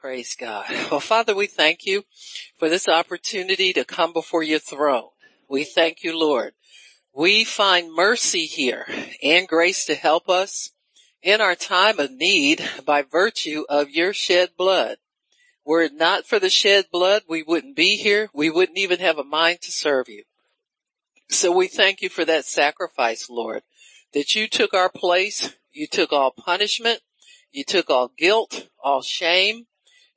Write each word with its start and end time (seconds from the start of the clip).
Praise 0.00 0.36
God. 0.38 0.64
Well, 0.92 1.00
Father, 1.00 1.34
we 1.34 1.48
thank 1.48 1.84
you 1.84 2.04
for 2.56 2.68
this 2.68 2.86
opportunity 2.86 3.72
to 3.72 3.84
come 3.84 4.12
before 4.12 4.44
your 4.44 4.60
throne. 4.60 5.08
We 5.48 5.64
thank 5.64 6.04
you, 6.04 6.16
Lord. 6.16 6.52
We 7.12 7.42
find 7.42 7.92
mercy 7.92 8.46
here 8.46 8.86
and 9.24 9.48
grace 9.48 9.86
to 9.86 9.96
help 9.96 10.28
us 10.28 10.70
in 11.20 11.40
our 11.40 11.56
time 11.56 11.98
of 11.98 12.12
need 12.12 12.62
by 12.86 13.02
virtue 13.02 13.64
of 13.68 13.90
your 13.90 14.12
shed 14.12 14.50
blood. 14.56 14.98
Were 15.64 15.82
it 15.82 15.94
not 15.94 16.26
for 16.26 16.38
the 16.38 16.48
shed 16.48 16.86
blood, 16.92 17.24
we 17.28 17.42
wouldn't 17.42 17.74
be 17.74 17.96
here. 17.96 18.30
We 18.32 18.50
wouldn't 18.50 18.78
even 18.78 19.00
have 19.00 19.18
a 19.18 19.24
mind 19.24 19.62
to 19.62 19.72
serve 19.72 20.08
you. 20.08 20.22
So 21.28 21.50
we 21.50 21.66
thank 21.66 22.02
you 22.02 22.08
for 22.08 22.24
that 22.24 22.44
sacrifice, 22.44 23.28
Lord, 23.28 23.62
that 24.14 24.36
you 24.36 24.46
took 24.46 24.74
our 24.74 24.90
place. 24.90 25.56
You 25.72 25.88
took 25.88 26.12
all 26.12 26.30
punishment. 26.30 27.00
You 27.50 27.64
took 27.64 27.90
all 27.90 28.12
guilt, 28.16 28.68
all 28.82 29.02
shame, 29.02 29.66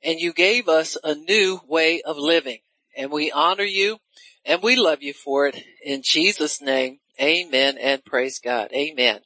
and 0.04 0.18
you 0.18 0.32
gave 0.32 0.68
us 0.68 0.96
a 1.02 1.14
new 1.14 1.60
way 1.66 2.02
of 2.02 2.16
living. 2.16 2.58
And 2.96 3.10
we 3.10 3.30
honor 3.30 3.64
you 3.64 3.98
and 4.44 4.62
we 4.62 4.76
love 4.76 5.02
you 5.02 5.12
for 5.12 5.46
it. 5.46 5.62
In 5.84 6.02
Jesus 6.02 6.60
name, 6.60 6.98
amen 7.20 7.78
and 7.78 8.04
praise 8.04 8.38
God. 8.38 8.70
Amen. 8.72 9.20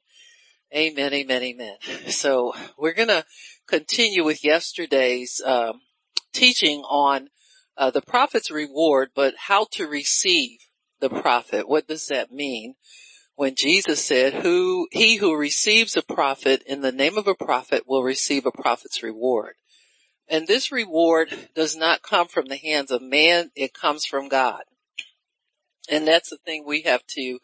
Amen, 0.74 1.14
amen, 1.14 1.42
amen. 1.42 1.77
So 2.09 2.52
we're 2.77 2.92
going 2.92 3.09
to 3.09 3.24
continue 3.66 4.24
with 4.24 4.45
yesterday's 4.45 5.41
um, 5.45 5.80
teaching 6.33 6.80
on 6.80 7.28
uh, 7.77 7.91
the 7.91 8.02
prophet's 8.02 8.50
reward, 8.50 9.11
but 9.14 9.34
how 9.38 9.66
to 9.72 9.86
receive 9.86 10.58
the 11.00 11.08
prophet. 11.08 11.69
What 11.69 11.86
does 11.86 12.08
that 12.08 12.33
mean? 12.33 12.74
When 13.36 13.55
Jesus 13.55 14.05
said, 14.05 14.33
who, 14.33 14.88
he 14.91 15.16
who 15.16 15.36
receives 15.36 15.97
a 15.97 16.02
prophet 16.02 16.62
in 16.66 16.80
the 16.80 16.92
name 16.92 17.19
of 17.19 17.27
a 17.27 17.34
prophet 17.34 17.84
will 17.86 18.02
receive 18.02 18.47
a 18.47 18.50
prophet's 18.50 19.02
reward. 19.02 19.55
And 20.28 20.46
this 20.46 20.72
reward 20.72 21.32
does 21.54 21.76
not 21.76 22.02
come 22.02 22.28
from 22.28 22.46
the 22.46 22.56
hands 22.56 22.90
of 22.90 23.02
man, 23.02 23.50
it 23.54 23.72
comes 23.72 24.04
from 24.04 24.28
God. 24.28 24.62
And 25.88 26.06
that's 26.06 26.30
the 26.30 26.38
thing 26.38 26.64
we 26.66 26.83
have 26.83 27.06
to 27.08 27.38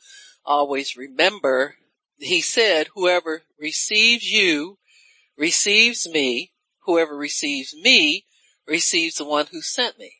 always 0.44 0.96
remember. 0.96 1.76
He 2.18 2.40
said, 2.40 2.88
whoever 2.94 3.42
receives 3.58 4.28
you 4.28 4.78
receives 5.36 6.08
me. 6.08 6.52
Whoever 6.84 7.16
receives 7.16 7.74
me 7.74 8.26
receives 8.66 9.16
the 9.16 9.24
one 9.24 9.46
who 9.52 9.60
sent 9.60 9.98
me. 9.98 10.14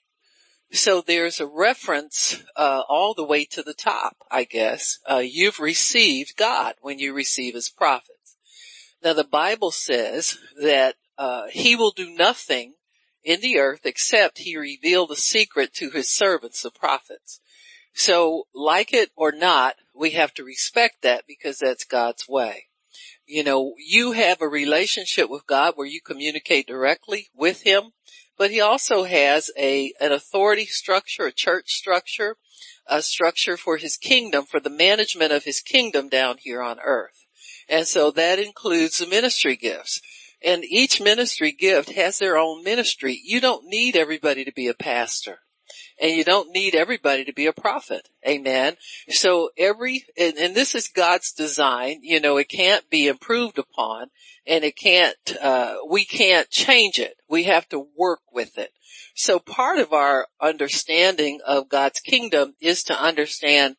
So 0.70 1.02
there's 1.02 1.41
a 1.41 1.47
reference 1.47 2.42
uh, 2.56 2.82
all 2.88 3.14
the 3.14 3.24
way 3.24 3.44
to 3.47 3.62
the 3.62 3.74
top, 3.74 4.16
I 4.30 4.44
guess. 4.44 4.98
Uh, 5.08 5.19
you've 5.19 5.60
received 5.60 6.36
God 6.36 6.74
when 6.80 6.98
you 6.98 7.12
receive 7.12 7.54
His 7.54 7.69
prophets. 7.69 8.36
Now 9.02 9.12
the 9.12 9.24
Bible 9.24 9.70
says 9.70 10.38
that 10.62 10.94
uh, 11.23 11.47
He 11.51 11.77
will 11.77 11.92
do 11.92 12.15
nothing 12.15 12.75
in 13.23 13.41
the 13.41 13.59
earth 13.59 13.83
except 13.84 14.39
He 14.39 14.56
reveal 14.56 15.06
the 15.06 15.17
secret 15.17 15.73
to 15.75 15.91
His 15.91 16.11
servants, 16.11 16.62
the 16.62 16.70
prophets. 16.70 17.41
So 17.95 18.45
like 18.55 18.92
it 18.92 19.11
or 19.17 19.33
not, 19.33 19.77
we 19.95 20.11
have 20.11 20.33
to 20.34 20.45
respect 20.45 21.03
that 21.03 21.25
because 21.27 21.59
that's 21.59 21.84
God's 21.84 22.27
way. 22.28 22.65
You 23.27 23.45
know, 23.45 23.75
you 23.78 24.12
have 24.12 24.41
a 24.41 24.48
relationship 24.48 25.31
with 25.31 25.47
God 25.47 25.75
where 25.77 25.87
you 25.87 26.00
communicate 26.00 26.67
directly 26.67 27.28
with 27.34 27.62
Him 27.62 27.93
but 28.43 28.50
he 28.50 28.61
also 28.61 29.05
has 29.05 29.50
a, 29.56 29.93
an 30.00 30.11
authority 30.11 30.67
structure, 30.67 31.27
a 31.27 31.33
church 31.33 31.70
structure, 31.70 32.37
a 32.87 33.03
structure 33.03 33.56
for 33.56 33.77
his 33.77 33.97
kingdom, 33.97 34.47
for 34.47 34.59
the 34.59 34.70
management 34.70 35.33
of 35.33 35.45
his 35.45 35.61
kingdom 35.61 36.09
down 36.09 36.39
here 36.39 36.62
on 36.62 36.81
earth. 36.81 37.27
And 37.69 37.87
so 37.87 38.11
that 38.11 38.39
includes 38.39 38.98
the 38.98 39.06
ministry 39.06 39.56
gifts. 39.56 40.00
And 40.44 40.64
each 40.64 41.00
ministry 41.00 41.52
gift 41.52 41.92
has 41.92 42.18
their 42.18 42.36
own 42.36 42.64
ministry. 42.64 43.20
You 43.24 43.40
don't 43.40 43.66
need 43.66 43.96
everybody 43.96 44.44
to 44.44 44.52
be 44.52 44.68
a 44.68 44.74
pastor. 44.74 45.38
And 46.00 46.12
you 46.12 46.24
don't 46.24 46.50
need 46.50 46.74
everybody 46.74 47.24
to 47.24 47.32
be 47.32 47.46
a 47.46 47.52
prophet. 47.52 48.08
Amen. 48.26 48.76
So 49.08 49.50
every, 49.56 50.04
and, 50.18 50.36
and 50.36 50.54
this 50.54 50.74
is 50.74 50.88
God's 50.88 51.32
design, 51.32 52.00
you 52.02 52.20
know, 52.20 52.38
it 52.38 52.48
can't 52.48 52.88
be 52.91 53.06
improved 53.06 53.58
upon 53.58 54.08
and 54.47 54.64
it 54.64 54.76
can't, 54.76 55.16
uh, 55.41 55.76
we 55.88 56.04
can't 56.04 56.50
change 56.50 56.98
it. 56.98 57.16
We 57.28 57.44
have 57.44 57.69
to 57.69 57.86
work 57.97 58.20
with 58.32 58.58
it. 58.58 58.72
So 59.14 59.38
part 59.38 59.78
of 59.78 59.92
our 59.92 60.26
understanding 60.41 61.41
of 61.47 61.69
God's 61.69 62.00
kingdom 62.00 62.54
is 62.60 62.82
to 62.84 63.00
understand 63.00 63.76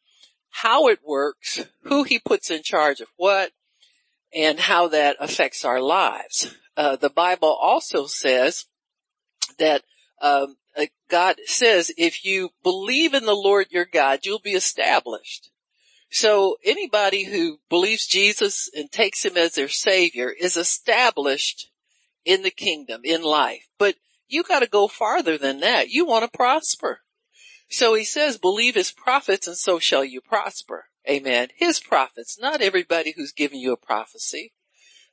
how 0.49 0.87
it 0.87 0.99
works, 1.03 1.65
who 1.83 2.03
he 2.03 2.19
puts 2.19 2.51
in 2.51 2.61
charge 2.63 3.01
of 3.01 3.07
what, 3.17 3.51
and 4.33 4.59
how 4.59 4.87
that 4.89 5.17
affects 5.19 5.63
our 5.63 5.81
lives. 5.81 6.55
Uh, 6.75 6.95
the 6.95 7.09
Bible 7.09 7.55
also 7.61 8.05
says 8.07 8.65
that 9.59 9.83
um, 10.21 10.57
uh, 10.77 10.85
God 11.09 11.35
says 11.45 11.91
if 11.97 12.25
you 12.25 12.49
believe 12.63 13.13
in 13.13 13.25
the 13.25 13.35
Lord 13.35 13.67
your 13.69 13.85
God, 13.85 14.21
you'll 14.23 14.39
be 14.39 14.51
established. 14.51 15.49
So 16.09 16.57
anybody 16.63 17.23
who 17.23 17.59
believes 17.69 18.07
Jesus 18.07 18.69
and 18.75 18.91
takes 18.91 19.25
him 19.25 19.37
as 19.37 19.53
their 19.53 19.67
savior 19.67 20.29
is 20.29 20.57
established 20.57 21.69
in 22.25 22.43
the 22.43 22.51
kingdom, 22.51 23.01
in 23.03 23.23
life. 23.23 23.67
But 23.77 23.95
you 24.27 24.43
gotta 24.43 24.67
go 24.67 24.87
farther 24.87 25.37
than 25.37 25.59
that. 25.59 25.89
You 25.89 26.05
want 26.05 26.23
to 26.23 26.37
prosper. 26.37 27.01
So 27.69 27.95
he 27.95 28.05
says, 28.05 28.37
believe 28.37 28.75
his 28.75 28.91
prophets 28.91 29.47
and 29.47 29.57
so 29.57 29.79
shall 29.79 30.03
you 30.03 30.21
prosper. 30.21 30.85
Amen. 31.09 31.49
His 31.55 31.79
prophets, 31.79 32.39
not 32.39 32.61
everybody 32.61 33.13
who's 33.15 33.33
giving 33.33 33.59
you 33.59 33.73
a 33.73 33.77
prophecy, 33.77 34.53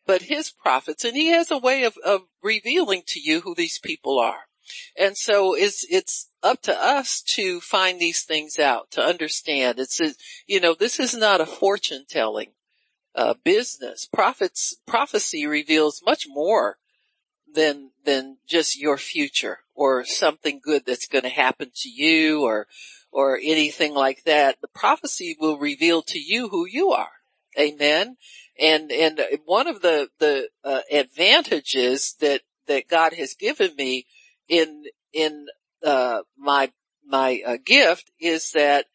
but 0.06 0.22
his 0.22 0.50
prophets. 0.50 1.04
And 1.04 1.16
he 1.16 1.28
has 1.28 1.50
a 1.50 1.58
way 1.58 1.84
of, 1.84 1.96
of 2.04 2.22
revealing 2.42 3.02
to 3.08 3.20
you 3.20 3.40
who 3.40 3.54
these 3.54 3.78
people 3.78 4.18
are. 4.18 4.46
And 4.96 5.16
so 5.16 5.54
it's, 5.54 5.84
it's 5.90 6.30
up 6.42 6.62
to 6.62 6.74
us 6.76 7.22
to 7.34 7.60
find 7.60 7.98
these 7.98 8.22
things 8.22 8.58
out, 8.58 8.92
to 8.92 9.02
understand. 9.02 9.80
It's, 9.80 10.00
a, 10.00 10.14
you 10.46 10.60
know, 10.60 10.74
this 10.78 11.00
is 11.00 11.14
not 11.14 11.40
a 11.40 11.46
fortune 11.46 12.04
telling, 12.08 12.52
uh, 13.14 13.34
business. 13.44 14.06
Prophets, 14.06 14.76
prophecy 14.86 15.46
reveals 15.46 16.02
much 16.06 16.26
more 16.28 16.76
than, 17.54 17.90
than 18.04 18.38
just 18.46 18.78
your 18.78 18.96
future 18.96 19.58
or 19.74 20.04
something 20.04 20.60
good 20.62 20.84
that's 20.86 21.06
going 21.06 21.24
to 21.24 21.30
happen 21.30 21.70
to 21.74 21.88
you 21.88 22.42
or, 22.42 22.66
or 23.12 23.38
anything 23.42 23.94
like 23.94 24.22
that. 24.24 24.56
The 24.60 24.68
prophecy 24.68 25.36
will 25.38 25.58
reveal 25.58 26.02
to 26.02 26.18
you 26.18 26.48
who 26.48 26.66
you 26.66 26.90
are. 26.90 27.10
Amen. 27.58 28.16
And, 28.58 28.92
and 28.92 29.20
one 29.44 29.66
of 29.66 29.82
the, 29.82 30.08
the, 30.18 30.48
uh, 30.64 30.80
advantages 30.92 32.14
that, 32.20 32.42
that 32.66 32.88
God 32.88 33.14
has 33.14 33.34
given 33.34 33.74
me 33.76 34.06
in, 34.48 34.84
in, 35.12 35.46
uh, 35.84 36.20
my, 36.36 36.70
my 37.06 37.40
uh, 37.44 37.56
gift 37.64 38.10
is 38.20 38.52
that 38.52 38.86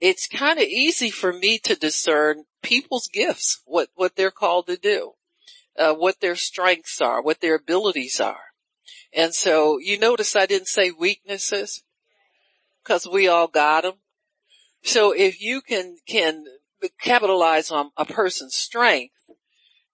it's 0.00 0.28
kind 0.28 0.58
of 0.58 0.64
easy 0.64 1.10
for 1.10 1.32
me 1.32 1.58
to 1.60 1.74
discern 1.74 2.44
people's 2.62 3.08
gifts, 3.08 3.62
what, 3.64 3.88
what 3.94 4.16
they're 4.16 4.30
called 4.30 4.66
to 4.66 4.76
do, 4.76 5.12
uh, 5.78 5.94
what 5.94 6.20
their 6.20 6.36
strengths 6.36 7.00
are, 7.00 7.22
what 7.22 7.40
their 7.40 7.54
abilities 7.54 8.20
are. 8.20 8.40
And 9.12 9.34
so 9.34 9.78
you 9.78 9.98
notice 9.98 10.36
I 10.36 10.46
didn't 10.46 10.68
say 10.68 10.90
weaknesses 10.90 11.82
because 12.82 13.06
we 13.06 13.28
all 13.28 13.48
got 13.48 13.82
them. 13.82 13.94
So 14.82 15.12
if 15.12 15.40
you 15.40 15.60
can, 15.60 15.96
can 16.06 16.44
capitalize 17.00 17.70
on 17.70 17.90
a 17.96 18.04
person's 18.04 18.54
strength, 18.54 19.14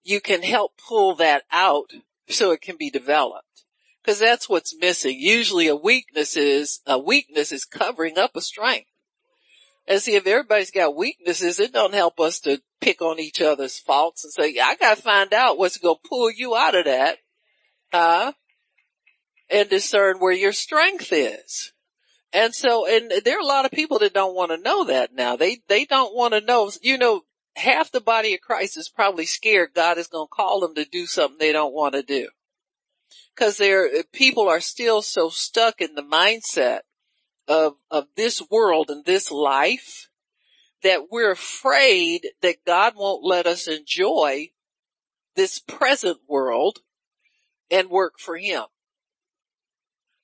you 0.03 0.19
can 0.19 0.43
help 0.43 0.73
pull 0.77 1.15
that 1.15 1.43
out 1.51 1.91
so 2.27 2.51
it 2.51 2.61
can 2.61 2.75
be 2.77 2.89
developed. 2.89 3.47
Cause 4.05 4.19
that's 4.19 4.49
what's 4.49 4.75
missing. 4.77 5.17
Usually 5.17 5.67
a 5.67 5.75
weakness 5.75 6.35
is, 6.35 6.81
a 6.85 6.99
weakness 6.99 7.53
is 7.53 7.63
covering 7.63 8.17
up 8.17 8.35
a 8.35 8.41
strength. 8.41 8.89
And 9.87 10.01
see, 10.01 10.15
if 10.15 10.25
everybody's 10.25 10.71
got 10.71 10.95
weaknesses, 10.95 11.59
it 11.59 11.73
don't 11.73 11.93
help 11.93 12.19
us 12.19 12.39
to 12.41 12.61
pick 12.79 13.01
on 13.01 13.19
each 13.19 13.41
other's 13.41 13.77
faults 13.77 14.23
and 14.23 14.31
say, 14.31 14.53
yeah, 14.53 14.65
I 14.65 14.75
gotta 14.75 15.01
find 15.01 15.33
out 15.33 15.57
what's 15.57 15.77
gonna 15.77 15.95
pull 16.07 16.31
you 16.31 16.55
out 16.55 16.75
of 16.75 16.85
that. 16.85 17.17
Huh? 17.91 18.33
And 19.49 19.69
discern 19.69 20.19
where 20.19 20.33
your 20.33 20.53
strength 20.53 21.11
is. 21.11 21.73
And 22.31 22.55
so, 22.55 22.87
and 22.87 23.11
there 23.23 23.37
are 23.37 23.41
a 23.41 23.45
lot 23.45 23.65
of 23.65 23.71
people 23.71 23.99
that 23.99 24.13
don't 24.13 24.35
want 24.35 24.49
to 24.51 24.57
know 24.57 24.85
that 24.85 25.13
now. 25.13 25.35
They, 25.35 25.61
they 25.67 25.85
don't 25.85 26.15
want 26.15 26.33
to 26.33 26.41
know, 26.41 26.71
you 26.81 26.97
know, 26.97 27.21
half 27.55 27.91
the 27.91 28.01
body 28.01 28.33
of 28.33 28.41
Christ 28.41 28.77
is 28.77 28.89
probably 28.89 29.25
scared 29.25 29.75
God 29.75 29.99
is 29.99 30.07
going 30.07 30.27
to 30.27 30.35
call 30.35 30.59
them 30.59 30.73
to 30.75 30.85
do 30.85 31.05
something 31.05 31.37
they 31.37 31.51
don't 31.51 31.73
want 31.73 31.93
to 31.93 32.01
do 32.01 32.29
because 33.35 33.57
there 33.57 33.89
people 34.11 34.47
are 34.47 34.59
still 34.59 35.01
so 35.01 35.29
stuck 35.29 35.81
in 35.81 35.95
the 35.95 36.03
mindset 36.03 36.81
of 37.47 37.75
of 37.91 38.05
this 38.15 38.41
world 38.49 38.89
and 38.89 39.05
this 39.05 39.31
life 39.31 40.09
that 40.83 41.11
we're 41.11 41.31
afraid 41.31 42.27
that 42.41 42.65
God 42.65 42.93
won't 42.95 43.23
let 43.23 43.47
us 43.47 43.67
enjoy 43.67 44.49
this 45.35 45.59
present 45.59 46.19
world 46.27 46.79
and 47.71 47.89
work 47.89 48.19
for 48.19 48.37
him. 48.37 48.63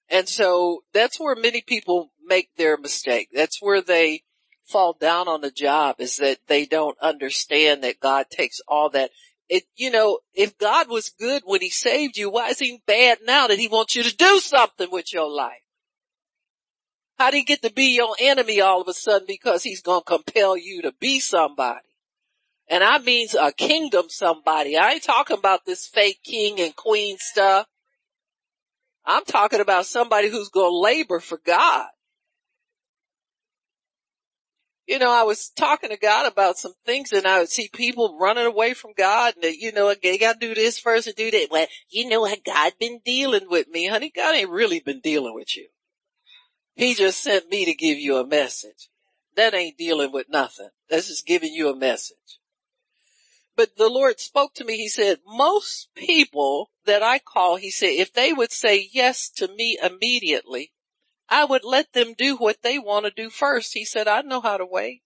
And 0.09 0.27
so 0.27 0.83
that's 0.93 1.19
where 1.19 1.35
many 1.35 1.61
people 1.61 2.11
make 2.25 2.49
their 2.57 2.77
mistake. 2.77 3.29
That's 3.33 3.61
where 3.61 3.81
they 3.81 4.23
fall 4.65 4.93
down 4.93 5.27
on 5.27 5.41
the 5.41 5.51
job 5.51 5.95
is 5.99 6.17
that 6.17 6.39
they 6.47 6.65
don't 6.65 6.97
understand 6.99 7.83
that 7.83 7.99
God 7.99 8.27
takes 8.29 8.59
all 8.67 8.89
that 8.91 9.11
it, 9.49 9.63
you 9.75 9.89
know, 9.89 10.19
if 10.35 10.57
God 10.59 10.89
was 10.89 11.09
good 11.09 11.41
when 11.43 11.61
he 11.61 11.71
saved 11.71 12.17
you, 12.17 12.29
why 12.29 12.49
is 12.49 12.59
he 12.59 12.83
bad 12.85 13.19
now 13.25 13.47
that 13.47 13.57
he 13.57 13.67
wants 13.67 13.95
you 13.95 14.03
to 14.03 14.15
do 14.15 14.39
something 14.39 14.89
with 14.91 15.11
your 15.11 15.27
life? 15.27 15.63
How 17.19 17.31
did 17.31 17.37
he 17.37 17.43
get 17.43 17.61
to 17.63 17.71
be 17.71 17.95
your 17.95 18.15
enemy 18.17 18.61
all 18.61 18.81
of 18.81 18.87
a 18.87 18.93
sudden 18.93 19.27
because 19.27 19.61
he's 19.61 19.81
going 19.81 19.99
to 19.99 20.05
compel 20.05 20.55
you 20.55 20.83
to 20.83 20.93
be 21.01 21.19
somebody? 21.19 21.85
And 22.69 22.81
I 22.81 22.99
mean 22.99 23.27
a 23.37 23.51
kingdom 23.51 24.05
somebody. 24.07 24.77
I 24.77 24.91
ain't 24.91 25.03
talking 25.03 25.37
about 25.37 25.65
this 25.65 25.85
fake 25.85 26.21
king 26.23 26.61
and 26.61 26.73
queen 26.73 27.17
stuff. 27.19 27.67
I'm 29.05 29.25
talking 29.25 29.59
about 29.59 29.85
somebody 29.85 30.29
who's 30.29 30.47
going 30.47 30.71
to 30.71 30.77
labor 30.77 31.19
for 31.19 31.41
God. 31.45 31.87
You 34.87 34.97
know, 34.97 35.11
I 35.11 35.23
was 35.23 35.49
talking 35.49 35.89
to 35.89 35.97
God 35.97 36.25
about 36.25 36.57
some 36.57 36.73
things 36.85 37.11
and 37.11 37.27
I 37.27 37.39
would 37.39 37.49
see 37.49 37.69
people 37.73 38.17
running 38.17 38.45
away 38.45 38.73
from 38.73 38.91
God 38.97 39.33
and 39.35 39.43
they, 39.43 39.57
you 39.59 39.73
know, 39.73 39.93
they 39.93 40.17
got 40.17 40.39
to 40.39 40.47
do 40.47 40.55
this 40.55 40.79
first 40.79 41.07
and 41.07 41.15
do 41.17 41.29
that. 41.31 41.47
Well, 41.51 41.67
you 41.89 42.07
know, 42.07 42.25
God 42.45 42.73
been 42.79 43.01
dealing 43.03 43.49
with 43.49 43.67
me, 43.67 43.87
honey. 43.87 44.09
God 44.15 44.35
ain't 44.35 44.49
really 44.49 44.79
been 44.79 45.01
dealing 45.01 45.35
with 45.35 45.57
you. 45.57 45.67
He 46.75 46.93
just 46.93 47.21
sent 47.21 47.49
me 47.49 47.65
to 47.65 47.73
give 47.73 47.97
you 47.97 48.17
a 48.17 48.25
message. 48.25 48.89
That 49.35 49.53
ain't 49.53 49.77
dealing 49.77 50.11
with 50.11 50.27
nothing. 50.29 50.69
That's 50.89 51.07
just 51.07 51.25
giving 51.25 51.53
you 51.53 51.69
a 51.69 51.75
message. 51.75 52.39
But 53.55 53.75
the 53.75 53.89
Lord 53.89 54.19
spoke 54.19 54.53
to 54.55 54.63
me. 54.63 54.77
He 54.77 54.87
said, 54.87 55.19
most 55.25 55.89
people 55.93 56.71
that 56.85 57.03
I 57.03 57.19
call, 57.19 57.57
he 57.57 57.71
said, 57.71 57.87
if 57.87 58.13
they 58.13 58.31
would 58.31 58.51
say 58.51 58.89
yes 58.91 59.29
to 59.31 59.47
me 59.49 59.77
immediately, 59.81 60.71
I 61.27 61.45
would 61.45 61.63
let 61.63 61.93
them 61.93 62.13
do 62.17 62.37
what 62.37 62.63
they 62.63 62.79
want 62.79 63.05
to 63.05 63.11
do 63.11 63.29
first. 63.29 63.73
He 63.73 63.85
said, 63.85 64.07
I 64.07 64.21
know 64.21 64.41
how 64.41 64.57
to 64.57 64.65
wait. 64.65 65.03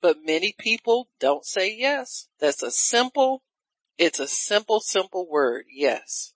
But 0.00 0.18
many 0.22 0.54
people 0.58 1.08
don't 1.18 1.46
say 1.46 1.74
yes. 1.74 2.28
That's 2.38 2.62
a 2.62 2.70
simple 2.70 3.42
it's 3.98 4.18
a 4.18 4.28
simple, 4.28 4.80
simple 4.80 5.28
word. 5.28 5.66
Yes. 5.72 6.32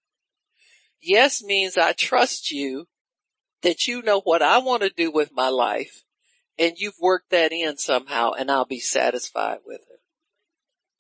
Yes 1.01 1.43
means 1.43 1.77
I 1.77 1.93
trust 1.93 2.51
you 2.51 2.87
that 3.63 3.87
you 3.87 4.03
know 4.03 4.21
what 4.21 4.43
I 4.43 4.59
want 4.59 4.83
to 4.83 4.91
do 4.91 5.11
with 5.11 5.31
my 5.33 5.49
life 5.49 6.05
and 6.59 6.79
you've 6.79 6.99
worked 7.01 7.31
that 7.31 7.53
in 7.53 7.77
somehow 7.77 8.33
and 8.33 8.51
I'll 8.51 8.65
be 8.65 8.81
satisfied 8.81 9.59
with 9.65 9.81
it. 9.81 10.01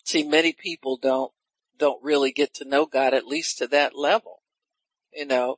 See, 0.04 0.22
many 0.22 0.52
people 0.52 0.96
don't, 0.96 1.32
don't 1.76 2.02
really 2.02 2.32
get 2.32 2.54
to 2.54 2.68
know 2.68 2.86
God 2.86 3.14
at 3.14 3.26
least 3.26 3.58
to 3.58 3.66
that 3.68 3.96
level. 3.96 4.42
You 5.12 5.26
know, 5.26 5.56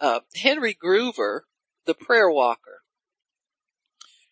uh, 0.00 0.20
Henry 0.34 0.74
Gruver, 0.74 1.40
the 1.86 1.94
prayer 1.94 2.30
walker, 2.30 2.82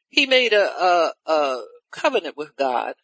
he 0.09 0.27
made 0.27 0.53
a, 0.53 0.65
a, 0.65 1.13
a 1.27 1.63
covenant 1.91 2.37
with 2.37 2.57
God 2.57 2.95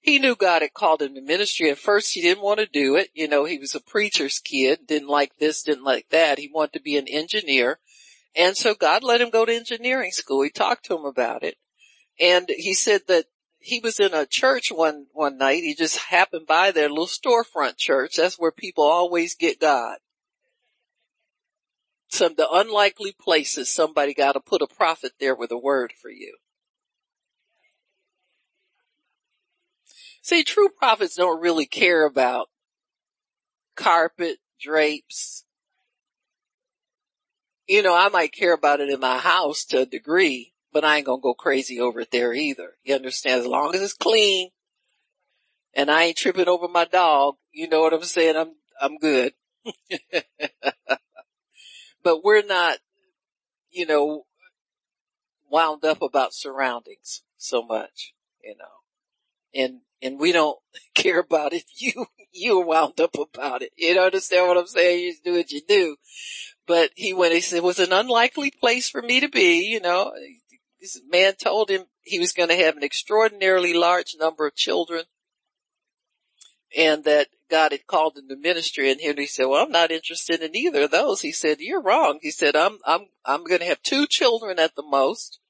he 0.00 0.18
knew 0.18 0.34
God 0.34 0.62
had 0.62 0.72
called 0.72 1.02
him 1.02 1.14
to 1.14 1.20
ministry. 1.20 1.70
At 1.70 1.78
first 1.78 2.14
he 2.14 2.22
didn't 2.22 2.42
want 2.42 2.58
to 2.60 2.66
do 2.66 2.96
it. 2.96 3.10
You 3.14 3.28
know, 3.28 3.44
he 3.44 3.58
was 3.58 3.74
a 3.74 3.80
preacher's 3.80 4.38
kid, 4.38 4.86
didn't 4.86 5.08
like 5.08 5.36
this, 5.38 5.62
didn't 5.62 5.84
like 5.84 6.08
that. 6.10 6.38
He 6.38 6.50
wanted 6.52 6.72
to 6.74 6.80
be 6.80 6.96
an 6.96 7.06
engineer. 7.06 7.78
And 8.34 8.56
so 8.56 8.74
God 8.74 9.02
let 9.02 9.20
him 9.20 9.30
go 9.30 9.44
to 9.44 9.54
engineering 9.54 10.12
school. 10.12 10.42
He 10.42 10.50
talked 10.50 10.86
to 10.86 10.96
him 10.96 11.04
about 11.04 11.42
it. 11.42 11.56
And 12.18 12.48
he 12.48 12.74
said 12.74 13.02
that 13.08 13.26
he 13.58 13.80
was 13.80 14.00
in 14.00 14.14
a 14.14 14.24
church 14.24 14.70
one, 14.72 15.06
one 15.12 15.36
night. 15.36 15.62
He 15.62 15.74
just 15.74 15.98
happened 15.98 16.46
by 16.46 16.70
their 16.70 16.88
little 16.88 17.06
storefront 17.06 17.76
church. 17.76 18.16
That's 18.16 18.38
where 18.38 18.52
people 18.52 18.84
always 18.84 19.34
get 19.34 19.60
God. 19.60 19.98
Some, 22.08 22.32
of 22.32 22.36
the 22.38 22.48
unlikely 22.50 23.14
places 23.20 23.68
somebody 23.68 24.14
got 24.14 24.32
to 24.32 24.40
put 24.40 24.62
a 24.62 24.66
prophet 24.66 25.12
there 25.20 25.34
with 25.34 25.52
a 25.52 25.58
word 25.58 25.92
for 26.00 26.10
you. 26.10 26.36
See, 30.22 30.44
true 30.44 30.68
prophets 30.68 31.14
don't 31.16 31.40
really 31.40 31.66
care 31.66 32.04
about 32.04 32.48
carpet, 33.74 34.38
drapes. 34.60 35.44
You 37.66 37.82
know, 37.82 37.94
I 37.94 38.08
might 38.08 38.32
care 38.32 38.52
about 38.52 38.80
it 38.80 38.90
in 38.90 39.00
my 39.00 39.18
house 39.18 39.64
to 39.66 39.82
a 39.82 39.86
degree, 39.86 40.52
but 40.72 40.84
I 40.84 40.96
ain't 40.98 41.06
gonna 41.06 41.22
go 41.22 41.34
crazy 41.34 41.80
over 41.80 42.00
it 42.00 42.10
there 42.10 42.34
either. 42.34 42.76
You 42.84 42.94
understand? 42.96 43.40
As 43.40 43.46
long 43.46 43.74
as 43.74 43.80
it's 43.80 43.94
clean 43.94 44.50
and 45.74 45.90
I 45.90 46.04
ain't 46.04 46.16
tripping 46.16 46.48
over 46.48 46.68
my 46.68 46.84
dog, 46.84 47.36
you 47.52 47.68
know 47.68 47.80
what 47.80 47.94
I'm 47.94 48.04
saying? 48.04 48.36
I'm, 48.36 48.52
I'm 48.80 48.98
good. 48.98 49.32
but 52.02 52.24
we're 52.24 52.44
not, 52.44 52.78
you 53.70 53.86
know, 53.86 54.24
wound 55.48 55.84
up 55.84 56.02
about 56.02 56.34
surroundings 56.34 57.22
so 57.36 57.62
much, 57.62 58.12
you 58.42 58.54
know, 58.58 59.60
and 59.60 59.80
and 60.02 60.18
we 60.18 60.32
don't 60.32 60.58
care 60.94 61.20
about 61.20 61.52
if 61.52 61.64
you, 61.78 62.06
you're 62.32 62.64
wound 62.64 63.00
up 63.00 63.16
about 63.16 63.62
it. 63.62 63.72
You 63.76 63.98
understand 64.00 64.48
what 64.48 64.58
I'm 64.58 64.66
saying? 64.66 65.00
You 65.00 65.14
do 65.24 65.32
what 65.34 65.50
you 65.50 65.62
do. 65.66 65.96
But 66.66 66.90
he 66.94 67.12
went, 67.12 67.34
he 67.34 67.40
said, 67.40 67.58
it 67.58 67.64
was 67.64 67.78
an 67.78 67.92
unlikely 67.92 68.52
place 68.52 68.88
for 68.88 69.02
me 69.02 69.20
to 69.20 69.28
be, 69.28 69.66
you 69.66 69.80
know. 69.80 70.12
This 70.80 71.00
man 71.10 71.34
told 71.34 71.68
him 71.68 71.84
he 72.02 72.18
was 72.18 72.32
going 72.32 72.48
to 72.48 72.56
have 72.56 72.76
an 72.76 72.84
extraordinarily 72.84 73.74
large 73.74 74.14
number 74.18 74.46
of 74.46 74.54
children 74.54 75.04
and 76.76 77.04
that 77.04 77.28
God 77.50 77.72
had 77.72 77.86
called 77.86 78.16
him 78.16 78.28
to 78.28 78.36
ministry. 78.36 78.90
And 78.90 79.00
Henry 79.00 79.26
said, 79.26 79.46
well, 79.46 79.64
I'm 79.64 79.72
not 79.72 79.90
interested 79.90 80.40
in 80.40 80.54
either 80.54 80.82
of 80.82 80.92
those. 80.92 81.20
He 81.20 81.32
said, 81.32 81.58
you're 81.60 81.82
wrong. 81.82 82.20
He 82.22 82.30
said, 82.30 82.54
I'm, 82.54 82.78
I'm, 82.86 83.06
I'm 83.24 83.44
going 83.44 83.60
to 83.60 83.66
have 83.66 83.82
two 83.82 84.06
children 84.06 84.58
at 84.58 84.76
the 84.76 84.84
most. 84.84 85.40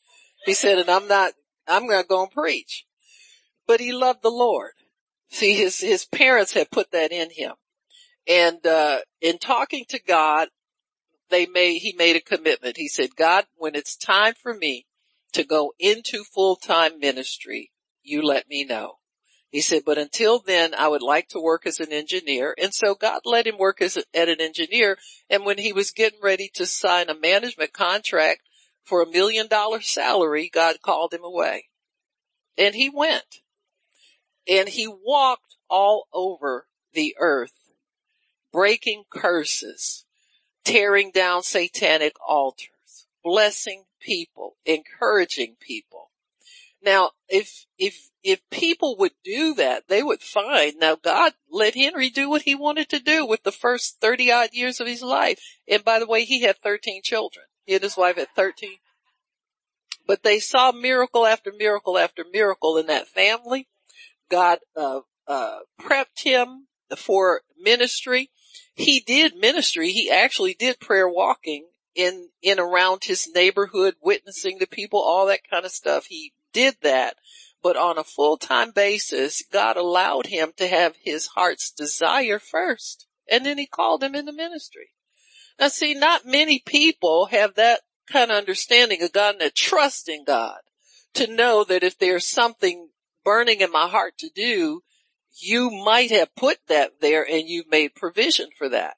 He 0.46 0.54
said, 0.54 0.78
and 0.78 0.88
I'm 0.88 1.06
not, 1.06 1.34
I'm 1.68 1.86
going 1.86 2.02
to 2.02 2.08
go 2.08 2.22
and 2.22 2.32
preach 2.32 2.86
but 3.70 3.78
he 3.78 3.92
loved 3.92 4.20
the 4.20 4.32
Lord. 4.32 4.72
See, 5.28 5.54
his, 5.54 5.78
his 5.78 6.04
parents 6.04 6.54
had 6.54 6.72
put 6.72 6.90
that 6.90 7.12
in 7.12 7.30
him. 7.30 7.52
And, 8.26 8.66
uh, 8.66 8.98
in 9.20 9.38
talking 9.38 9.84
to 9.90 10.02
God, 10.02 10.48
they 11.28 11.46
made, 11.46 11.78
he 11.78 11.94
made 11.96 12.16
a 12.16 12.20
commitment. 12.20 12.78
He 12.78 12.88
said, 12.88 13.14
God, 13.14 13.44
when 13.54 13.76
it's 13.76 13.96
time 13.96 14.34
for 14.42 14.52
me 14.52 14.86
to 15.34 15.44
go 15.44 15.72
into 15.78 16.24
full-time 16.24 16.98
ministry, 16.98 17.70
you 18.02 18.22
let 18.22 18.48
me 18.48 18.64
know. 18.64 18.94
He 19.50 19.60
said, 19.60 19.82
but 19.86 19.98
until 19.98 20.40
then, 20.40 20.74
I 20.74 20.88
would 20.88 21.02
like 21.02 21.28
to 21.28 21.40
work 21.40 21.64
as 21.64 21.78
an 21.78 21.92
engineer. 21.92 22.56
And 22.60 22.74
so 22.74 22.96
God 22.96 23.20
let 23.24 23.46
him 23.46 23.56
work 23.56 23.80
as 23.80 23.96
at 23.96 24.28
an 24.28 24.40
engineer. 24.40 24.98
And 25.28 25.44
when 25.44 25.58
he 25.58 25.72
was 25.72 25.92
getting 25.92 26.18
ready 26.20 26.50
to 26.54 26.66
sign 26.66 27.08
a 27.08 27.14
management 27.14 27.72
contract 27.72 28.40
for 28.82 29.00
a 29.00 29.08
million 29.08 29.46
dollar 29.46 29.80
salary, 29.80 30.50
God 30.52 30.82
called 30.82 31.14
him 31.14 31.22
away 31.22 31.66
and 32.60 32.74
he 32.74 32.90
went. 32.90 33.40
And 34.50 34.68
he 34.68 34.88
walked 34.88 35.54
all 35.68 36.08
over 36.12 36.66
the 36.92 37.14
earth, 37.20 37.70
breaking 38.52 39.04
curses, 39.08 40.04
tearing 40.64 41.12
down 41.12 41.44
satanic 41.44 42.14
altars, 42.26 43.06
blessing 43.22 43.84
people, 44.00 44.56
encouraging 44.66 45.54
people. 45.60 46.10
Now, 46.82 47.10
if, 47.28 47.66
if, 47.78 48.10
if 48.24 48.40
people 48.50 48.96
would 48.98 49.12
do 49.22 49.54
that, 49.54 49.84
they 49.88 50.02
would 50.02 50.20
find, 50.20 50.74
now 50.80 50.96
God 50.96 51.34
let 51.48 51.74
Henry 51.74 52.10
do 52.10 52.28
what 52.28 52.42
he 52.42 52.54
wanted 52.56 52.88
to 52.88 52.98
do 52.98 53.24
with 53.24 53.44
the 53.44 53.52
first 53.52 54.00
30 54.00 54.32
odd 54.32 54.48
years 54.52 54.80
of 54.80 54.88
his 54.88 55.02
life. 55.02 55.40
And 55.68 55.84
by 55.84 56.00
the 56.00 56.06
way, 56.06 56.24
he 56.24 56.42
had 56.42 56.58
13 56.58 57.02
children. 57.04 57.46
He 57.66 57.74
and 57.74 57.82
his 57.82 57.96
wife 57.96 58.16
had 58.16 58.28
13. 58.34 58.78
But 60.06 60.24
they 60.24 60.40
saw 60.40 60.72
miracle 60.72 61.24
after 61.24 61.52
miracle 61.52 61.96
after 61.96 62.24
miracle 62.32 62.78
in 62.78 62.86
that 62.86 63.06
family. 63.06 63.68
God 64.30 64.58
uh, 64.76 65.00
uh, 65.26 65.58
prepped 65.80 66.22
him 66.24 66.68
for 66.96 67.42
ministry. 67.58 68.30
He 68.74 69.00
did 69.00 69.36
ministry. 69.36 69.90
He 69.90 70.10
actually 70.10 70.54
did 70.54 70.80
prayer 70.80 71.08
walking 71.08 71.66
in 71.94 72.28
in 72.40 72.58
around 72.58 73.04
his 73.04 73.28
neighborhood, 73.34 73.94
witnessing 74.00 74.58
to 74.58 74.66
people, 74.66 75.00
all 75.00 75.26
that 75.26 75.48
kind 75.50 75.64
of 75.64 75.72
stuff. 75.72 76.06
He 76.06 76.32
did 76.52 76.76
that. 76.82 77.16
But 77.62 77.76
on 77.76 77.98
a 77.98 78.04
full-time 78.04 78.70
basis, 78.70 79.44
God 79.52 79.76
allowed 79.76 80.26
him 80.26 80.52
to 80.56 80.66
have 80.66 80.94
his 81.02 81.26
heart's 81.26 81.70
desire 81.70 82.38
first. 82.38 83.06
And 83.30 83.44
then 83.44 83.58
he 83.58 83.66
called 83.66 84.02
him 84.02 84.14
into 84.14 84.32
ministry. 84.32 84.94
Now 85.58 85.68
see, 85.68 85.92
not 85.92 86.24
many 86.24 86.62
people 86.64 87.26
have 87.26 87.56
that 87.56 87.80
kind 88.10 88.30
of 88.30 88.38
understanding 88.38 89.02
of 89.02 89.12
God 89.12 89.34
and 89.34 89.42
a 89.42 89.50
trust 89.50 90.08
in 90.08 90.24
God 90.24 90.60
to 91.14 91.26
know 91.26 91.64
that 91.64 91.84
if 91.84 91.98
there's 91.98 92.26
something 92.26 92.88
burning 93.24 93.60
in 93.60 93.70
my 93.70 93.88
heart 93.88 94.18
to 94.18 94.30
do, 94.34 94.82
you 95.40 95.70
might 95.70 96.10
have 96.10 96.34
put 96.34 96.58
that 96.68 97.00
there 97.00 97.26
and 97.28 97.48
you've 97.48 97.70
made 97.70 97.94
provision 97.94 98.48
for 98.56 98.68
that. 98.68 98.96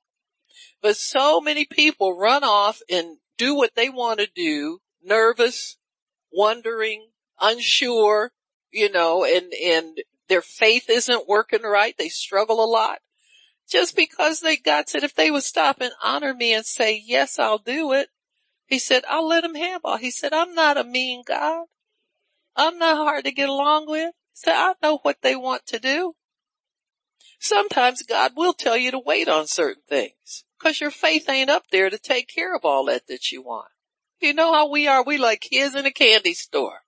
But 0.81 0.97
so 0.97 1.41
many 1.41 1.64
people 1.64 2.19
run 2.19 2.43
off 2.43 2.81
and 2.91 3.19
do 3.38 3.55
what 3.55 3.75
they 3.75 3.88
want 3.88 4.21
to 4.21 4.29
do, 4.35 4.81
nervous, 5.02 5.76
wondering, 6.33 7.09
unsure, 7.41 8.33
you 8.71 8.91
know, 8.91 9.25
and, 9.25 9.52
and 9.52 9.99
their 10.29 10.43
faith 10.43 10.88
isn't 10.88 11.29
working 11.29 11.62
right. 11.62 11.95
They 11.97 12.09
struggle 12.09 12.62
a 12.62 12.67
lot. 12.67 12.99
Just 13.69 13.97
because 13.97 14.41
they 14.41 14.57
God 14.57 14.88
said 14.88 15.05
if 15.05 15.14
they 15.14 15.31
would 15.31 15.45
stop 15.45 15.81
and 15.81 15.93
honor 16.02 16.35
me 16.35 16.52
and 16.52 16.67
say, 16.67 17.02
yes, 17.05 17.38
I'll 17.38 17.59
do 17.59 17.93
it. 17.93 18.09
He 18.67 18.79
said, 18.79 19.05
I'll 19.09 19.26
let 19.26 19.45
him 19.45 19.55
have 19.55 19.83
all. 19.85 19.99
He 19.99 20.11
said, 20.11 20.33
I'm 20.33 20.55
not 20.55 20.76
a 20.76 20.85
mean 20.85 21.23
God. 21.26 21.67
I'm 22.56 22.78
not 22.78 22.97
hard 22.97 23.25
to 23.25 23.32
get 23.32 23.49
along 23.49 23.87
with. 23.88 24.12
So 24.35 24.52
I 24.52 24.75
know 24.82 24.99
what 25.02 25.18
they 25.23 25.37
want 25.37 25.66
to 25.66 25.78
do. 25.78 26.14
Sometimes 27.38 28.02
God 28.02 28.32
will 28.37 28.52
tell 28.52 28.76
you 28.76 28.90
to 28.92 28.99
wait 28.99 29.28
on 29.28 29.47
certain 29.47 29.82
things 29.88 30.44
because 30.59 30.80
your 30.80 30.90
faith 30.90 31.28
ain't 31.28 31.50
up 31.50 31.64
there 31.73 31.90
to 31.90 31.99
take 31.99 32.28
care 32.28 32.54
of 32.54 32.64
all 32.64 32.87
that 32.87 33.09
that 33.09 33.32
you 33.32 33.42
want. 33.42 33.68
You 34.21 34.32
know 34.32 34.52
how 34.52 34.71
we 34.71 34.87
are. 34.87 35.02
We 35.02 35.18
like 35.18 35.40
kids 35.40 35.75
in 35.75 35.85
a 35.85 35.90
candy 35.90 36.35
store. 36.35 36.82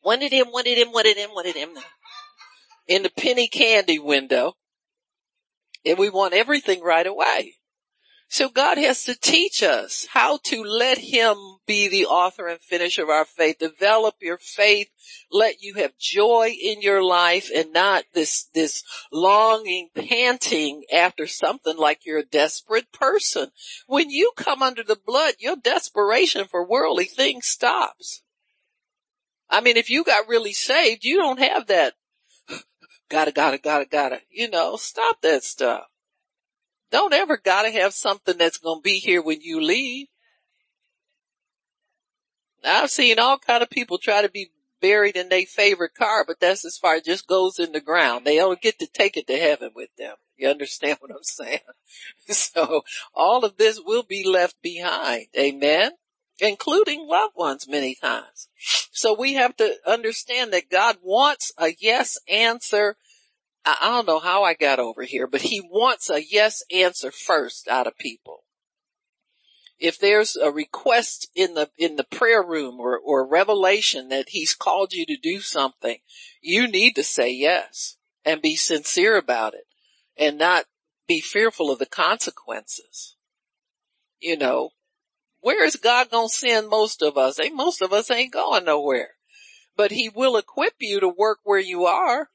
One 0.00 0.22
of 0.22 0.30
them, 0.30 0.46
one 0.48 0.66
of 0.66 0.76
them, 0.76 0.88
of 0.88 1.14
them, 1.14 1.30
one. 1.30 1.84
In 2.88 3.02
the 3.02 3.10
penny 3.10 3.46
candy 3.46 3.98
window. 3.98 4.54
And 5.84 5.98
we 5.98 6.10
want 6.10 6.34
everything 6.34 6.82
right 6.82 7.06
away. 7.06 7.54
So 8.28 8.48
God 8.48 8.78
has 8.78 9.04
to 9.04 9.14
teach 9.14 9.62
us 9.62 10.06
how 10.10 10.38
to 10.46 10.62
let 10.62 10.98
him 10.98 11.36
be 11.68 11.86
the 11.86 12.06
author 12.06 12.48
and 12.48 12.58
finisher 12.58 13.04
of 13.04 13.10
our 13.10 13.26
faith. 13.26 13.58
Develop 13.58 14.16
your 14.20 14.38
faith. 14.38 14.88
Let 15.30 15.62
you 15.62 15.74
have 15.74 15.96
joy 15.98 16.56
in 16.60 16.80
your 16.80 17.04
life 17.04 17.50
and 17.54 17.72
not 17.72 18.04
this, 18.14 18.48
this 18.54 18.82
longing, 19.12 19.90
panting 19.94 20.84
after 20.92 21.28
something 21.28 21.76
like 21.76 22.00
you're 22.04 22.18
a 22.18 22.24
desperate 22.24 22.90
person. 22.90 23.50
When 23.86 24.10
you 24.10 24.32
come 24.34 24.62
under 24.62 24.82
the 24.82 24.98
blood, 25.06 25.34
your 25.38 25.56
desperation 25.56 26.46
for 26.46 26.66
worldly 26.66 27.04
things 27.04 27.46
stops. 27.46 28.22
I 29.50 29.60
mean, 29.60 29.76
if 29.76 29.90
you 29.90 30.04
got 30.04 30.28
really 30.28 30.52
saved, 30.52 31.04
you 31.04 31.18
don't 31.18 31.38
have 31.38 31.66
that 31.68 31.94
gotta, 33.10 33.30
gotta, 33.30 33.58
gotta, 33.58 33.84
gotta, 33.84 34.20
you 34.30 34.50
know, 34.50 34.76
stop 34.76 35.20
that 35.22 35.44
stuff. 35.44 35.84
Don't 36.90 37.12
ever 37.12 37.36
gotta 37.36 37.70
have 37.70 37.92
something 37.92 38.38
that's 38.38 38.58
gonna 38.58 38.80
be 38.80 38.98
here 38.98 39.22
when 39.22 39.42
you 39.42 39.60
leave. 39.60 40.06
I've 42.64 42.90
seen 42.90 43.18
all 43.18 43.38
kind 43.38 43.62
of 43.62 43.70
people 43.70 43.98
try 43.98 44.22
to 44.22 44.28
be 44.28 44.50
buried 44.80 45.16
in 45.16 45.28
their 45.28 45.42
favorite 45.42 45.94
car, 45.94 46.24
but 46.26 46.40
that's 46.40 46.64
as 46.64 46.78
far 46.78 46.96
it 46.96 47.04
just 47.04 47.26
goes 47.26 47.58
in 47.58 47.72
the 47.72 47.80
ground. 47.80 48.24
They 48.24 48.36
don't 48.36 48.60
get 48.60 48.78
to 48.78 48.86
take 48.86 49.16
it 49.16 49.26
to 49.26 49.36
heaven 49.36 49.70
with 49.74 49.90
them. 49.96 50.14
You 50.36 50.48
understand 50.48 50.98
what 51.00 51.10
I'm 51.10 51.22
saying? 51.22 51.60
So 52.28 52.82
all 53.14 53.44
of 53.44 53.56
this 53.56 53.80
will 53.84 54.02
be 54.02 54.26
left 54.26 54.60
behind. 54.62 55.26
Amen. 55.36 55.92
Including 56.40 57.06
loved 57.06 57.34
ones 57.36 57.66
many 57.68 57.96
times. 57.96 58.48
So 58.92 59.18
we 59.18 59.34
have 59.34 59.56
to 59.56 59.74
understand 59.86 60.52
that 60.52 60.70
God 60.70 60.98
wants 61.02 61.52
a 61.58 61.74
yes 61.80 62.16
answer 62.28 62.96
I 63.64 63.90
don't 63.90 64.06
know 64.06 64.18
how 64.18 64.44
I 64.44 64.54
got 64.54 64.78
over 64.78 65.02
here, 65.02 65.26
but 65.26 65.42
he 65.42 65.60
wants 65.60 66.08
a 66.08 66.22
yes 66.22 66.62
answer 66.72 67.10
first 67.10 67.68
out 67.68 67.86
of 67.86 67.98
people. 67.98 68.44
If 69.78 69.98
there's 69.98 70.36
a 70.36 70.50
request 70.50 71.28
in 71.34 71.54
the, 71.54 71.70
in 71.78 71.96
the 71.96 72.04
prayer 72.04 72.42
room 72.42 72.80
or, 72.80 72.98
or 72.98 73.26
revelation 73.26 74.08
that 74.08 74.30
he's 74.30 74.54
called 74.54 74.92
you 74.92 75.06
to 75.06 75.16
do 75.16 75.40
something, 75.40 75.98
you 76.40 76.66
need 76.66 76.96
to 76.96 77.04
say 77.04 77.32
yes 77.32 77.96
and 78.24 78.42
be 78.42 78.56
sincere 78.56 79.16
about 79.16 79.54
it 79.54 79.66
and 80.16 80.36
not 80.36 80.66
be 81.06 81.20
fearful 81.20 81.70
of 81.70 81.78
the 81.78 81.86
consequences. 81.86 83.16
You 84.20 84.36
know, 84.36 84.70
where 85.40 85.64
is 85.64 85.76
God 85.76 86.10
gonna 86.10 86.28
send 86.28 86.68
most 86.68 87.02
of 87.02 87.16
us? 87.16 87.38
Hey, 87.38 87.50
most 87.50 87.80
of 87.80 87.92
us 87.92 88.10
ain't 88.10 88.32
going 88.32 88.64
nowhere, 88.64 89.10
but 89.76 89.92
he 89.92 90.08
will 90.08 90.36
equip 90.36 90.74
you 90.80 91.00
to 91.00 91.08
work 91.08 91.38
where 91.44 91.60
you 91.60 91.86
are. 91.86 92.28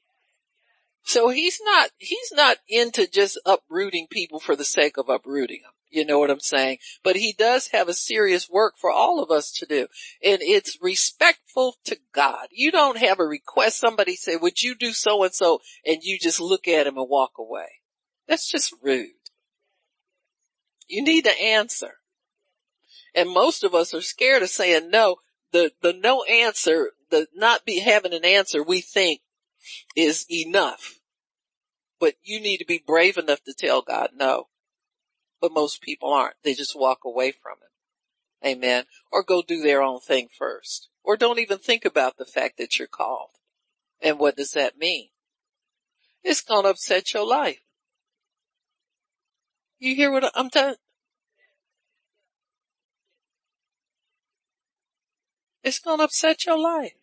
So 1.04 1.28
he's 1.28 1.60
not, 1.62 1.90
he's 1.98 2.32
not 2.32 2.56
into 2.66 3.06
just 3.06 3.38
uprooting 3.44 4.06
people 4.10 4.40
for 4.40 4.56
the 4.56 4.64
sake 4.64 4.96
of 4.96 5.10
uprooting 5.10 5.60
them. 5.62 5.73
You 5.90 6.04
know 6.04 6.18
what 6.18 6.30
I'm 6.30 6.40
saying? 6.40 6.78
But 7.04 7.16
he 7.16 7.32
does 7.32 7.68
have 7.68 7.88
a 7.88 7.94
serious 7.94 8.50
work 8.50 8.74
for 8.80 8.90
all 8.90 9.22
of 9.22 9.30
us 9.30 9.52
to 9.52 9.66
do. 9.66 9.86
And 10.22 10.38
it's 10.42 10.78
respectful 10.82 11.76
to 11.84 11.96
God. 12.12 12.48
You 12.50 12.72
don't 12.72 12.98
have 12.98 13.20
a 13.20 13.24
request. 13.24 13.78
Somebody 13.78 14.16
say, 14.16 14.34
would 14.36 14.62
you 14.62 14.74
do 14.74 14.92
so 14.92 15.22
and 15.22 15.32
so? 15.32 15.60
And 15.86 16.02
you 16.02 16.18
just 16.18 16.40
look 16.40 16.66
at 16.66 16.88
him 16.88 16.98
and 16.98 17.08
walk 17.08 17.32
away. 17.38 17.68
That's 18.26 18.50
just 18.50 18.74
rude. 18.82 19.10
You 20.88 21.04
need 21.04 21.24
to 21.24 21.40
answer. 21.40 21.94
And 23.14 23.30
most 23.30 23.62
of 23.62 23.74
us 23.74 23.94
are 23.94 24.02
scared 24.02 24.42
of 24.42 24.48
saying 24.48 24.90
no. 24.90 25.16
The, 25.52 25.70
the 25.80 25.92
no 25.92 26.24
answer, 26.24 26.90
the 27.10 27.28
not 27.32 27.64
be 27.64 27.78
having 27.78 28.12
an 28.12 28.24
answer 28.24 28.62
we 28.62 28.80
think 28.80 29.20
is 29.94 30.26
enough. 30.28 30.98
But 32.00 32.14
you 32.24 32.40
need 32.40 32.56
to 32.56 32.66
be 32.66 32.82
brave 32.84 33.16
enough 33.16 33.44
to 33.44 33.54
tell 33.54 33.80
God 33.80 34.10
no. 34.16 34.48
But 35.44 35.52
most 35.52 35.82
people 35.82 36.10
aren't. 36.10 36.36
They 36.42 36.54
just 36.54 36.74
walk 36.74 37.00
away 37.04 37.30
from 37.30 37.58
it. 37.60 38.48
Amen. 38.48 38.84
Or 39.12 39.22
go 39.22 39.42
do 39.42 39.60
their 39.60 39.82
own 39.82 40.00
thing 40.00 40.28
first. 40.38 40.88
Or 41.02 41.18
don't 41.18 41.38
even 41.38 41.58
think 41.58 41.84
about 41.84 42.16
the 42.16 42.24
fact 42.24 42.56
that 42.56 42.78
you're 42.78 42.88
called. 42.88 43.28
And 44.00 44.18
what 44.18 44.38
does 44.38 44.52
that 44.52 44.78
mean? 44.78 45.10
It's 46.22 46.40
gonna 46.40 46.68
upset 46.68 47.12
your 47.12 47.26
life. 47.26 47.60
You 49.78 49.94
hear 49.94 50.10
what 50.10 50.32
I'm 50.34 50.48
telling? 50.48 50.76
It's 55.62 55.78
gonna 55.78 56.04
upset 56.04 56.46
your 56.46 56.58
life. 56.58 56.96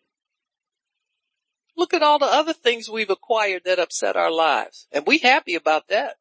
Look 1.76 1.94
at 1.94 2.02
all 2.02 2.18
the 2.18 2.26
other 2.26 2.52
things 2.52 2.90
we've 2.90 3.08
acquired 3.08 3.62
that 3.66 3.78
upset 3.78 4.16
our 4.16 4.32
lives. 4.32 4.88
And 4.90 5.06
we 5.06 5.18
happy 5.18 5.54
about 5.54 5.86
that. 5.86 6.16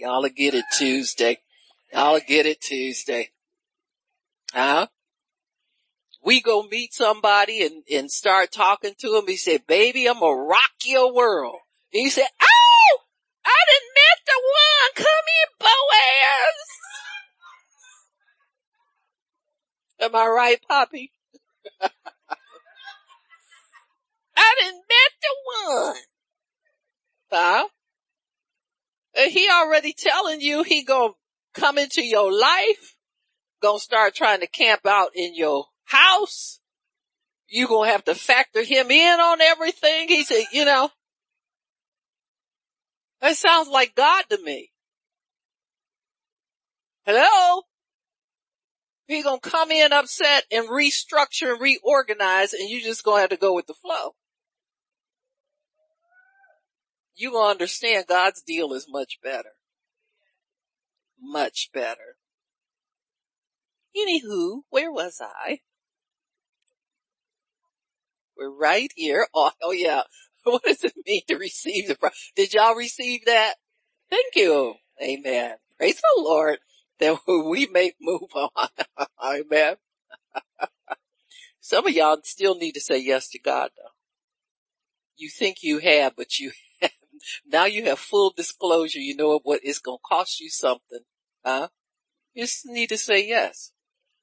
Y'all 0.00 0.22
will 0.22 0.30
get 0.30 0.54
it 0.54 0.64
Tuesday. 0.78 1.36
Y'all 1.92 2.14
will 2.14 2.22
get 2.26 2.46
it 2.46 2.62
Tuesday. 2.62 3.28
Huh? 4.54 4.86
We 6.24 6.40
go 6.40 6.62
meet 6.62 6.94
somebody 6.94 7.62
and, 7.62 7.82
and 7.92 8.10
start 8.10 8.50
talking 8.50 8.94
to 9.00 9.16
him. 9.16 9.24
He 9.26 9.36
said, 9.36 9.66
baby, 9.66 10.08
I'm 10.08 10.20
gonna 10.20 10.40
rock 10.42 10.70
your 10.86 11.14
world. 11.14 11.58
And 11.92 12.00
he 12.00 12.08
said, 12.08 12.28
oh, 12.40 12.98
I 13.44 13.58
didn't 13.68 13.90
met 13.94 14.24
the 14.26 14.40
one. 14.56 14.90
Come 14.96 15.26
in, 15.42 15.48
Boaz. 15.60 16.56
Am 20.14 20.16
I 20.16 20.26
right, 20.28 20.58
Poppy? 20.66 21.12
I 24.34 24.56
didn't 24.60 24.82
met 24.88 25.12
the 25.20 25.34
one. 25.66 25.96
Huh? 27.30 27.68
And 29.14 29.32
he 29.32 29.48
already 29.60 29.94
telling 29.96 30.40
you 30.40 30.62
he 30.62 30.84
gonna 30.84 31.12
come 31.54 31.78
into 31.78 32.04
your 32.04 32.32
life, 32.32 32.96
gonna 33.62 33.78
start 33.78 34.14
trying 34.14 34.40
to 34.40 34.46
camp 34.46 34.86
out 34.86 35.10
in 35.14 35.34
your 35.34 35.66
house. 35.84 36.60
You 37.48 37.66
gonna 37.66 37.90
have 37.90 38.04
to 38.04 38.14
factor 38.14 38.62
him 38.62 38.90
in 38.90 39.20
on 39.20 39.40
everything. 39.40 40.08
He 40.08 40.24
said, 40.24 40.44
you 40.52 40.64
know, 40.64 40.90
that 43.20 43.36
sounds 43.36 43.68
like 43.68 43.94
God 43.94 44.24
to 44.30 44.38
me. 44.42 44.70
Hello? 47.04 47.62
He 49.06 49.22
gonna 49.22 49.40
come 49.40 49.72
in 49.72 49.92
upset 49.92 50.44
and 50.52 50.68
restructure 50.68 51.52
and 51.52 51.60
reorganize 51.60 52.52
and 52.52 52.70
you 52.70 52.80
just 52.80 53.04
gonna 53.04 53.22
have 53.22 53.30
to 53.30 53.36
go 53.36 53.54
with 53.54 53.66
the 53.66 53.74
flow. 53.74 54.14
You 57.20 57.32
gonna 57.32 57.50
understand 57.50 58.06
God's 58.08 58.40
deal 58.40 58.72
is 58.72 58.86
much 58.88 59.18
better. 59.22 59.50
Much 61.20 61.68
better. 61.74 62.16
Anywho, 63.94 64.62
where 64.70 64.90
was 64.90 65.20
I? 65.20 65.58
We're 68.38 68.50
right 68.50 68.90
here. 68.96 69.26
Oh, 69.34 69.50
oh 69.62 69.72
yeah. 69.72 70.02
What 70.44 70.62
does 70.62 70.82
it 70.82 70.94
mean 71.06 71.20
to 71.28 71.36
receive 71.36 71.88
the, 71.88 72.10
did 72.34 72.54
y'all 72.54 72.74
receive 72.74 73.26
that? 73.26 73.56
Thank 74.08 74.34
you. 74.36 74.76
Amen. 75.02 75.56
Praise 75.76 75.96
the 75.96 76.22
Lord 76.22 76.58
that 77.00 77.18
we 77.28 77.66
may 77.66 77.92
move 78.00 78.30
on. 78.34 78.68
Amen. 79.22 79.76
Some 81.60 81.86
of 81.86 81.92
y'all 81.92 82.20
still 82.24 82.54
need 82.54 82.72
to 82.72 82.80
say 82.80 82.96
yes 82.96 83.28
to 83.32 83.38
God 83.38 83.72
though. 83.76 83.92
You 85.18 85.28
think 85.28 85.58
you 85.60 85.80
have, 85.80 86.16
but 86.16 86.38
you. 86.38 86.52
Now 87.46 87.64
you 87.64 87.84
have 87.84 87.98
full 87.98 88.32
disclosure. 88.36 88.98
You 88.98 89.16
know 89.16 89.40
what 89.42 89.60
it's 89.62 89.78
going 89.78 89.98
to 89.98 90.08
cost 90.08 90.40
you 90.40 90.50
something. 90.50 91.00
Huh? 91.44 91.68
You 92.34 92.44
just 92.44 92.66
need 92.66 92.88
to 92.88 92.98
say 92.98 93.26
yes. 93.26 93.72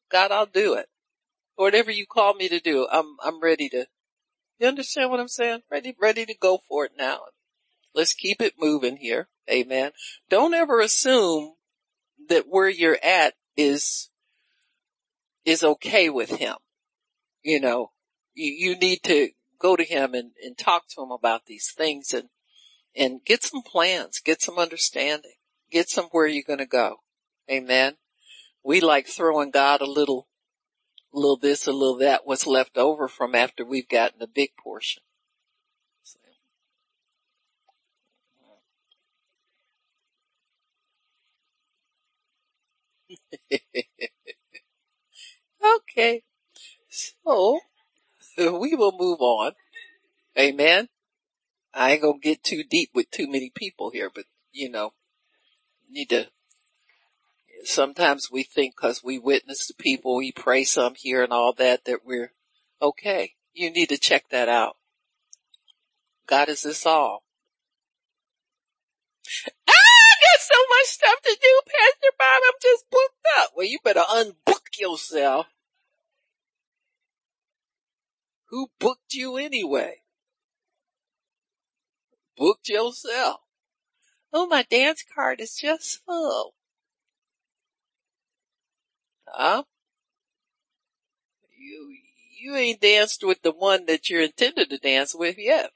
God, 0.10 0.32
I'll 0.32 0.46
do 0.46 0.76
it. 0.76 0.88
Whatever 1.56 1.92
you 1.92 2.06
call 2.06 2.34
me 2.34 2.48
to 2.50 2.60
do, 2.60 2.88
I'm, 2.92 3.18
I'm 3.24 3.42
ready 3.42 3.70
to, 3.70 3.88
you 4.60 4.68
understand 4.68 5.12
what 5.12 5.20
I'm 5.20 5.28
saying? 5.28 5.62
Ready, 5.72 5.96
ready 6.00 6.26
to 6.26 6.36
go 6.36 6.60
for 6.68 6.86
it 6.86 6.92
now. 6.98 7.20
Let's 7.94 8.14
keep 8.14 8.42
it 8.42 8.54
moving 8.60 8.98
here. 8.98 9.28
Amen. 9.50 9.92
Don't 10.30 10.54
ever 10.54 10.80
assume 10.80 11.54
that 12.30 12.46
where 12.48 12.70
you're 12.70 13.00
at 13.04 13.34
is, 13.56 14.10
is 15.46 15.64
okay 15.64 16.10
with 16.10 16.30
him. 16.30 16.56
You 17.42 17.60
know, 17.60 17.92
you, 18.36 18.52
you 18.52 18.78
need 18.78 19.00
to 19.04 19.30
go 19.60 19.76
to 19.76 19.84
him 19.84 20.14
and, 20.14 20.32
and 20.44 20.58
talk 20.58 20.84
to 20.90 21.02
him 21.02 21.12
about 21.12 21.46
these 21.48 21.74
things 21.76 22.14
and, 22.14 22.30
and 22.98 23.24
get 23.24 23.44
some 23.44 23.62
plans, 23.62 24.20
get 24.20 24.42
some 24.42 24.58
understanding. 24.58 25.34
get 25.72 25.90
some 25.90 26.06
where 26.12 26.28
you're 26.28 26.44
going 26.46 26.60
to 26.60 26.66
go. 26.66 26.98
Amen. 27.52 27.98
We 28.64 28.80
like 28.82 29.08
throwing 29.08 29.52
God 29.52 29.82
a 29.82 29.86
little, 29.86 30.28
little 31.14 31.38
this, 31.38 31.68
a 31.68 31.72
little 31.72 31.98
that, 31.98 32.22
what's 32.26 32.48
left 32.48 32.78
over 32.78 33.08
from 33.08 33.36
after 33.36 33.64
we've 33.66 33.88
gotten 33.88 34.20
the 34.20 34.28
big 34.28 34.52
portion. 34.62 35.04
okay. 45.76 46.24
So, 46.90 47.60
we 48.38 48.76
will 48.76 48.96
move 48.98 49.20
on. 49.22 49.54
Amen. 50.38 50.90
I 51.74 51.92
ain't 51.94 52.02
gonna 52.02 52.20
get 52.20 52.44
too 52.44 52.64
deep 52.64 52.92
with 52.94 53.12
too 53.12 53.28
many 53.28 53.52
people 53.54 53.92
here, 53.92 54.10
but 54.14 54.26
you 54.52 54.70
know, 54.70 54.94
need 55.90 56.10
to, 56.10 56.28
sometimes 57.64 58.30
we 58.32 58.44
think 58.44 58.76
cause 58.76 59.04
we 59.04 59.20
witness 59.20 59.68
to 59.68 59.74
people, 59.74 60.18
we 60.18 60.32
pray 60.32 60.64
some 60.64 60.96
here 60.96 61.24
and 61.24 61.32
all 61.34 61.54
that, 61.54 61.86
that 61.86 62.06
we're 62.06 62.32
okay. 62.82 63.34
You 63.54 63.72
need 63.72 63.90
to 63.90 63.98
check 63.98 64.30
that 64.30 64.50
out. 64.50 64.76
God 66.28 66.50
is 66.50 66.64
this 66.64 66.86
all. 66.86 67.24
Ah, 69.68 69.72
I 69.72 70.16
got 70.22 70.42
so 70.42 70.56
much 70.70 70.88
stuff 70.88 71.22
to 71.24 71.38
do, 71.42 71.62
Pastor 71.66 72.16
Bob. 72.18 72.42
I'm 72.48 72.60
just 72.62 72.86
booked 72.90 73.26
up. 73.40 73.52
Well, 73.56 73.66
you 73.66 73.80
better 73.84 74.04
unbook 74.10 74.80
yourself. 74.80 75.48
Who 78.50 78.70
booked 78.80 79.14
you 79.14 79.38
anyway? 79.38 80.02
Booked 82.38 82.70
yourself. 82.70 83.42
Oh, 84.32 84.46
my 84.46 84.64
dance 84.70 85.04
card 85.16 85.40
is 85.40 85.56
just 85.56 86.04
full. 86.06 86.54
Huh? 89.28 89.64
You, 91.58 91.96
you 92.40 92.56
ain't 92.56 92.82
danced 92.82 93.24
with 93.24 93.42
the 93.42 93.52
one 93.52 93.86
that 93.88 94.10
you're 94.10 94.22
intended 94.22 94.70
to 94.70 94.78
dance 94.78 95.16
with 95.16 95.38
yet. 95.38 95.72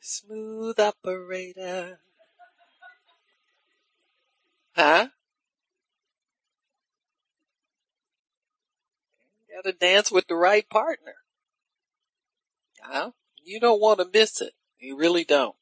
Smooth 0.00 0.78
operator. 0.80 2.00
Huh? 4.74 5.08
You 9.54 9.62
gotta 9.62 9.76
dance 9.76 10.10
with 10.10 10.26
the 10.26 10.34
right 10.34 10.68
partner. 10.68 11.14
Huh? 12.82 13.12
You 13.44 13.60
don't 13.60 13.80
want 13.80 14.00
to 14.00 14.08
miss 14.12 14.40
it. 14.40 14.52
You 14.80 14.96
really 14.96 15.22
don't. 15.22 15.54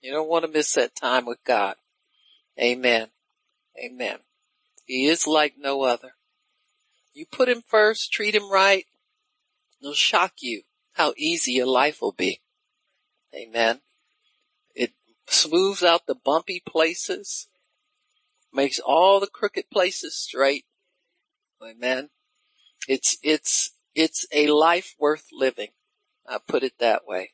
You 0.00 0.12
don't 0.12 0.30
want 0.30 0.46
to 0.46 0.50
miss 0.50 0.72
that 0.72 0.96
time 0.96 1.26
with 1.26 1.44
God. 1.44 1.76
Amen. 2.58 3.08
Amen. 3.78 4.20
He 4.86 5.06
is 5.06 5.26
like 5.26 5.56
no 5.58 5.82
other. 5.82 6.12
You 7.12 7.26
put 7.30 7.50
him 7.50 7.62
first, 7.66 8.10
treat 8.10 8.34
him 8.34 8.50
right. 8.50 8.86
It'll 9.82 9.92
shock 9.92 10.34
you 10.40 10.62
how 10.94 11.12
easy 11.18 11.52
your 11.52 11.66
life 11.66 12.00
will 12.00 12.12
be. 12.12 12.40
Amen. 13.34 13.82
It 14.74 14.92
smooths 15.26 15.82
out 15.82 16.06
the 16.06 16.14
bumpy 16.14 16.62
places, 16.66 17.48
makes 18.54 18.78
all 18.78 19.20
the 19.20 19.26
crooked 19.26 19.68
places 19.70 20.16
straight. 20.16 20.64
Amen. 21.62 22.08
It's, 22.88 23.16
it's, 23.22 23.72
it's 23.94 24.26
a 24.32 24.48
life 24.48 24.94
worth 24.98 25.26
living. 25.32 25.70
I 26.26 26.38
put 26.46 26.62
it 26.62 26.78
that 26.78 27.06
way. 27.06 27.32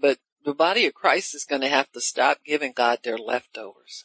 But 0.00 0.18
the 0.44 0.54
body 0.54 0.86
of 0.86 0.94
Christ 0.94 1.34
is 1.34 1.44
going 1.44 1.62
to 1.62 1.68
have 1.68 1.90
to 1.92 2.00
stop 2.00 2.38
giving 2.44 2.72
God 2.72 3.00
their 3.02 3.18
leftovers. 3.18 4.04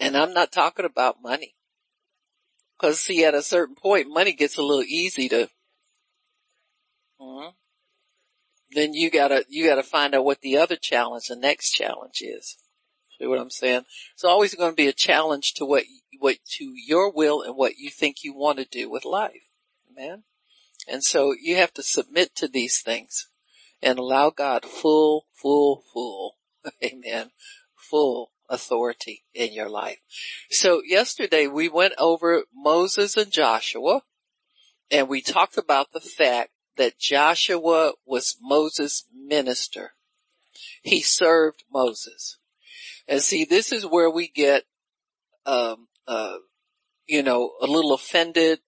And 0.00 0.16
I'm 0.16 0.32
not 0.32 0.52
talking 0.52 0.84
about 0.84 1.22
money. 1.22 1.54
Cause 2.80 2.98
see, 2.98 3.24
at 3.24 3.34
a 3.34 3.42
certain 3.42 3.76
point, 3.76 4.08
money 4.08 4.32
gets 4.32 4.56
a 4.56 4.62
little 4.62 4.82
easy 4.82 5.28
to, 5.28 5.48
uh, 7.20 7.50
then 8.72 8.92
you 8.92 9.08
gotta, 9.08 9.44
you 9.48 9.68
gotta 9.68 9.84
find 9.84 10.16
out 10.16 10.24
what 10.24 10.40
the 10.40 10.56
other 10.56 10.74
challenge, 10.74 11.26
the 11.28 11.36
next 11.36 11.70
challenge 11.70 12.22
is. 12.22 12.56
See 13.18 13.26
what 13.28 13.38
I'm 13.38 13.50
saying? 13.50 13.84
It's 14.14 14.24
always 14.24 14.56
going 14.56 14.72
to 14.72 14.76
be 14.76 14.88
a 14.88 14.92
challenge 14.92 15.54
to 15.54 15.64
what, 15.64 15.84
what, 16.18 16.38
to 16.56 16.72
your 16.74 17.12
will 17.12 17.42
and 17.42 17.56
what 17.56 17.76
you 17.76 17.88
think 17.88 18.24
you 18.24 18.34
want 18.34 18.58
to 18.58 18.64
do 18.64 18.90
with 18.90 19.04
life. 19.04 19.42
Man. 19.96 20.24
And 20.88 21.04
so 21.04 21.34
you 21.40 21.56
have 21.56 21.72
to 21.74 21.82
submit 21.82 22.34
to 22.36 22.48
these 22.48 22.80
things 22.80 23.28
and 23.80 23.98
allow 23.98 24.30
God 24.30 24.64
full, 24.64 25.26
full, 25.32 25.84
full, 25.92 26.36
amen, 26.84 27.30
full 27.76 28.32
authority 28.48 29.24
in 29.32 29.52
your 29.52 29.68
life. 29.68 29.98
So 30.50 30.82
yesterday 30.84 31.46
we 31.46 31.68
went 31.68 31.94
over 31.98 32.44
Moses 32.54 33.16
and 33.16 33.30
Joshua 33.30 34.02
and 34.90 35.08
we 35.08 35.22
talked 35.22 35.56
about 35.56 35.92
the 35.92 36.00
fact 36.00 36.50
that 36.76 36.98
Joshua 36.98 37.92
was 38.04 38.36
Moses' 38.40 39.06
minister. 39.14 39.92
He 40.82 41.00
served 41.00 41.64
Moses. 41.72 42.38
And 43.08 43.20
see, 43.20 43.44
this 43.44 43.72
is 43.72 43.86
where 43.86 44.10
we 44.10 44.28
get, 44.28 44.64
um, 45.46 45.88
uh, 46.06 46.36
you 47.06 47.22
know, 47.22 47.52
a 47.60 47.66
little 47.66 47.94
offended 47.94 48.60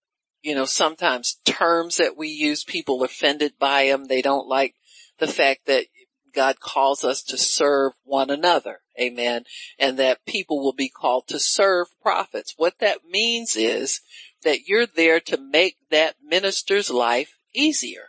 you 0.45 0.55
know, 0.55 0.67
sometimes 0.67 1.39
terms 1.47 1.97
that 1.97 2.19
we 2.19 2.29
use, 2.29 2.65
people 2.65 3.03
offended 3.03 3.55
by 3.59 3.87
them. 3.87 4.09
They 4.09 4.21
don't 4.21 4.47
like 4.47 4.75
the 5.19 5.27
fact 5.27 5.65
that 5.67 5.87
God 6.35 6.61
calls 6.61 7.03
us 7.03 7.23
to 7.25 7.39
serve 7.39 7.95
one 8.05 8.29
another. 8.29 8.81
Amen. 9.01 9.45
And 9.79 9.99
that 9.99 10.27
people 10.27 10.63
will 10.63 10.75
be 10.75 10.91
called 10.91 11.29
to 11.29 11.41
serve 11.41 11.89
prophets. 12.03 12.53
What 12.59 12.79
that 12.81 13.07
means 13.09 13.57
is 13.57 14.03
that 14.43 14.69
you're 14.69 14.87
there 14.87 15.19
to 15.21 15.39
make 15.39 15.77
that 15.91 16.17
minister's 16.23 16.91
life 16.91 17.39
easier. 17.55 18.09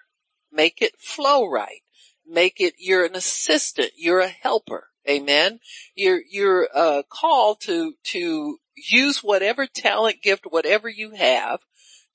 Make 0.52 0.82
it 0.82 1.00
flow 1.00 1.50
right. 1.50 1.84
Make 2.28 2.60
it, 2.60 2.74
you're 2.78 3.06
an 3.06 3.15
assistant. 3.15 3.91
You're 3.95 4.19
a 4.19 4.28
helper. 4.28 4.88
Amen. 5.10 5.62
You're, 5.95 6.19
you're, 6.30 6.67
uh, 6.76 7.04
called 7.10 7.62
to, 7.62 7.93
to 8.04 8.58
use 8.76 9.24
whatever 9.24 9.67
talent, 9.67 10.21
gift, 10.21 10.45
whatever 10.50 10.89
you 10.89 11.12
have 11.12 11.62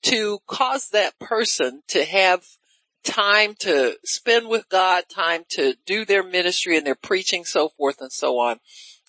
to 0.03 0.39
cause 0.47 0.89
that 0.89 1.19
person 1.19 1.83
to 1.89 2.03
have 2.03 2.43
time 3.03 3.55
to 3.59 3.97
spend 4.03 4.47
with 4.47 4.69
God, 4.69 5.05
time 5.09 5.43
to 5.49 5.75
do 5.85 6.05
their 6.05 6.23
ministry 6.23 6.77
and 6.77 6.85
their 6.85 6.95
preaching, 6.95 7.45
so 7.45 7.69
forth 7.69 8.01
and 8.01 8.11
so 8.11 8.39
on. 8.39 8.59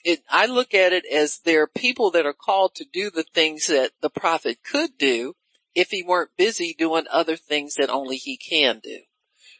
It, 0.05 0.21
I 0.29 0.47
look 0.47 0.75
at 0.75 0.93
it 0.93 1.05
as 1.07 1.41
there 1.45 1.63
are 1.63 1.69
people 1.69 2.11
that 2.13 2.27
are 2.27 2.33
called 2.33 2.75
to 2.77 2.85
do 2.91 3.11
the 3.11 3.25
things 3.35 3.69
that 3.69 3.93
the 4.01 4.11
prophet 4.11 4.59
could 4.65 4.99
do 4.99 5.35
if 5.75 5.91
he 5.91 6.03
weren't 6.03 6.37
busy 6.37 6.75
doing 6.77 7.05
other 7.11 7.37
things 7.37 7.77
that 7.77 7.91
only 7.91 8.17
he 8.17 8.37
can 8.37 8.81
do. 8.83 8.99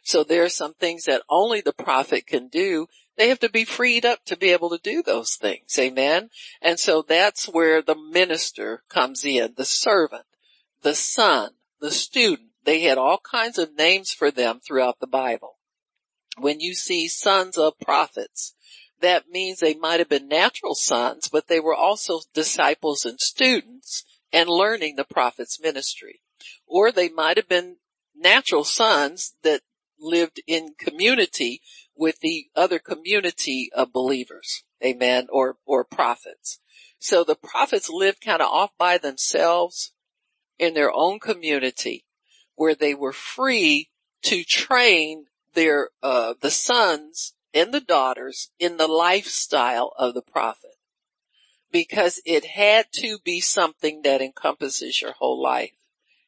So 0.03 0.23
there 0.23 0.43
are 0.43 0.49
some 0.49 0.73
things 0.73 1.05
that 1.05 1.23
only 1.29 1.61
the 1.61 1.73
prophet 1.73 2.27
can 2.27 2.49
do. 2.49 2.87
They 3.15 3.29
have 3.29 3.39
to 3.39 3.49
be 3.49 3.63
freed 3.63 4.05
up 4.05 4.25
to 4.25 4.35
be 4.35 4.49
able 4.49 4.69
to 4.71 4.79
do 4.83 5.01
those 5.01 5.35
things. 5.35 5.77
Amen. 5.79 6.29
And 6.61 6.79
so 6.79 7.03
that's 7.07 7.45
where 7.45 7.81
the 7.81 7.95
minister 7.95 8.83
comes 8.89 9.23
in, 9.23 9.53
the 9.55 9.65
servant 9.65 10.25
the 10.83 10.95
son, 10.95 11.51
the 11.79 11.91
student. 11.91 12.49
They 12.65 12.81
had 12.81 12.97
all 12.97 13.19
kinds 13.19 13.57
of 13.57 13.75
names 13.75 14.11
for 14.11 14.31
them 14.31 14.59
throughout 14.59 14.99
the 14.99 15.07
Bible. 15.07 15.57
When 16.37 16.59
you 16.59 16.73
see 16.73 17.07
sons 17.07 17.57
of 17.57 17.79
prophets, 17.79 18.55
that 19.01 19.29
means 19.29 19.59
they 19.59 19.73
might 19.73 19.99
have 19.99 20.09
been 20.09 20.27
natural 20.27 20.75
sons, 20.75 21.27
but 21.27 21.47
they 21.47 21.59
were 21.59 21.75
also 21.75 22.21
disciples 22.33 23.05
and 23.05 23.19
students 23.19 24.05
and 24.31 24.49
learning 24.49 24.95
the 24.95 25.03
prophet's 25.03 25.61
ministry. 25.61 26.21
Or 26.65 26.91
they 26.91 27.09
might 27.09 27.37
have 27.37 27.49
been 27.49 27.77
natural 28.15 28.63
sons 28.63 29.35
that 29.43 29.61
lived 29.99 30.41
in 30.47 30.73
community 30.79 31.61
with 31.95 32.19
the 32.19 32.47
other 32.55 32.79
community 32.79 33.69
of 33.75 33.93
believers. 33.93 34.63
Amen. 34.83 35.27
Or, 35.31 35.57
or 35.65 35.83
prophets. 35.83 36.59
So 36.99 37.23
the 37.23 37.35
prophets 37.35 37.89
lived 37.89 38.21
kind 38.21 38.41
of 38.41 38.47
off 38.47 38.71
by 38.77 38.97
themselves 38.97 39.92
in 40.59 40.73
their 40.73 40.91
own 40.91 41.19
community 41.19 42.05
where 42.55 42.75
they 42.75 42.93
were 42.93 43.13
free 43.13 43.89
to 44.23 44.43
train 44.43 45.25
their, 45.53 45.89
uh, 46.01 46.33
the 46.41 46.51
sons 46.51 47.33
and 47.53 47.73
the 47.73 47.81
daughters 47.81 48.51
in 48.59 48.77
the 48.77 48.87
lifestyle 48.87 49.93
of 49.97 50.13
the 50.13 50.21
prophet. 50.21 50.71
Because 51.71 52.21
it 52.25 52.45
had 52.45 52.87
to 52.93 53.17
be 53.23 53.39
something 53.39 54.03
that 54.03 54.21
encompasses 54.21 55.01
your 55.01 55.13
whole 55.13 55.41
life. 55.41 55.73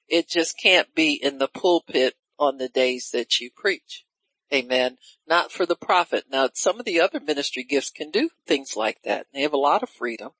It 0.07 0.27
just 0.27 0.59
can't 0.59 0.93
be 0.95 1.13
in 1.13 1.37
the 1.37 1.47
pulpit 1.47 2.15
on 2.37 2.57
the 2.57 2.69
days 2.69 3.11
that 3.11 3.39
you 3.39 3.49
preach. 3.55 4.05
Amen. 4.53 4.97
Not 5.27 5.51
for 5.51 5.65
the 5.65 5.75
prophet. 5.75 6.25
Now 6.31 6.49
some 6.53 6.79
of 6.79 6.85
the 6.85 6.99
other 6.99 7.19
ministry 7.19 7.63
gifts 7.63 7.89
can 7.89 8.11
do 8.11 8.29
things 8.45 8.75
like 8.75 9.01
that. 9.03 9.27
They 9.33 9.41
have 9.41 9.53
a 9.53 9.57
lot 9.57 9.83
of 9.83 9.89
freedom 9.89 10.31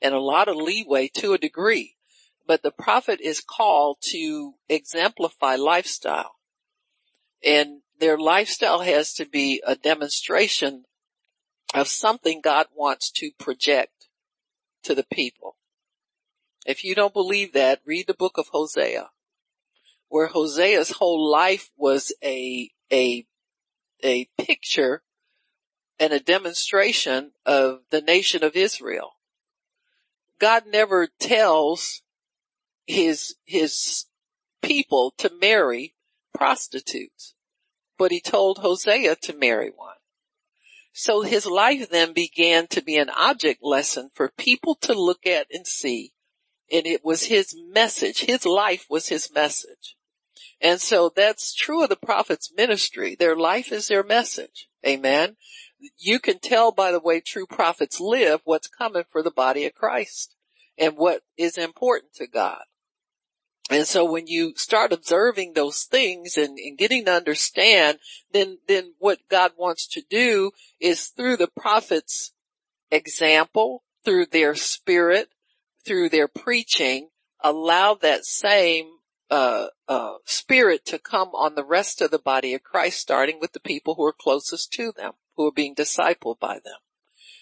and 0.00 0.14
a 0.14 0.20
lot 0.20 0.48
of 0.48 0.56
leeway 0.56 1.08
to 1.14 1.32
a 1.32 1.38
degree 1.38 1.96
but 2.46 2.62
the 2.62 2.70
prophet 2.70 3.20
is 3.20 3.40
called 3.40 3.98
to 4.10 4.54
exemplify 4.68 5.56
lifestyle. 5.56 6.36
And 7.44 7.82
their 7.98 8.18
lifestyle 8.18 8.80
has 8.80 9.14
to 9.14 9.24
be 9.24 9.62
a 9.66 9.76
demonstration 9.76 10.84
of 11.74 11.88
something 11.88 12.40
God 12.40 12.66
wants 12.74 13.10
to 13.12 13.30
project 13.38 14.08
to 14.84 14.94
the 14.94 15.04
people. 15.04 15.56
If 16.66 16.84
you 16.84 16.94
don't 16.94 17.14
believe 17.14 17.52
that, 17.54 17.80
read 17.84 18.06
the 18.06 18.14
book 18.14 18.38
of 18.38 18.48
Hosea, 18.48 19.10
where 20.08 20.28
Hosea's 20.28 20.92
whole 20.92 21.30
life 21.30 21.70
was 21.76 22.12
a, 22.22 22.70
a, 22.92 23.26
a 24.04 24.28
picture 24.38 25.02
and 25.98 26.12
a 26.12 26.20
demonstration 26.20 27.32
of 27.46 27.80
the 27.90 28.00
nation 28.00 28.44
of 28.44 28.56
Israel. 28.56 29.12
God 30.38 30.64
never 30.66 31.08
tells 31.18 32.02
his, 32.86 33.36
his 33.44 34.06
people 34.62 35.12
to 35.18 35.30
marry 35.40 35.94
prostitutes, 36.34 37.34
but 37.98 38.10
he 38.10 38.20
told 38.20 38.58
Hosea 38.58 39.16
to 39.16 39.36
marry 39.36 39.70
one. 39.74 39.96
So 40.92 41.22
his 41.22 41.46
life 41.46 41.88
then 41.88 42.12
began 42.12 42.66
to 42.68 42.82
be 42.82 42.96
an 42.96 43.10
object 43.10 43.62
lesson 43.62 44.10
for 44.14 44.28
people 44.36 44.74
to 44.82 44.92
look 44.92 45.26
at 45.26 45.46
and 45.50 45.66
see. 45.66 46.12
And 46.70 46.86
it 46.86 47.04
was 47.04 47.24
his 47.24 47.54
message. 47.54 48.20
His 48.20 48.44
life 48.44 48.86
was 48.90 49.08
his 49.08 49.32
message. 49.32 49.96
And 50.60 50.80
so 50.80 51.10
that's 51.14 51.54
true 51.54 51.82
of 51.82 51.88
the 51.88 51.96
prophet's 51.96 52.52
ministry. 52.54 53.14
Their 53.14 53.34
life 53.34 53.72
is 53.72 53.88
their 53.88 54.04
message. 54.04 54.68
Amen. 54.86 55.36
You 55.98 56.20
can 56.20 56.38
tell 56.38 56.70
by 56.72 56.92
the 56.92 57.00
way 57.00 57.20
true 57.20 57.46
prophets 57.46 57.98
live 57.98 58.40
what's 58.44 58.68
coming 58.68 59.04
for 59.10 59.22
the 59.22 59.30
body 59.30 59.66
of 59.66 59.74
Christ 59.74 60.36
and 60.78 60.96
what 60.96 61.22
is 61.36 61.58
important 61.58 62.14
to 62.14 62.26
God. 62.26 62.62
And 63.72 63.86
so 63.86 64.04
when 64.04 64.26
you 64.26 64.52
start 64.56 64.92
observing 64.92 65.52
those 65.52 65.84
things 65.84 66.36
and, 66.36 66.58
and, 66.58 66.76
getting 66.76 67.06
to 67.06 67.12
understand, 67.12 67.98
then, 68.32 68.58
then 68.68 68.94
what 68.98 69.18
God 69.30 69.52
wants 69.56 69.86
to 69.88 70.02
do 70.08 70.50
is 70.80 71.08
through 71.08 71.38
the 71.38 71.50
prophet's 71.56 72.32
example, 72.90 73.82
through 74.04 74.26
their 74.26 74.54
spirit, 74.54 75.30
through 75.84 76.10
their 76.10 76.28
preaching, 76.28 77.08
allow 77.40 77.94
that 77.94 78.24
same, 78.24 78.90
uh, 79.30 79.68
uh, 79.88 80.14
spirit 80.26 80.84
to 80.86 80.98
come 80.98 81.28
on 81.28 81.54
the 81.54 81.64
rest 81.64 82.02
of 82.02 82.10
the 82.10 82.18
body 82.18 82.52
of 82.54 82.62
Christ, 82.62 83.00
starting 83.00 83.40
with 83.40 83.52
the 83.52 83.60
people 83.60 83.94
who 83.94 84.04
are 84.04 84.12
closest 84.12 84.72
to 84.74 84.92
them, 84.92 85.12
who 85.36 85.46
are 85.46 85.52
being 85.52 85.74
discipled 85.74 86.38
by 86.38 86.54
them. 86.54 86.78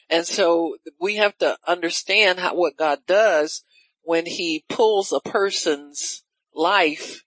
And 0.09 0.27
so 0.27 0.77
we 1.01 1.17
have 1.17 1.37
to 1.39 1.59
understand 1.67 2.41
how, 2.41 2.55
what 2.55 2.77
God 2.77 3.01
does 3.07 3.65
when 4.11 4.27
he 4.27 4.65
pulls 4.69 5.13
a 5.13 5.21
person's 5.21 6.25
life 6.53 7.23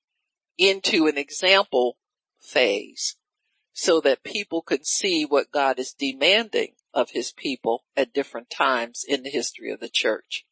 into 0.58 1.08
an 1.08 1.17
example 1.17 1.96
phase 2.41 3.15
so 3.72 4.02
that 4.02 4.22
people 4.22 4.62
can 4.62 4.84
see 4.84 5.24
what 5.24 5.50
God 5.50 5.80
is 5.80 5.96
demanding 5.98 6.74
of 6.93 7.12
his 7.12 7.32
people 7.32 7.86
at 7.96 8.12
different 8.12 8.50
times 8.50 9.06
in 9.08 9.24
the 9.24 9.30
history 9.30 9.72
of 9.72 9.80
the 9.80 9.88
church. 9.88 10.46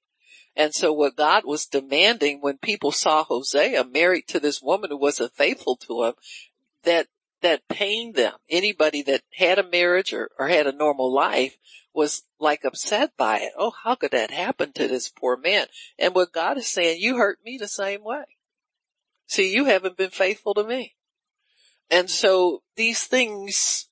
And 0.56 0.74
so 0.74 0.94
what 0.94 1.18
God 1.18 1.44
was 1.44 1.66
demanding 1.66 2.40
when 2.40 2.58
people 2.60 2.94
saw 2.94 3.26
Hosea 3.26 3.84
married 3.84 4.30
to 4.30 4.40
this 4.40 4.62
woman 4.62 4.90
who 4.90 4.98
wasn't 4.98 5.36
faithful 5.36 5.76
to 5.86 6.06
him, 6.06 6.14
that, 6.84 7.08
that 7.42 7.68
pained 7.68 8.16
them. 8.16 8.36
Anybody 8.50 9.02
that 9.02 9.24
had 9.34 9.60
a 9.60 9.70
marriage 9.70 10.14
or, 10.14 10.30
or 10.40 10.48
had 10.48 10.66
a 10.66 10.72
normal 10.72 11.14
life 11.14 11.58
was 11.94 12.24
like 12.40 12.64
upset 12.64 13.12
by 13.18 13.40
it. 13.40 13.54
Oh, 13.58 13.74
how 13.84 13.96
could 13.96 14.12
that 14.12 14.32
happen 14.32 14.72
to 14.74 14.88
this 14.88 15.10
poor 15.10 15.38
man? 15.38 15.68
And 16.00 16.16
what 16.16 16.32
God 16.32 16.58
is 16.58 16.68
saying, 16.68 17.02
you 17.02 17.18
hurt 17.18 17.40
me 17.44 17.58
the 17.58 17.68
same 17.68 18.04
way. 18.04 18.24
See, 19.28 19.54
you 19.54 19.66
haven't 19.66 19.98
been 19.98 20.10
faithful 20.10 20.54
to 20.56 20.64
me. 20.64 20.96
And 21.90 22.10
so 22.10 22.64
these 22.76 23.04
things 23.04 23.90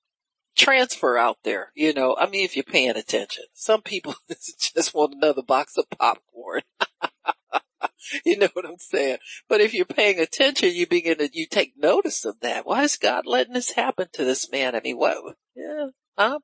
transfer 0.56 1.18
out 1.18 1.38
there, 1.44 1.72
you 1.76 1.94
know, 1.94 2.16
I 2.18 2.30
mean, 2.30 2.46
if 2.46 2.56
you're 2.56 2.64
paying 2.64 2.96
attention, 2.96 3.46
some 3.54 3.82
people 3.82 4.16
just 4.30 4.94
want 4.94 5.16
another 5.16 5.42
box 5.42 5.78
of 5.78 5.90
popcorn. 5.90 6.62
you 8.26 8.38
know 8.38 8.50
what 8.54 8.66
I'm 8.66 8.78
saying? 8.78 9.18
But 9.48 9.62
if 9.62 9.74
you're 9.74 9.86
paying 9.86 10.20
attention, 10.20 10.74
you 10.74 10.88
begin 10.88 11.18
to, 11.18 11.30
you 11.32 11.46
take 11.46 11.74
notice 11.78 12.26
of 12.26 12.40
that. 12.42 12.66
Why 12.66 12.84
is 12.84 12.98
God 12.98 13.26
letting 13.26 13.54
this 13.54 13.72
happen 13.72 14.08
to 14.14 14.24
this 14.24 14.52
man? 14.52 14.76
I 14.76 14.82
mean, 14.82 14.98
what? 14.98 15.36
Yeah, 15.56 15.88
huh? 16.18 16.40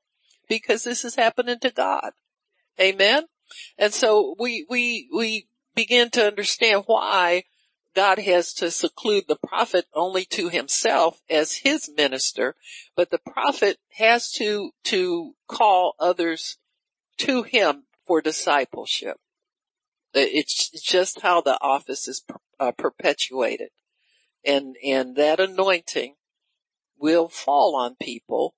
Because 0.48 0.84
this 0.84 1.04
is 1.04 1.14
happening 1.14 1.58
to 1.60 1.70
God. 1.70 2.12
Amen. 2.80 3.24
And 3.78 3.92
so 3.92 4.34
we, 4.38 4.66
we, 4.68 5.08
we 5.14 5.48
begin 5.74 6.10
to 6.10 6.26
understand 6.26 6.84
why 6.86 7.44
God 7.94 8.18
has 8.18 8.52
to 8.54 8.70
seclude 8.70 9.24
the 9.26 9.36
prophet 9.36 9.86
only 9.94 10.24
to 10.26 10.48
himself 10.48 11.22
as 11.30 11.56
his 11.56 11.90
minister, 11.96 12.54
but 12.94 13.10
the 13.10 13.18
prophet 13.18 13.78
has 13.96 14.30
to, 14.32 14.70
to 14.84 15.34
call 15.48 15.94
others 15.98 16.58
to 17.18 17.42
him 17.42 17.84
for 18.06 18.20
discipleship. 18.20 19.16
It's 20.12 20.70
just 20.80 21.22
how 21.22 21.40
the 21.40 21.58
office 21.62 22.06
is 22.06 22.22
uh, 22.60 22.72
perpetuated. 22.72 23.70
And, 24.44 24.76
and 24.84 25.16
that 25.16 25.40
anointing 25.40 26.14
will 26.98 27.28
fall 27.28 27.76
on 27.76 27.96
people 28.00 28.54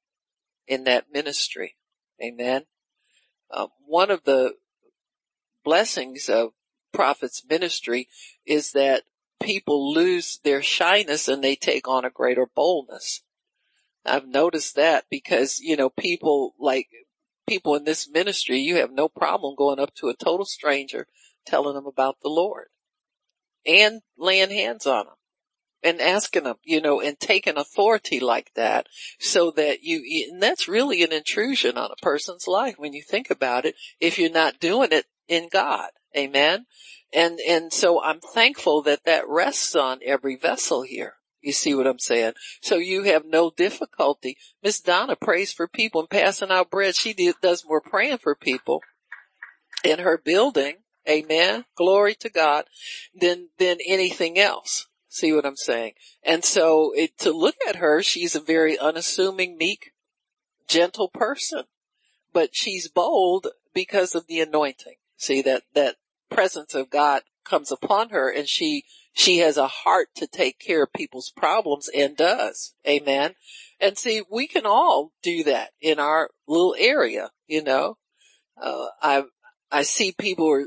in 0.66 0.84
that 0.84 1.06
ministry. 1.12 1.76
Amen. 2.22 2.62
Uh, 3.50 3.68
one 3.86 4.10
of 4.10 4.24
the 4.24 4.54
blessings 5.64 6.28
of 6.28 6.50
prophet's 6.92 7.44
ministry 7.48 8.08
is 8.46 8.72
that 8.72 9.04
people 9.40 9.92
lose 9.92 10.40
their 10.42 10.62
shyness 10.62 11.28
and 11.28 11.42
they 11.42 11.54
take 11.54 11.86
on 11.86 12.04
a 12.04 12.10
greater 12.10 12.46
boldness. 12.46 13.22
I've 14.04 14.26
noticed 14.26 14.76
that 14.76 15.04
because, 15.10 15.60
you 15.60 15.76
know, 15.76 15.90
people 15.90 16.54
like 16.58 16.88
people 17.46 17.74
in 17.74 17.84
this 17.84 18.08
ministry, 18.08 18.58
you 18.58 18.76
have 18.76 18.90
no 18.90 19.08
problem 19.08 19.54
going 19.56 19.78
up 19.78 19.94
to 19.96 20.08
a 20.08 20.16
total 20.16 20.46
stranger 20.46 21.06
telling 21.46 21.74
them 21.74 21.86
about 21.86 22.16
the 22.22 22.28
Lord 22.28 22.66
and 23.66 24.00
laying 24.16 24.50
hands 24.50 24.86
on 24.86 25.06
them 25.06 25.14
and 25.82 26.00
asking 26.00 26.44
them, 26.44 26.56
you 26.64 26.80
know, 26.80 27.00
and 27.00 27.18
taking 27.18 27.56
authority 27.56 28.20
like 28.20 28.52
that 28.54 28.86
so 29.18 29.50
that 29.52 29.82
you, 29.82 30.28
and 30.30 30.42
that's 30.42 30.68
really 30.68 31.02
an 31.02 31.12
intrusion 31.12 31.78
on 31.78 31.90
a 31.90 32.04
person's 32.04 32.46
life 32.46 32.74
when 32.78 32.92
you 32.92 33.02
think 33.02 33.30
about 33.30 33.64
it, 33.64 33.74
if 34.00 34.18
you're 34.18 34.30
not 34.30 34.60
doing 34.60 34.88
it 34.92 35.06
in 35.28 35.48
God. 35.50 35.90
Amen. 36.16 36.66
And, 37.12 37.38
and 37.40 37.72
so 37.72 38.02
I'm 38.02 38.20
thankful 38.20 38.82
that 38.82 39.04
that 39.04 39.28
rests 39.28 39.76
on 39.76 40.00
every 40.04 40.36
vessel 40.36 40.82
here. 40.82 41.14
You 41.40 41.52
see 41.52 41.74
what 41.74 41.86
I'm 41.86 42.00
saying? 42.00 42.32
So 42.60 42.76
you 42.76 43.04
have 43.04 43.24
no 43.24 43.50
difficulty. 43.56 44.36
Miss 44.62 44.80
Donna 44.80 45.14
prays 45.14 45.52
for 45.52 45.68
people 45.68 46.00
and 46.00 46.10
passing 46.10 46.50
out 46.50 46.70
bread. 46.70 46.96
She 46.96 47.12
did, 47.12 47.36
does 47.40 47.64
more 47.64 47.80
praying 47.80 48.18
for 48.18 48.34
people 48.34 48.82
in 49.84 50.00
her 50.00 50.18
building. 50.18 50.78
Amen. 51.08 51.64
Glory 51.76 52.14
to 52.16 52.28
God 52.28 52.64
than, 53.14 53.48
than 53.58 53.78
anything 53.86 54.38
else. 54.38 54.88
See 55.18 55.32
what 55.32 55.44
I'm 55.44 55.56
saying? 55.56 55.94
And 56.22 56.44
so 56.44 56.92
it, 56.94 57.18
to 57.18 57.32
look 57.32 57.56
at 57.68 57.76
her, 57.76 58.04
she's 58.04 58.36
a 58.36 58.40
very 58.40 58.78
unassuming, 58.78 59.58
meek, 59.58 59.90
gentle 60.68 61.08
person, 61.08 61.64
but 62.32 62.50
she's 62.52 62.86
bold 62.86 63.48
because 63.74 64.14
of 64.14 64.28
the 64.28 64.40
anointing. 64.40 64.94
See 65.16 65.42
that, 65.42 65.64
that 65.74 65.96
presence 66.30 66.72
of 66.76 66.88
God 66.88 67.22
comes 67.44 67.72
upon 67.72 68.10
her 68.10 68.32
and 68.32 68.46
she, 68.46 68.84
she 69.12 69.38
has 69.38 69.56
a 69.56 69.66
heart 69.66 70.06
to 70.18 70.28
take 70.28 70.60
care 70.60 70.84
of 70.84 70.92
people's 70.92 71.32
problems 71.36 71.90
and 71.92 72.16
does. 72.16 72.74
Amen. 72.86 73.34
And 73.80 73.98
see, 73.98 74.22
we 74.30 74.46
can 74.46 74.66
all 74.66 75.10
do 75.24 75.42
that 75.44 75.70
in 75.80 75.98
our 75.98 76.30
little 76.46 76.76
area, 76.78 77.30
you 77.48 77.64
know. 77.64 77.96
Uh, 78.56 78.86
I, 79.02 79.24
I 79.72 79.82
see 79.82 80.12
people 80.12 80.48
are, 80.48 80.66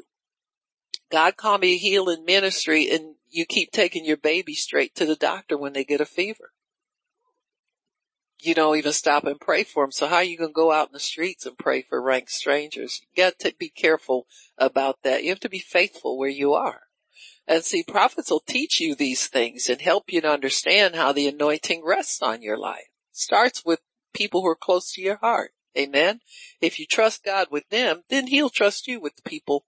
God 1.10 1.38
called 1.38 1.62
me 1.62 1.76
a 1.76 1.78
healing 1.78 2.26
ministry 2.26 2.90
and 2.92 3.16
you 3.32 3.46
keep 3.46 3.72
taking 3.72 4.06
your 4.06 4.18
baby 4.18 4.54
straight 4.54 4.94
to 4.96 5.06
the 5.06 5.16
doctor 5.16 5.58
when 5.58 5.74
they 5.74 5.84
get 5.84 6.02
a 6.02 6.06
fever. 6.06 6.52
You 8.40 8.56
don't 8.56 8.78
even 8.78 8.94
stop 8.94 9.24
and 9.24 9.40
pray 9.40 9.64
for 9.64 9.84
them. 9.84 9.92
So 9.92 10.08
how 10.08 10.18
are 10.18 10.24
you 10.24 10.38
going 10.38 10.50
to 10.50 10.54
go 10.54 10.72
out 10.72 10.88
in 10.88 10.94
the 10.94 11.00
streets 11.00 11.46
and 11.46 11.58
pray 11.58 11.84
for 11.84 12.02
rank 12.02 12.30
strangers? 12.30 13.02
You 13.02 13.24
got 13.24 13.40
to 13.40 13.54
be 13.58 13.70
careful 13.70 14.26
about 14.58 14.98
that. 15.04 15.24
You 15.24 15.30
have 15.30 15.40
to 15.42 15.50
be 15.50 15.60
faithful 15.60 16.18
where 16.18 16.30
you 16.30 16.54
are. 16.54 16.82
And 17.48 17.64
see, 17.64 17.84
prophets 17.84 18.32
will 18.32 18.40
teach 18.40 18.80
you 18.80 18.96
these 18.96 19.28
things 19.28 19.70
and 19.70 19.82
help 19.82 20.12
you 20.12 20.22
to 20.22 20.32
understand 20.32 20.96
how 20.96 21.12
the 21.12 21.28
anointing 21.28 21.84
rests 21.86 22.22
on 22.22 22.42
your 22.42 22.58
life. 22.58 22.88
Starts 23.12 23.64
with 23.66 23.80
people 24.14 24.42
who 24.42 24.48
are 24.48 24.56
close 24.56 24.92
to 24.94 25.02
your 25.02 25.18
heart. 25.18 25.52
Amen. 25.78 26.22
If 26.60 26.80
you 26.80 26.86
trust 26.86 27.24
God 27.24 27.48
with 27.52 27.68
them, 27.70 28.04
then 28.10 28.28
he'll 28.28 28.50
trust 28.50 28.88
you 28.88 29.00
with 29.00 29.16
the 29.16 29.30
people 29.30 29.66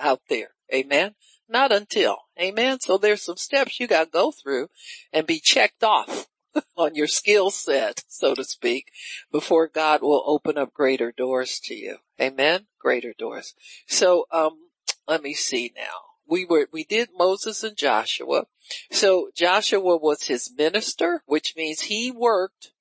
out 0.00 0.20
there. 0.28 0.50
Amen. 0.72 1.14
Not 1.52 1.70
until. 1.70 2.16
Amen. 2.40 2.80
So 2.80 2.96
there's 2.96 3.22
some 3.22 3.36
steps 3.36 3.78
you 3.78 3.86
got 3.86 4.04
to 4.04 4.10
go 4.10 4.30
through 4.32 4.68
and 5.12 5.26
be 5.26 5.38
checked 5.38 5.84
off 5.84 6.26
on 6.78 6.94
your 6.94 7.06
skill 7.06 7.50
set, 7.50 8.04
so 8.08 8.34
to 8.34 8.42
speak, 8.42 8.86
before 9.30 9.68
God 9.68 10.00
will 10.00 10.24
open 10.26 10.56
up 10.56 10.72
greater 10.72 11.12
doors 11.12 11.60
to 11.64 11.74
you. 11.74 11.98
Amen. 12.18 12.68
Greater 12.80 13.12
doors. 13.18 13.54
So, 13.86 14.24
um, 14.32 14.70
let 15.06 15.22
me 15.22 15.34
see 15.34 15.72
now. 15.76 15.82
We 16.26 16.46
were, 16.46 16.68
we 16.72 16.84
did 16.84 17.10
Moses 17.14 17.62
and 17.62 17.76
Joshua. 17.76 18.46
So 18.90 19.28
Joshua 19.36 19.98
was 19.98 20.22
his 20.22 20.50
minister, 20.56 21.22
which 21.26 21.54
means 21.54 21.82
he 21.82 22.10
worked 22.10 22.72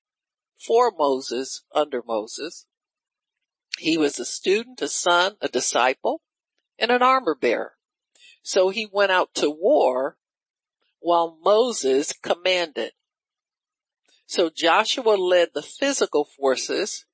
for 0.58 0.94
Moses 0.98 1.64
under 1.76 2.02
Moses. 2.08 2.68
He 3.78 3.98
was 3.98 4.18
a 4.18 4.26
student, 4.26 4.82
a 4.82 4.88
son, 4.88 5.34
a 5.42 5.50
disciple, 5.50 6.22
and 6.80 6.92
an 6.92 7.02
armor 7.02 7.36
bearer. 7.36 7.74
So 8.42 8.70
he 8.70 8.88
went 8.92 9.12
out 9.12 9.34
to 9.36 9.50
war 9.50 10.18
while 11.00 11.38
Moses 11.44 12.14
commanded. 12.14 12.94
So 14.26 14.50
Joshua 14.50 15.16
led 15.16 15.50
the 15.54 15.62
physical 15.62 16.26
forces, 16.26 17.06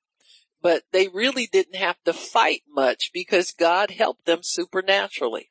but 0.62 0.84
they 0.92 1.08
really 1.08 1.46
didn't 1.46 1.76
have 1.76 2.02
to 2.04 2.12
fight 2.12 2.62
much 2.68 3.10
because 3.12 3.52
God 3.52 3.90
helped 3.90 4.24
them 4.24 4.40
supernaturally. 4.42 5.50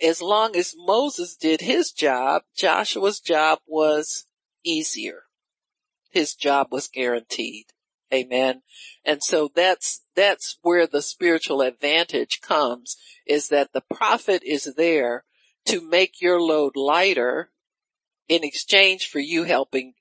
As 0.00 0.22
long 0.22 0.56
as 0.56 0.74
Moses 0.76 1.36
did 1.36 1.60
his 1.60 1.92
job, 1.92 2.42
Joshua's 2.56 3.20
job 3.20 3.60
was 3.66 4.26
easier. 4.64 5.24
His 6.10 6.34
job 6.34 6.68
was 6.70 6.88
guaranteed. 6.88 7.66
Amen. 8.14 8.62
And 9.04 9.22
so 9.22 9.50
that's, 9.54 10.02
that's 10.14 10.58
where 10.62 10.86
the 10.86 11.02
spiritual 11.02 11.60
advantage 11.60 12.40
comes 12.40 12.96
is 13.26 13.48
that 13.48 13.72
the 13.72 13.82
prophet 13.92 14.42
is 14.44 14.74
there 14.76 15.24
to 15.66 15.80
make 15.80 16.20
your 16.20 16.40
load 16.40 16.76
lighter 16.76 17.50
in 18.28 18.44
exchange 18.44 19.08
for 19.08 19.18
you 19.18 19.44
helping 19.44 19.94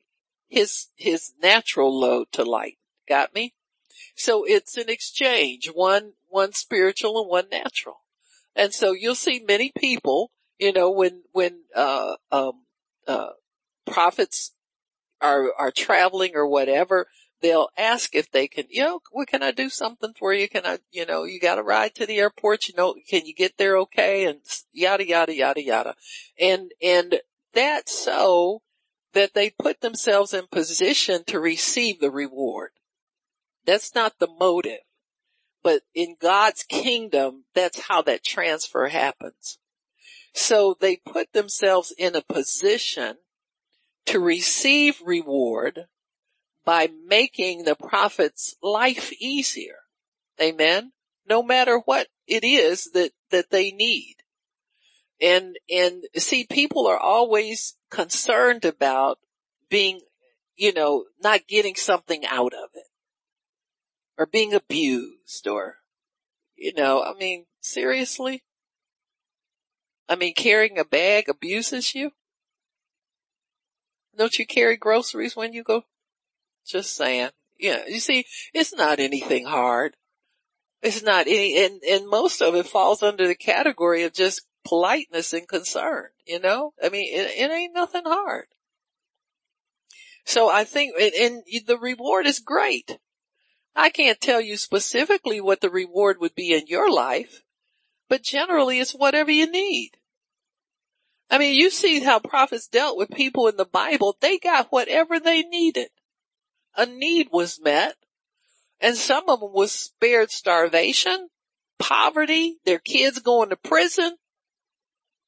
his, 0.48 0.88
his 0.96 1.34
natural 1.42 2.00
load 2.00 2.28
to 2.34 2.44
light. 2.44 2.78
Got 3.10 3.34
me? 3.34 3.56
So 4.16 4.44
it's 4.46 4.78
an 4.78 4.90
exchange, 4.90 5.70
one, 5.74 6.14
one 6.30 6.54
spiritual 6.54 7.20
and 7.20 7.30
one 7.30 7.50
natural. 7.50 8.02
And 8.56 8.74
so 8.74 8.92
you'll 8.92 9.16
see 9.16 9.44
many 9.46 9.72
people, 9.76 10.32
you 10.60 10.72
know, 10.72 10.92
when, 10.92 11.24
when, 11.32 11.62
uh, 11.76 12.16
um, 12.32 12.62
uh, 13.08 13.32
prophets 13.86 14.52
are, 15.22 15.52
are 15.58 15.72
traveling 15.72 16.36
or 16.36 16.48
whatever, 16.48 17.08
they'll 17.44 17.68
ask 17.78 18.16
if 18.16 18.32
they 18.32 18.48
can, 18.48 18.66
you 18.70 18.82
know, 18.82 19.02
what 19.12 19.28
can 19.28 19.44
I 19.44 19.52
do 19.52 19.70
something 19.70 20.14
for 20.18 20.34
you? 20.34 20.48
Can 20.48 20.66
I, 20.66 20.80
you 20.92 21.06
know, 21.06 21.26
you 21.26 21.40
got 21.40 21.56
to 21.56 21.62
ride 21.62 21.94
to 21.96 22.06
the 22.06 22.18
airport, 22.18 22.68
you 22.68 22.74
know, 22.76 22.96
can 23.08 23.26
you 23.26 23.36
get 23.36 23.58
there 23.58 23.78
okay? 23.80 24.26
And 24.26 24.40
yada, 24.72 25.06
yada, 25.06 25.36
yada, 25.36 25.62
yada. 25.62 25.96
And, 26.40 26.72
and 26.82 27.20
that's 27.54 27.94
so 27.94 28.62
that 29.12 29.34
they 29.34 29.50
put 29.52 29.82
themselves 29.82 30.34
in 30.34 30.48
position 30.48 31.26
to 31.28 31.40
receive 31.40 32.00
the 32.00 32.10
reward. 32.10 32.72
That's 33.66 33.94
not 33.94 34.20
the 34.20 34.30
motive. 34.40 34.80
But 35.62 35.82
in 35.94 36.16
God's 36.20 36.64
kingdom, 36.64 37.44
that's 37.54 37.88
how 37.88 38.02
that 38.04 38.24
transfer 38.24 38.88
happens. 38.88 39.60
So 40.34 40.76
they 40.80 40.96
put 40.96 41.34
themselves 41.34 41.94
in 41.98 42.16
a 42.16 42.22
position 42.22 43.18
to 44.06 44.20
receive 44.20 45.02
reward 45.06 45.88
by 46.66 46.90
making 47.08 47.64
the 47.64 47.76
prophet's 47.76 48.56
life 48.62 49.12
easier. 49.14 49.78
Amen. 50.42 50.92
No 51.28 51.44
matter 51.44 51.80
what 51.80 52.08
it 52.28 52.44
is 52.44 52.92
that, 52.94 53.12
that 53.32 53.50
they 53.50 53.72
need. 53.72 54.16
And, 55.22 55.58
and 55.70 56.04
see, 56.18 56.46
people 56.50 56.88
are 56.88 56.98
always 56.98 57.76
concerned 57.90 58.66
about 58.66 59.20
being, 59.70 60.02
you 60.56 60.74
know, 60.74 61.06
not 61.22 61.48
getting 61.48 61.76
something 61.76 62.26
out 62.26 62.54
of 62.54 62.70
it 62.74 62.88
or 64.18 64.26
being 64.26 64.54
abused 64.54 65.48
or, 65.48 65.78
you 66.56 66.74
know, 66.74 67.04
I 67.04 67.14
mean, 67.14 67.46
seriously? 67.62 68.44
I 70.10 70.16
mean, 70.16 70.34
carrying 70.34 70.78
a 70.78 70.86
bag 70.86 71.30
abuses 71.30 71.96
you? 71.96 72.12
Don't 74.16 74.38
you 74.38 74.46
carry 74.46 74.78
groceries 74.78 75.36
when 75.36 75.54
you 75.54 75.64
go? 75.64 75.86
Just 76.66 76.96
saying. 76.96 77.30
Yeah, 77.60 77.84
you 77.88 78.00
see, 78.00 78.26
it's 78.54 78.74
not 78.74 79.00
anything 79.00 79.46
hard. 79.46 79.96
It's 80.82 81.04
not 81.04 81.28
any, 81.28 81.64
and, 81.64 81.82
and 81.84 82.10
most 82.10 82.42
of 82.42 82.56
it 82.56 82.66
falls 82.66 83.04
under 83.04 83.28
the 83.28 83.36
category 83.36 84.04
of 84.04 84.14
just 84.14 84.42
politeness 84.66 85.32
and 85.34 85.48
concern, 85.48 86.08
you 86.26 86.40
know? 86.40 86.74
I 86.84 86.90
mean, 86.90 87.08
it, 87.14 87.32
it 87.38 87.52
ain't 87.52 87.74
nothing 87.74 88.04
hard. 88.06 88.46
So 90.26 90.50
I 90.50 90.64
think, 90.64 90.94
and, 91.00 91.14
and 91.14 91.44
the 91.68 91.78
reward 91.78 92.26
is 92.26 92.40
great. 92.40 92.98
I 93.76 93.90
can't 93.90 94.22
tell 94.22 94.42
you 94.42 94.58
specifically 94.58 95.42
what 95.42 95.62
the 95.62 95.70
reward 95.70 96.18
would 96.20 96.36
be 96.36 96.54
in 96.54 96.68
your 96.68 96.92
life, 96.92 97.44
but 98.10 98.24
generally 98.24 98.80
it's 98.80 98.94
whatever 98.94 99.32
you 99.32 99.50
need. 99.50 99.92
I 101.30 101.38
mean, 101.40 101.56
you 101.56 101.70
see 101.70 102.02
how 102.02 102.20
prophets 102.20 102.68
dealt 102.68 102.98
with 102.98 103.10
people 103.10 103.48
in 103.48 103.58
the 103.58 103.66
Bible. 103.66 104.16
They 104.20 104.38
got 104.38 104.68
whatever 104.72 105.20
they 105.20 105.42
needed. 105.42 105.88
A 106.76 106.86
need 106.86 107.30
was 107.32 107.60
met 107.62 107.96
and 108.80 108.98
some 108.98 109.30
of 109.30 109.40
them 109.40 109.54
was 109.54 109.72
spared 109.72 110.32
starvation, 110.32 111.30
poverty, 111.80 112.58
their 112.66 112.80
kids 112.80 113.20
going 113.20 113.50
to 113.50 113.56
prison. 113.56 114.18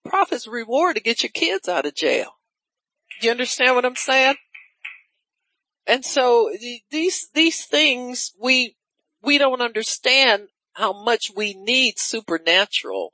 Prophets 0.04 0.48
reward 0.48 0.96
to 0.96 1.02
get 1.02 1.24
your 1.24 1.32
kids 1.32 1.70
out 1.70 1.86
of 1.86 1.96
jail. 1.96 2.32
Do 3.20 3.28
you 3.28 3.32
understand 3.32 3.76
what 3.76 3.86
I'm 3.86 3.96
saying? 3.96 4.36
And 5.88 6.04
so 6.04 6.52
these, 6.92 7.30
these 7.34 7.66
things 7.66 8.34
we, 8.40 8.76
we 9.22 9.38
don't 9.38 9.62
understand 9.62 10.50
how 10.74 10.92
much 10.92 11.32
we 11.36 11.54
need 11.54 11.98
supernatural 11.98 13.14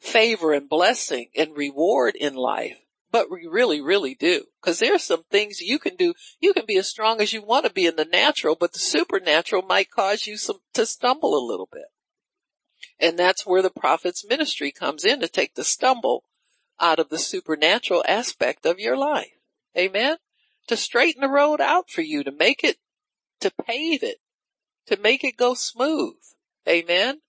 favor 0.00 0.52
and 0.52 0.68
blessing 0.68 1.28
and 1.36 1.56
reward 1.56 2.16
in 2.16 2.34
life, 2.34 2.78
but 3.16 3.30
we 3.30 3.46
really, 3.46 3.80
really 3.80 4.14
do. 4.14 4.44
Cause 4.60 4.78
there's 4.78 5.02
some 5.02 5.22
things 5.30 5.60
you 5.60 5.78
can 5.78 5.96
do. 5.96 6.14
You 6.40 6.52
can 6.52 6.66
be 6.66 6.76
as 6.76 6.88
strong 6.88 7.20
as 7.20 7.32
you 7.32 7.42
want 7.42 7.64
to 7.66 7.72
be 7.72 7.86
in 7.86 7.96
the 7.96 8.04
natural, 8.04 8.56
but 8.58 8.72
the 8.72 8.78
supernatural 8.78 9.62
might 9.62 9.90
cause 9.90 10.26
you 10.26 10.36
some, 10.36 10.58
to 10.74 10.84
stumble 10.84 11.34
a 11.34 11.46
little 11.46 11.68
bit. 11.72 11.86
And 12.98 13.18
that's 13.18 13.46
where 13.46 13.62
the 13.62 13.70
prophet's 13.70 14.26
ministry 14.26 14.72
comes 14.72 15.04
in 15.04 15.20
to 15.20 15.28
take 15.28 15.54
the 15.54 15.64
stumble 15.64 16.24
out 16.80 16.98
of 16.98 17.08
the 17.08 17.18
supernatural 17.18 18.04
aspect 18.06 18.66
of 18.66 18.78
your 18.78 18.96
life. 18.96 19.32
Amen 19.76 20.18
to 20.66 20.76
straighten 20.76 21.20
the 21.20 21.28
road 21.28 21.60
out 21.60 21.90
for 21.90 22.02
you, 22.02 22.24
to 22.24 22.32
make 22.32 22.64
it, 22.64 22.76
to 23.40 23.50
pave 23.50 24.02
it, 24.02 24.18
to 24.86 24.96
make 24.98 25.24
it 25.24 25.36
go 25.36 25.54
smooth. 25.54 26.16
Amen. 26.68 27.20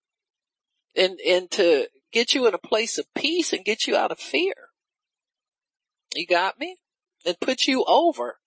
And, 0.95 1.19
and 1.19 1.49
to 1.51 1.87
get 2.11 2.33
you 2.33 2.47
in 2.47 2.53
a 2.53 2.59
place 2.59 2.97
of 2.97 3.13
peace 3.13 3.53
and 3.53 3.63
get 3.63 3.85
you 3.85 3.95
out 3.95 4.11
of 4.11 4.19
fear. 4.19 4.66
You 6.17 6.25
got 6.27 6.59
me? 6.59 6.77
And 7.25 7.39
put 7.39 7.67
you 7.67 7.83
over 7.87 8.39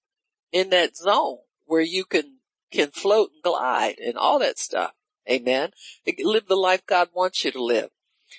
in 0.52 0.70
that 0.70 0.96
zone 0.96 1.38
where 1.66 1.80
you 1.80 2.04
can, 2.04 2.38
can 2.70 2.90
float 2.90 3.30
and 3.32 3.42
glide 3.42 3.98
and 3.98 4.16
all 4.16 4.38
that 4.38 4.58
stuff. 4.58 4.92
Amen. 5.30 5.70
Live 6.18 6.46
the 6.46 6.56
life 6.56 6.84
God 6.86 7.10
wants 7.14 7.44
you 7.44 7.52
to 7.52 7.62
live. 7.62 7.90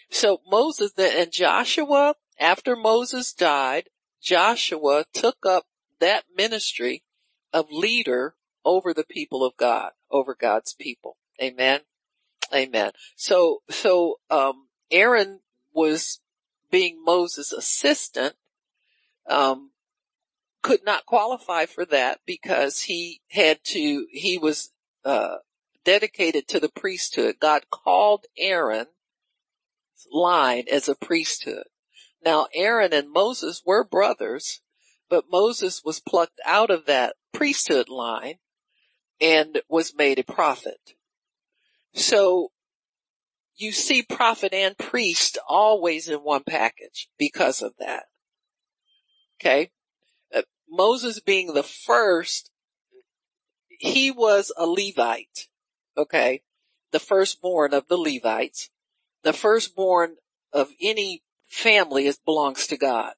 So 0.10 0.42
Moses 0.50 0.92
and 0.98 1.32
Joshua, 1.32 2.16
after 2.40 2.76
Moses 2.76 3.34
died, 3.34 3.90
Joshua 4.22 5.06
took 5.14 5.46
up 5.46 5.66
that 6.00 6.26
ministry 6.36 7.04
of 7.54 7.72
leader 7.72 8.36
over 8.66 8.94
the 8.94 9.06
people 9.06 9.44
of 9.44 9.56
God, 9.58 9.92
over 10.10 10.36
God's 10.36 10.74
people. 10.74 11.18
Amen. 11.42 11.82
Amen. 12.54 12.92
So, 13.16 13.62
so, 13.70 14.20
um, 14.30 14.68
Aaron 14.92 15.40
was 15.74 16.20
being 16.70 17.04
Moses' 17.04 17.52
assistant, 17.52 18.36
um, 19.30 19.72
could 20.62 20.86
not 20.86 21.06
qualify 21.06 21.66
for 21.66 21.86
that 21.86 22.20
because 22.26 22.82
he 22.82 23.22
had 23.30 23.60
to, 23.64 24.08
he 24.12 24.38
was, 24.38 24.72
uh, 25.06 25.38
dedicated 25.84 26.48
to 26.48 26.60
the 26.60 26.70
priesthood. 26.70 27.36
God 27.40 27.64
called 27.72 28.26
Aaron 28.38 28.88
line 30.12 30.66
as 30.72 30.88
a 30.88 30.96
priesthood. 30.96 31.66
Now 32.24 32.48
Aaron 32.54 32.94
and 32.94 33.12
Moses 33.12 33.62
were 33.66 33.84
brothers, 33.84 34.62
but 35.10 35.26
Moses 35.32 35.82
was 35.84 36.00
plucked 36.00 36.40
out 36.46 36.70
of 36.70 36.86
that 36.86 37.16
priesthood 37.34 37.90
line 37.90 38.36
and 39.20 39.62
was 39.70 39.96
made 39.96 40.20
a 40.20 40.24
prophet. 40.24 40.96
So 41.94 42.52
you 43.56 43.72
see 43.72 44.02
prophet 44.02 44.54
and 44.54 44.78
priest 44.78 45.38
always 45.48 46.08
in 46.08 46.20
one 46.20 46.44
package 46.44 47.10
because 47.18 47.62
of 47.62 47.74
that. 47.80 48.06
Okay. 49.42 49.72
Uh, 50.34 50.44
Moses 50.70 51.20
being 51.20 51.54
the 51.54 51.64
first, 51.64 52.52
he 53.70 54.12
was 54.12 54.52
a 54.56 54.68
Levite. 54.68 55.48
Okay. 55.98 56.44
The 56.92 57.00
firstborn 57.00 57.74
of 57.74 57.88
the 57.88 57.98
Levites. 57.98 58.70
The 59.24 59.34
firstborn 59.34 60.18
of 60.54 60.70
any 60.80 61.24
family 61.48 62.06
is 62.06 62.18
belongs 62.18 62.68
to 62.68 62.78
God. 62.78 63.14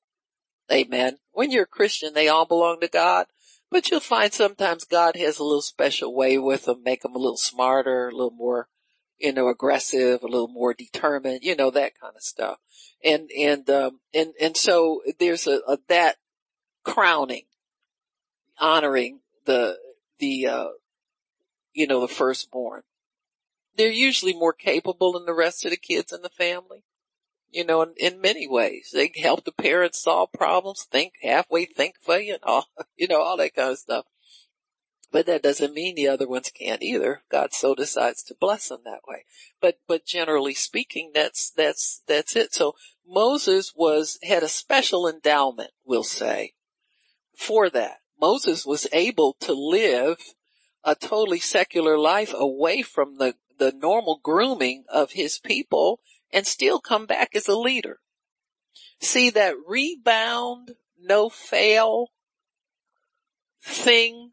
Amen. 0.71 1.17
When 1.31 1.51
you're 1.51 1.63
a 1.63 1.67
Christian, 1.67 2.13
they 2.13 2.29
all 2.29 2.45
belong 2.45 2.79
to 2.81 2.88
God, 2.88 3.27
but 3.69 3.89
you'll 3.89 3.99
find 3.99 4.33
sometimes 4.33 4.86
God 4.86 5.15
has 5.17 5.39
a 5.39 5.43
little 5.43 5.62
special 5.62 6.15
way 6.15 6.38
with 6.38 6.65
them, 6.65 6.83
make 6.83 7.01
them 7.01 7.15
a 7.15 7.19
little 7.19 7.38
smarter, 7.38 8.09
a 8.09 8.12
little 8.12 8.31
more, 8.31 8.69
you 9.19 9.34
know, 9.34 9.47
aggressive, 9.47 10.23
a 10.23 10.28
little 10.28 10.47
more 10.47 10.73
determined, 10.73 11.39
you 11.43 11.56
know, 11.56 11.71
that 11.71 11.99
kind 11.99 12.13
of 12.15 12.21
stuff. 12.21 12.58
And, 13.04 13.30
and, 13.38 13.69
um, 13.69 13.99
and, 14.13 14.34
and 14.41 14.58
so 14.58 15.02
there's 15.19 15.47
a, 15.47 15.60
a 15.67 15.78
that 15.88 16.17
crowning, 16.84 17.43
honoring 18.60 19.19
the, 19.45 19.78
the, 20.19 20.47
uh, 20.47 20.67
you 21.73 21.88
know, 21.88 22.02
the 22.02 22.08
firstborn. 22.08 22.84
They're 23.76 23.91
usually 23.91 24.34
more 24.34 24.54
capable 24.54 25.13
than 25.13 25.26
the 25.26 25.34
rest 25.34 25.65
of 25.65 25.71
the 25.71 25.78
kids 25.78 26.12
in 26.13 26.21
the 26.21 26.30
family. 26.30 26.84
You 27.49 27.65
know, 27.65 27.82
in, 27.84 27.93
in 27.97 28.21
many 28.21 28.47
ways, 28.47 28.89
they 28.93 29.12
help 29.15 29.45
the 29.45 29.52
parents 29.52 30.02
solve 30.02 30.32
problems, 30.32 30.88
think 30.89 31.13
halfway, 31.21 31.65
think 31.65 31.95
for 32.02 32.17
you, 32.17 32.34
and 32.34 32.43
all, 32.43 32.67
you 32.97 33.08
know, 33.08 33.21
all 33.21 33.38
that 33.38 33.56
kind 33.56 33.71
of 33.71 33.78
stuff. 33.78 34.06
But 35.13 35.28
that 35.28 35.43
doesn't 35.43 35.76
mean 35.76 35.93
the 35.93 36.08
other 36.08 36.28
ones 36.28 36.49
can't 36.49 36.82
either. 36.82 37.21
God 37.30 37.54
so 37.54 37.76
decides 37.76 38.23
to 38.23 38.36
bless 38.36 38.69
them 38.69 38.82
that 38.86 39.02
way. 39.08 39.26
But, 39.62 39.78
but 39.88 40.08
generally 40.08 40.56
speaking, 40.56 41.12
that's, 41.13 41.52
that's, 41.52 42.02
that's 42.08 42.36
it. 42.36 42.52
So 42.52 42.73
Moses 43.08 43.73
was, 43.76 44.17
had 44.23 44.41
a 44.41 44.47
special 44.47 45.08
endowment, 45.08 45.69
we'll 45.86 46.04
say, 46.04 46.56
for 47.38 47.69
that. 47.69 47.97
Moses 48.19 48.65
was 48.65 48.88
able 48.91 49.38
to 49.41 49.54
live 49.54 50.17
a 50.84 50.95
totally 50.95 51.39
secular 51.39 51.95
life 51.95 52.34
away 52.36 52.82
from 52.82 53.19
the, 53.19 53.36
the 53.60 53.71
normal 53.71 54.19
grooming 54.23 54.84
of 54.91 55.12
his 55.12 55.38
people 55.38 55.99
and 56.32 56.47
still 56.47 56.80
come 56.80 57.06
back 57.06 57.36
as 57.36 57.47
a 57.47 57.56
leader. 57.56 57.99
See 58.99 59.30
that 59.30 59.54
rebound, 59.67 60.71
no 60.99 61.30
fail 61.30 62.08
thing 63.62 64.32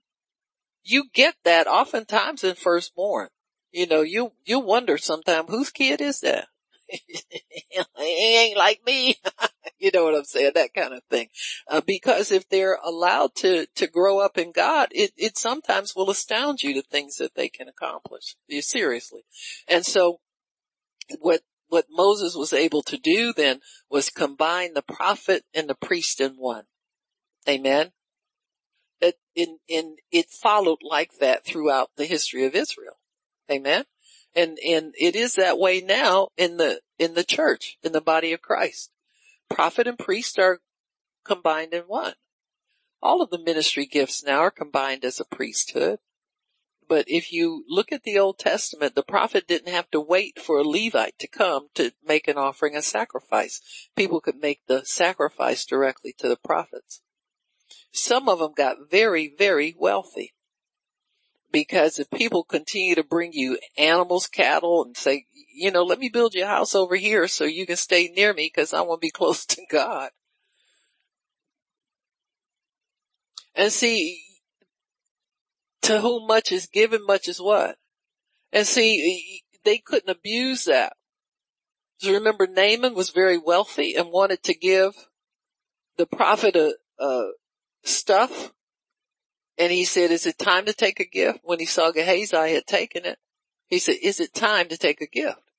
you 0.84 1.04
get 1.12 1.34
that 1.44 1.66
oftentimes 1.66 2.44
in 2.44 2.54
firstborn. 2.54 3.28
You 3.72 3.86
know, 3.86 4.02
you, 4.02 4.32
you 4.44 4.58
wonder 4.58 4.98
sometimes 4.98 5.50
whose 5.50 5.70
kid 5.70 6.00
is 6.00 6.20
that? 6.20 6.48
he 6.88 8.36
ain't 8.36 8.56
like 8.56 8.80
me. 8.84 9.16
you 9.78 9.90
know 9.94 10.04
what 10.04 10.16
I'm 10.16 10.24
saying? 10.24 10.52
That 10.54 10.74
kind 10.74 10.92
of 10.92 11.02
thing. 11.08 11.28
Uh, 11.68 11.80
because 11.86 12.32
if 12.32 12.48
they're 12.48 12.78
allowed 12.84 13.34
to, 13.36 13.66
to 13.76 13.86
grow 13.86 14.18
up 14.18 14.38
in 14.38 14.50
God, 14.50 14.88
it, 14.90 15.12
it 15.16 15.38
sometimes 15.38 15.94
will 15.94 16.10
astound 16.10 16.62
you 16.62 16.74
the 16.74 16.82
things 16.82 17.16
that 17.16 17.34
they 17.36 17.48
can 17.48 17.68
accomplish. 17.68 18.34
Seriously. 18.60 19.22
And 19.68 19.86
so 19.86 20.18
what, 21.20 21.42
what 21.68 21.86
Moses 21.88 22.34
was 22.34 22.52
able 22.52 22.82
to 22.82 22.98
do 22.98 23.32
then 23.32 23.60
was 23.88 24.10
combine 24.10 24.74
the 24.74 24.82
prophet 24.82 25.44
and 25.54 25.68
the 25.68 25.76
priest 25.76 26.20
in 26.20 26.32
one. 26.32 26.64
Amen 27.48 27.92
in, 29.34 29.58
in, 29.68 29.96
it 30.10 30.30
followed 30.30 30.80
like 30.82 31.18
that 31.20 31.44
throughout 31.44 31.90
the 31.96 32.06
history 32.06 32.44
of 32.44 32.54
Israel. 32.54 32.98
Amen. 33.50 33.84
And, 34.34 34.58
and 34.66 34.94
it 34.98 35.16
is 35.16 35.34
that 35.34 35.58
way 35.58 35.80
now 35.80 36.28
in 36.36 36.56
the, 36.56 36.80
in 36.98 37.14
the 37.14 37.24
church, 37.24 37.78
in 37.82 37.92
the 37.92 38.00
body 38.00 38.32
of 38.32 38.42
Christ. 38.42 38.90
Prophet 39.48 39.86
and 39.86 39.98
priest 39.98 40.38
are 40.38 40.60
combined 41.24 41.74
in 41.74 41.82
one. 41.82 42.14
All 43.02 43.22
of 43.22 43.30
the 43.30 43.42
ministry 43.42 43.86
gifts 43.86 44.22
now 44.22 44.40
are 44.40 44.50
combined 44.50 45.04
as 45.04 45.20
a 45.20 45.24
priesthood. 45.24 45.98
But 46.90 47.04
if 47.06 47.32
you 47.32 47.64
look 47.68 47.92
at 47.92 48.02
the 48.02 48.18
Old 48.18 48.38
Testament, 48.38 48.96
the 48.96 49.04
prophet 49.04 49.46
didn't 49.46 49.72
have 49.72 49.88
to 49.92 50.00
wait 50.00 50.40
for 50.40 50.58
a 50.58 50.64
Levite 50.64 51.18
to 51.20 51.28
come 51.28 51.68
to 51.74 51.92
make 52.04 52.26
an 52.26 52.36
offering, 52.36 52.74
a 52.74 52.82
sacrifice. 52.82 53.88
People 53.94 54.20
could 54.20 54.36
make 54.36 54.60
the 54.66 54.84
sacrifice 54.84 55.64
directly 55.64 56.14
to 56.18 56.28
the 56.28 56.36
prophets. 56.36 57.00
Some 57.92 58.28
of 58.28 58.38
them 58.38 58.52
got 58.56 58.90
very, 58.90 59.32
very 59.36 59.74
wealthy 59.78 60.34
because 61.52 61.98
if 61.98 62.10
people 62.10 62.44
continue 62.44 62.94
to 62.94 63.02
bring 63.02 63.32
you 63.32 63.58
animals, 63.76 64.26
cattle 64.26 64.84
and 64.84 64.96
say, 64.96 65.26
you 65.52 65.70
know, 65.70 65.82
let 65.82 65.98
me 65.98 66.08
build 66.08 66.34
your 66.34 66.46
house 66.46 66.74
over 66.74 66.96
here 66.96 67.26
so 67.28 67.44
you 67.44 67.66
can 67.66 67.76
stay 67.76 68.08
near 68.08 68.32
me 68.32 68.50
because 68.52 68.72
I 68.72 68.82
want 68.82 69.00
to 69.00 69.06
be 69.06 69.10
close 69.14 69.44
to 69.46 69.62
God. 69.70 70.10
And 73.54 73.72
see, 73.72 74.22
to 75.82 76.00
whom 76.00 76.26
much 76.26 76.52
is 76.52 76.66
given, 76.66 77.04
much 77.04 77.28
is 77.28 77.40
what? 77.40 77.76
And 78.52 78.66
see, 78.66 79.42
they 79.64 79.78
couldn't 79.78 80.10
abuse 80.10 80.64
that. 80.64 80.94
So 81.98 82.12
remember 82.12 82.46
Naaman 82.46 82.94
was 82.94 83.10
very 83.10 83.38
wealthy 83.38 83.94
and 83.94 84.10
wanted 84.10 84.42
to 84.44 84.54
give 84.54 84.94
the 85.98 86.06
prophet 86.06 86.56
a, 86.56 86.74
a, 86.98 87.30
stuff. 87.82 88.52
And 89.58 89.70
he 89.70 89.84
said, 89.84 90.10
is 90.10 90.26
it 90.26 90.38
time 90.38 90.66
to 90.66 90.72
take 90.72 91.00
a 91.00 91.04
gift? 91.04 91.40
When 91.42 91.58
he 91.58 91.66
saw 91.66 91.90
Gehazi 91.90 92.54
had 92.54 92.66
taken 92.66 93.04
it, 93.04 93.18
he 93.66 93.78
said, 93.78 93.96
is 94.02 94.20
it 94.20 94.34
time 94.34 94.68
to 94.68 94.76
take 94.76 95.00
a 95.00 95.06
gift? 95.06 95.50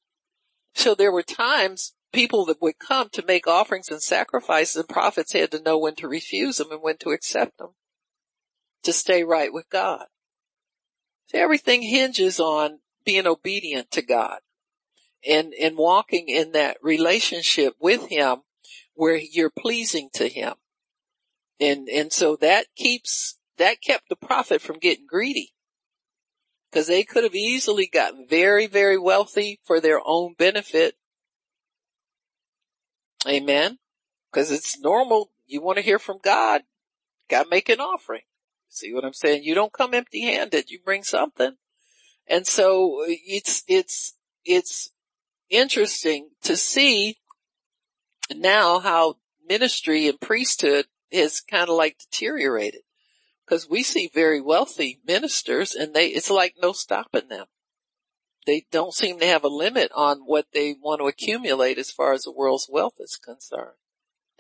So 0.74 0.96
there 0.96 1.12
were 1.12 1.24
times 1.24 1.94
people 2.12 2.46
that 2.46 2.62
would 2.62 2.80
come 2.80 3.10
to 3.10 3.26
make 3.26 3.48
offerings 3.48 3.90
and 3.90 4.02
sacrifices 4.02 4.76
and 4.76 4.90
prophets 4.90 5.34
had 5.34 5.52
to 5.52 5.62
know 5.62 5.78
when 5.78 5.96
to 5.96 6.08
refuse 6.08 6.58
them 6.58 6.72
and 6.72 6.82
when 6.82 6.98
to 6.98 7.12
accept 7.12 7.58
them 7.58 7.70
to 8.84 8.94
stay 8.94 9.24
right 9.24 9.54
with 9.54 9.70
God. 9.70 10.06
Everything 11.34 11.82
hinges 11.82 12.40
on 12.40 12.80
being 13.06 13.26
obedient 13.26 13.92
to 13.92 14.02
God 14.02 14.40
and, 15.28 15.54
and 15.54 15.78
walking 15.78 16.28
in 16.28 16.52
that 16.52 16.78
relationship 16.82 17.76
with 17.80 18.10
Him 18.10 18.40
where 18.96 19.16
you're 19.16 19.52
pleasing 19.52 20.10
to 20.14 20.28
Him. 20.28 20.56
And, 21.62 21.88
and 21.88 22.12
so 22.12 22.36
that 22.38 22.66
keeps, 22.76 23.38
that 23.58 23.82
kept 23.82 24.10
the 24.10 24.16
prophet 24.16 24.62
from 24.62 24.80
getting 24.80 25.06
greedy. 25.08 25.54
Cause 26.74 26.88
they 26.88 27.04
could 27.04 27.24
have 27.24 27.36
easily 27.36 27.88
gotten 27.92 28.26
very, 28.28 28.66
very 28.66 28.98
wealthy 28.98 29.60
for 29.66 29.80
their 29.80 30.00
own 30.04 30.34
benefit. 30.38 30.96
Amen. 33.28 33.78
Cause 34.34 34.52
it's 34.52 34.80
normal. 34.80 35.32
You 35.46 35.62
want 35.62 35.78
to 35.78 35.84
hear 35.84 36.00
from 36.00 36.18
God. 36.24 36.62
To 37.30 37.46
make 37.50 37.70
an 37.70 37.80
offering. 37.80 38.24
See 38.68 38.94
what 38.94 39.06
I'm 39.06 39.14
saying? 39.14 39.44
You 39.44 39.54
don't 39.54 39.72
come 39.72 39.94
empty 39.94 40.22
handed. 40.22 40.70
You 40.70 40.80
bring 40.84 41.04
something. 41.04 41.52
And 42.28 42.48
so 42.48 43.04
uh, 43.04 43.06
it's, 43.08 43.64
it's, 43.68 44.16
it's 44.44 44.92
interesting 45.50 46.30
to 46.44 46.58
see 46.58 47.18
now 48.34 48.80
how 48.80 49.16
ministry 49.48 50.08
and 50.08 50.20
priesthood 50.20 50.86
has 51.12 51.42
kind 51.42 51.70
of 51.70 51.76
like 51.76 51.98
deteriorated 51.98 52.82
because 53.46 53.70
we 53.70 53.84
see 53.84 54.10
very 54.14 54.42
wealthy 54.42 55.00
ministers 55.06 55.74
and 55.74 55.94
they, 55.94 56.08
it's 56.08 56.30
like 56.30 56.56
no 56.62 56.72
stopping 56.72 57.28
them. 57.28 57.48
They 58.48 58.66
don't 58.72 58.94
seem 58.94 59.20
to 59.20 59.28
have 59.28 59.44
a 59.44 59.50
limit 59.50 59.92
on 59.94 60.22
what 60.22 60.48
they 60.54 60.74
want 60.82 61.00
to 61.02 61.08
accumulate 61.08 61.78
as 61.78 61.92
far 61.92 62.14
as 62.14 62.24
the 62.24 62.32
world's 62.32 62.68
wealth 62.72 62.96
is 63.00 63.18
concerned. 63.18 63.78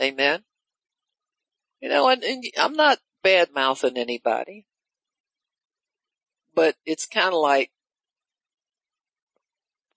Amen. 0.01 0.43
You 1.81 1.89
know, 1.89 2.09
and, 2.09 2.23
and 2.23 2.43
I'm 2.57 2.73
not 2.73 2.99
bad 3.23 3.49
mouthing 3.53 3.97
anybody, 3.97 4.65
but 6.55 6.75
it's 6.85 7.05
kind 7.05 7.33
of 7.33 7.39
like 7.41 7.71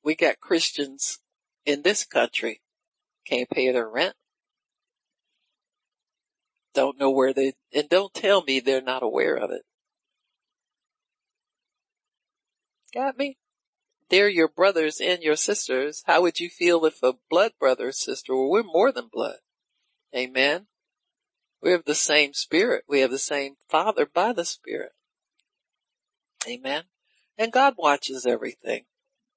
we 0.02 0.14
got 0.14 0.40
Christians 0.40 1.18
in 1.64 1.82
this 1.82 2.04
country 2.04 2.60
can't 3.26 3.48
pay 3.48 3.72
their 3.72 3.88
rent 3.88 4.16
don't 6.74 6.98
know 6.98 7.10
where 7.10 7.32
they, 7.32 7.54
and 7.72 7.88
don't 7.88 8.12
tell 8.12 8.42
me 8.42 8.60
they're 8.60 8.82
not 8.82 9.02
aware 9.02 9.36
of 9.36 9.50
it. 9.50 9.62
Got 12.92 13.16
me? 13.16 13.38
They're 14.10 14.28
your 14.28 14.48
brothers 14.48 15.00
and 15.00 15.22
your 15.22 15.36
sisters. 15.36 16.02
How 16.06 16.22
would 16.22 16.38
you 16.38 16.48
feel 16.48 16.84
if 16.84 17.02
a 17.02 17.14
blood 17.30 17.52
brother 17.58 17.88
or 17.88 17.92
sister, 17.92 18.34
well, 18.34 18.50
we're 18.50 18.62
more 18.62 18.92
than 18.92 19.08
blood. 19.12 19.38
Amen. 20.14 20.66
We 21.62 21.72
have 21.72 21.84
the 21.84 21.94
same 21.94 22.34
spirit. 22.34 22.84
We 22.86 23.00
have 23.00 23.10
the 23.10 23.18
same 23.18 23.56
father 23.68 24.06
by 24.06 24.32
the 24.32 24.44
spirit. 24.44 24.92
Amen. 26.46 26.84
And 27.38 27.50
God 27.50 27.74
watches 27.78 28.26
everything. 28.26 28.84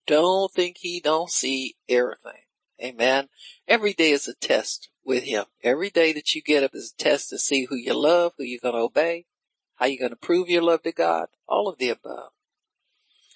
Don't 0.06 0.52
think 0.52 0.78
he 0.80 1.00
don't 1.00 1.32
see 1.32 1.76
everything. 1.90 2.44
Amen. 2.84 3.30
Every 3.68 3.94
day 3.94 4.12
is 4.12 4.28
a 4.28 4.36
test 4.36 4.90
with 5.08 5.24
him. 5.24 5.46
Every 5.64 5.90
day 5.90 6.14
that 6.14 6.36
you 6.36 6.42
get 6.42 6.64
up 6.64 6.76
is 6.76 6.94
a 6.94 7.04
test 7.04 7.30
to 7.30 7.40
see 7.40 7.66
who 7.66 7.76
you 7.76 7.94
love, 7.94 8.34
who 8.38 8.44
you're 8.44 8.60
going 8.62 8.76
to 8.76 8.82
obey, 8.82 9.26
how 9.76 9.86
you're 9.86 10.00
going 10.00 10.12
to 10.12 10.18
prove 10.18 10.50
your 10.50 10.62
love 10.62 10.84
to 10.84 10.92
God, 10.92 11.30
all 11.48 11.68
of 11.68 11.78
the 11.78 11.90
above. 11.90 12.32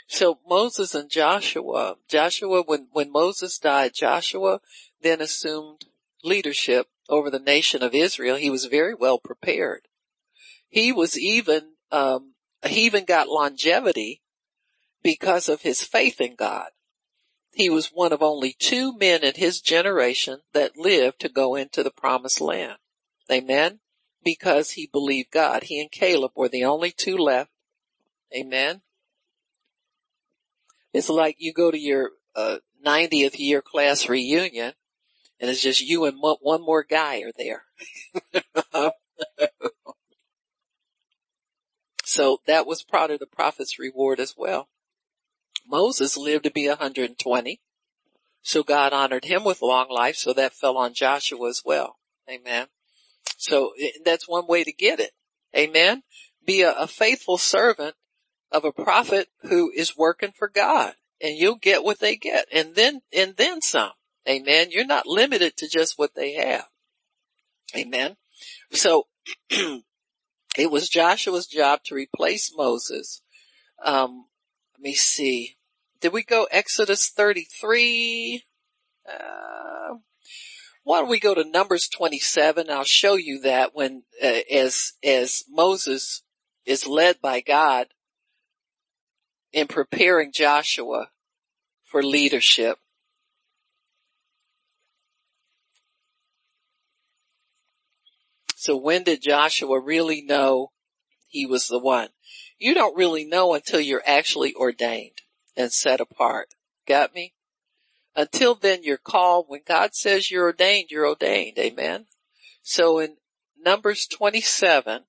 So 0.08 0.40
Moses 0.46 0.94
and 0.94 1.10
Joshua, 1.10 1.96
Joshua, 2.10 2.64
when, 2.64 2.90
when 2.92 3.12
Moses 3.12 3.58
died, 3.58 3.94
Joshua 3.94 4.60
then 5.02 5.22
assumed 5.22 5.86
leadership 6.24 6.88
over 7.08 7.30
the 7.30 7.40
nation 7.40 7.82
of 7.82 7.96
Israel. 7.96 8.36
He 8.36 8.50
was 8.50 8.66
very 8.66 8.94
well 8.94 9.18
prepared. 9.18 9.88
He 10.68 10.92
was 10.92 11.18
even, 11.18 11.72
um, 11.92 12.34
he 12.66 12.82
even 12.82 13.06
got 13.06 13.30
longevity 13.30 14.22
because 15.02 15.48
of 15.48 15.62
his 15.62 15.82
faith 15.82 16.20
in 16.20 16.36
God. 16.36 16.68
He 17.54 17.70
was 17.70 17.88
one 17.88 18.14
of 18.14 18.22
only 18.22 18.56
two 18.58 18.98
men 18.98 19.24
in 19.24 19.34
his 19.36 19.62
generation 19.62 20.40
that 20.54 20.78
lived 20.78 21.20
to 21.22 21.30
go 21.30 21.56
into 21.56 21.84
the 21.84 21.92
promised 21.92 22.40
land. 22.40 22.78
Amen. 23.32 23.80
Because 24.24 24.72
he 24.72 24.88
believed 24.88 25.32
God. 25.32 25.64
He 25.64 25.82
and 25.82 25.92
Caleb 25.92 26.32
were 26.36 26.50
the 26.50 26.64
only 26.64 26.92
two 26.92 27.18
left. 27.18 27.52
Amen. 28.36 28.82
It's 30.94 31.10
like 31.10 31.36
you 31.40 31.54
go 31.54 31.72
to 31.72 31.80
your 31.80 32.12
uh, 32.36 32.58
90th 32.86 33.38
year 33.38 33.62
class 33.62 34.08
reunion 34.08 34.74
and 35.40 35.50
it's 35.50 35.62
just 35.62 35.82
you 35.82 36.06
and 36.06 36.18
one 36.20 36.62
more 36.62 36.84
guy 36.84 37.22
are 37.22 37.32
there. 37.38 37.64
So 42.12 42.42
that 42.46 42.68
was 42.68 42.84
part 42.84 43.10
of 43.10 43.20
the 43.20 43.26
prophet's 43.26 43.80
reward 43.80 44.20
as 44.20 44.36
well. 44.36 44.68
Moses 45.68 46.18
lived 46.18 46.44
to 46.46 46.52
be 46.52 46.68
120. 46.68 47.62
So 48.42 48.64
God 48.64 48.94
honored 48.94 49.26
him 49.26 49.44
with 49.44 49.62
long 49.62 49.90
life. 49.90 50.16
So 50.16 50.34
that 50.34 50.54
fell 50.54 50.78
on 50.78 50.94
Joshua 50.94 51.50
as 51.50 51.62
well. 51.64 51.98
Amen. 52.30 52.68
So 53.38 53.74
that's 54.04 54.28
one 54.28 54.48
way 54.48 54.64
to 54.64 54.72
get 54.72 55.00
it. 55.00 55.12
Amen. 55.56 56.04
Be 56.46 56.62
a, 56.62 56.74
a 56.74 56.88
faithful 56.88 57.38
servant 57.38 57.96
of 58.52 58.66
a 58.66 58.72
prophet 58.72 59.30
who 59.44 59.72
is 59.72 59.98
working 59.98 60.32
for 60.32 60.48
God 60.48 60.96
and 61.22 61.38
you'll 61.38 61.56
get 61.56 61.84
what 61.84 62.00
they 62.00 62.16
get 62.16 62.48
and 62.52 62.76
then, 62.76 63.02
and 63.14 63.36
then 63.38 63.62
some. 63.62 63.92
Amen. 64.28 64.68
You're 64.72 64.86
not 64.86 65.08
limited 65.08 65.58
to 65.58 65.68
just 65.68 65.98
what 65.98 66.16
they 66.16 66.34
have. 66.34 66.66
Amen. 67.76 68.18
So 68.72 69.08
it 69.50 70.72
was 70.72 70.90
Joshua's 70.90 71.48
job 71.48 71.82
to 71.86 71.96
replace 71.96 72.52
Moses. 72.56 73.22
Um, 73.84 74.26
let 74.82 74.90
me 74.90 74.94
see. 74.96 75.58
Did 76.00 76.12
we 76.12 76.24
go 76.24 76.48
Exodus 76.50 77.08
33? 77.10 78.44
Uh, 79.08 79.98
why 80.84 81.00
don't 81.00 81.10
we 81.10 81.20
go 81.20 81.36
to 81.36 81.44
Numbers 81.44 81.88
27? 81.88 82.68
I'll 82.68 82.84
show 82.84 83.14
you 83.14 83.42
that 83.42 83.76
when, 83.76 84.02
uh, 84.24 84.40
as, 84.52 84.94
as 85.04 85.44
Moses 85.48 86.24
is 86.66 86.88
led 86.88 87.22
by 87.22 87.42
God 87.42 87.90
in 89.54 89.68
preparing 89.68 90.32
Joshua 90.32 91.10
for 91.84 92.02
leadership. 92.02 92.80
So 98.56 98.76
when 98.76 99.04
did 99.04 99.22
Joshua 99.22 99.80
really 99.80 100.24
know 100.24 100.72
he 101.28 101.46
was 101.46 101.68
the 101.68 101.78
one? 101.78 102.10
You 102.62 102.76
don't 102.76 102.96
really 102.96 103.26
know 103.26 103.56
until 103.56 103.80
you're 103.80 104.04
actually 104.06 104.54
ordained 104.54 105.24
and 105.58 105.74
set 105.74 106.00
apart. 106.00 106.54
Got 106.88 107.16
me? 107.16 107.34
Until 108.16 108.54
then 108.54 108.84
you're 108.84 109.00
called. 109.00 109.46
When 109.48 109.62
God 109.68 109.96
says 109.96 110.30
you're 110.30 110.44
ordained, 110.44 110.92
you're 110.92 111.08
ordained. 111.08 111.58
Amen. 111.58 112.06
So 112.62 113.00
in 113.00 113.18
Numbers 113.60 114.06
27, 114.06 114.94
I 114.94 115.04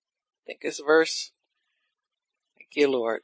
think 0.47 0.61
it's 0.63 0.81
verse, 0.81 1.33
thank 2.57 2.71
you 2.75 2.91
Lord. 2.91 3.21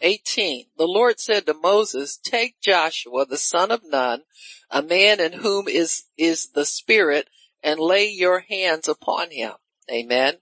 18. 0.00 0.66
The 0.78 0.86
Lord 0.86 1.18
said 1.18 1.46
to 1.46 1.54
Moses, 1.54 2.16
take 2.16 2.60
Joshua, 2.60 3.26
the 3.26 3.36
son 3.36 3.72
of 3.72 3.82
Nun, 3.84 4.22
a 4.70 4.80
man 4.80 5.18
in 5.18 5.32
whom 5.32 5.66
is, 5.66 6.04
is 6.16 6.50
the 6.54 6.64
spirit 6.64 7.28
and 7.64 7.80
lay 7.80 8.08
your 8.08 8.44
hands 8.48 8.86
upon 8.86 9.32
him. 9.32 9.54
Amen. 9.90 10.36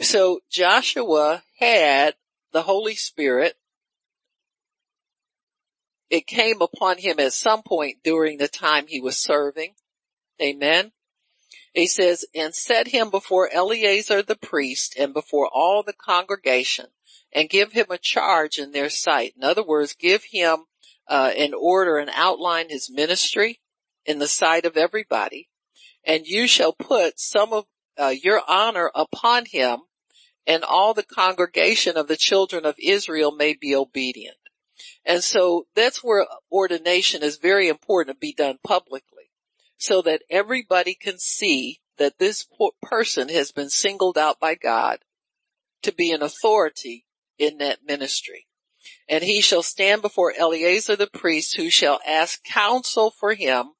So 0.00 0.40
Joshua 0.50 1.44
had 1.58 2.14
the 2.52 2.62
Holy 2.62 2.94
Spirit. 2.94 3.56
It 6.10 6.26
came 6.26 6.60
upon 6.60 6.98
him 6.98 7.18
at 7.20 7.32
some 7.32 7.62
point 7.62 7.98
during 8.02 8.38
the 8.38 8.48
time 8.48 8.86
he 8.86 9.00
was 9.00 9.16
serving. 9.16 9.74
Amen. 10.40 10.92
He 11.72 11.86
says, 11.86 12.26
and 12.34 12.54
set 12.54 12.88
him 12.88 13.10
before 13.10 13.48
Eleazar 13.50 14.22
the 14.22 14.36
priest 14.36 14.94
and 14.98 15.14
before 15.14 15.48
all 15.50 15.82
the 15.82 15.94
congregation 15.94 16.86
and 17.32 17.48
give 17.48 17.72
him 17.72 17.86
a 17.88 17.96
charge 17.96 18.58
in 18.58 18.72
their 18.72 18.90
sight. 18.90 19.34
In 19.36 19.44
other 19.44 19.64
words, 19.64 19.94
give 19.94 20.24
him 20.24 20.66
uh, 21.08 21.32
an 21.36 21.54
order 21.54 21.96
and 21.96 22.10
outline 22.14 22.68
his 22.68 22.90
ministry 22.90 23.60
in 24.04 24.18
the 24.18 24.28
sight 24.28 24.66
of 24.66 24.76
everybody 24.76 25.48
and 26.04 26.26
you 26.26 26.46
shall 26.46 26.72
put 26.72 27.18
some 27.18 27.52
of 27.52 27.66
uh, 27.98 28.14
your 28.22 28.42
honor 28.48 28.90
upon 28.94 29.46
him 29.46 29.80
and 30.46 30.64
all 30.64 30.94
the 30.94 31.02
congregation 31.02 31.96
of 31.96 32.08
the 32.08 32.16
children 32.16 32.64
of 32.66 32.74
Israel 32.78 33.32
may 33.32 33.54
be 33.54 33.74
obedient. 33.74 34.36
And 35.04 35.22
so 35.22 35.66
that's 35.74 36.02
where 36.02 36.26
ordination 36.50 37.22
is 37.22 37.36
very 37.36 37.68
important 37.68 38.16
to 38.16 38.20
be 38.20 38.32
done 38.32 38.58
publicly 38.64 39.30
so 39.78 40.02
that 40.02 40.22
everybody 40.30 40.94
can 40.94 41.18
see 41.18 41.80
that 41.98 42.18
this 42.18 42.46
person 42.82 43.28
has 43.28 43.52
been 43.52 43.70
singled 43.70 44.18
out 44.18 44.40
by 44.40 44.54
God 44.54 45.00
to 45.82 45.92
be 45.92 46.12
an 46.12 46.22
authority 46.22 47.04
in 47.38 47.58
that 47.58 47.84
ministry. 47.86 48.46
And 49.08 49.22
he 49.22 49.40
shall 49.40 49.62
stand 49.62 50.02
before 50.02 50.32
Eleazar 50.36 50.96
the 50.96 51.06
priest 51.06 51.56
who 51.56 51.70
shall 51.70 52.00
ask 52.06 52.42
counsel 52.44 53.10
for 53.10 53.34
him 53.34 53.72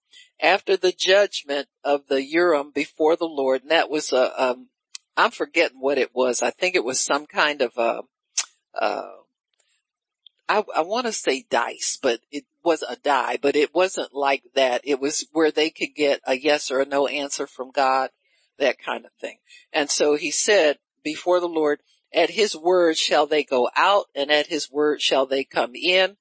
after 0.43 0.77
the 0.77 0.93
judgment 0.93 1.69
of 1.85 2.09
the 2.09 2.23
Urim 2.23 2.73
before 2.73 3.17
the 3.17 3.27
Lord, 3.27 3.63
and 3.63 3.71
that 3.71 3.89
was 3.89 4.13
a, 4.13 4.43
um, 4.43 4.69
I'm 5.17 5.31
forgetting 5.31 5.81
what 5.81 5.99
it 5.99 6.15
was. 6.15 6.43
I 6.43 6.51
think 6.51 6.75
it 6.75 6.85
was 6.85 6.99
some 6.99 7.27
kind 7.27 7.63
of 7.63 7.73
a, 7.79 8.03
uh, 8.79 9.11
I, 10.49 10.65
I 10.75 10.81
want 10.83 11.07
to 11.07 11.13
say 11.13 11.47
dice, 11.49 11.99
but 12.03 12.21
it 12.31 12.45
was 12.65 12.83
a 12.83 12.97
die, 12.97 13.39
but 13.41 13.57
it 13.57 13.75
wasn't 13.75 14.13
like 14.13 14.43
that. 14.55 14.83
It 14.85 15.01
was 15.01 15.27
where 15.33 15.51
they 15.51 15.71
could 15.71 15.95
get 15.95 16.21
a 16.27 16.35
yes 16.35 16.71
or 16.71 16.81
a 16.81 16.85
no 16.85 17.07
answer 17.07 17.47
from 17.47 17.71
God, 17.71 18.11
that 18.59 18.79
kind 18.79 19.07
of 19.07 19.13
thing. 19.21 19.39
And 19.73 19.89
so 19.89 20.17
he 20.17 20.31
said 20.31 20.79
before 21.05 21.41
the 21.41 21.49
Lord, 21.49 21.81
at 22.13 22.31
his 22.31 22.57
word 22.57 22.99
shall 22.99 23.27
they 23.27 23.45
go 23.45 23.71
out 23.77 24.07
and 24.15 24.31
at 24.31 24.49
his 24.49 24.71
word 24.71 25.01
shall 25.01 25.27
they 25.27 25.45
come 25.45 25.75
in 25.75 26.17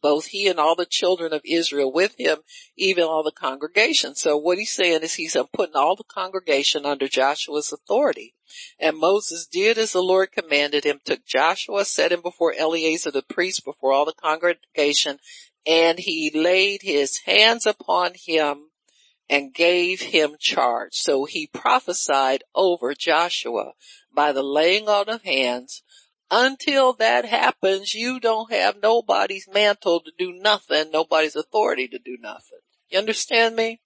both 0.00 0.26
he 0.26 0.48
and 0.48 0.58
all 0.58 0.74
the 0.74 0.86
children 0.86 1.32
of 1.32 1.42
Israel 1.44 1.92
with 1.92 2.14
him, 2.18 2.38
even 2.76 3.04
all 3.04 3.22
the 3.22 3.32
congregation. 3.32 4.14
So 4.14 4.36
what 4.36 4.58
he's 4.58 4.72
saying 4.72 5.02
is 5.02 5.14
he's 5.14 5.36
putting 5.52 5.76
all 5.76 5.96
the 5.96 6.04
congregation 6.04 6.86
under 6.86 7.08
Joshua's 7.08 7.72
authority. 7.72 8.34
And 8.78 8.96
Moses 8.96 9.46
did 9.46 9.76
as 9.78 9.92
the 9.92 10.02
Lord 10.02 10.32
commanded 10.32 10.84
him, 10.84 11.00
took 11.04 11.24
Joshua, 11.26 11.84
set 11.84 12.12
him 12.12 12.22
before 12.22 12.54
Eleazar 12.56 13.10
the 13.10 13.22
priest, 13.22 13.64
before 13.64 13.92
all 13.92 14.04
the 14.04 14.12
congregation, 14.12 15.18
and 15.66 15.98
he 15.98 16.30
laid 16.34 16.82
his 16.82 17.18
hands 17.18 17.66
upon 17.66 18.12
him 18.14 18.70
and 19.28 19.52
gave 19.52 20.00
him 20.00 20.36
charge. 20.38 20.94
So 20.94 21.24
he 21.24 21.46
prophesied 21.46 22.44
over 22.54 22.94
Joshua 22.94 23.72
by 24.14 24.32
the 24.32 24.42
laying 24.42 24.88
on 24.88 25.08
of 25.08 25.22
hands 25.22 25.82
until 26.30 26.92
that 26.94 27.24
happens, 27.24 27.94
you 27.94 28.20
don't 28.20 28.52
have 28.52 28.82
nobody's 28.82 29.48
mantle 29.52 30.00
to 30.00 30.12
do 30.18 30.32
nothing, 30.32 30.90
nobody's 30.90 31.36
authority 31.36 31.88
to 31.88 31.98
do 31.98 32.16
nothing. 32.20 32.58
You 32.90 32.98
understand 32.98 33.56
me? 33.56 33.80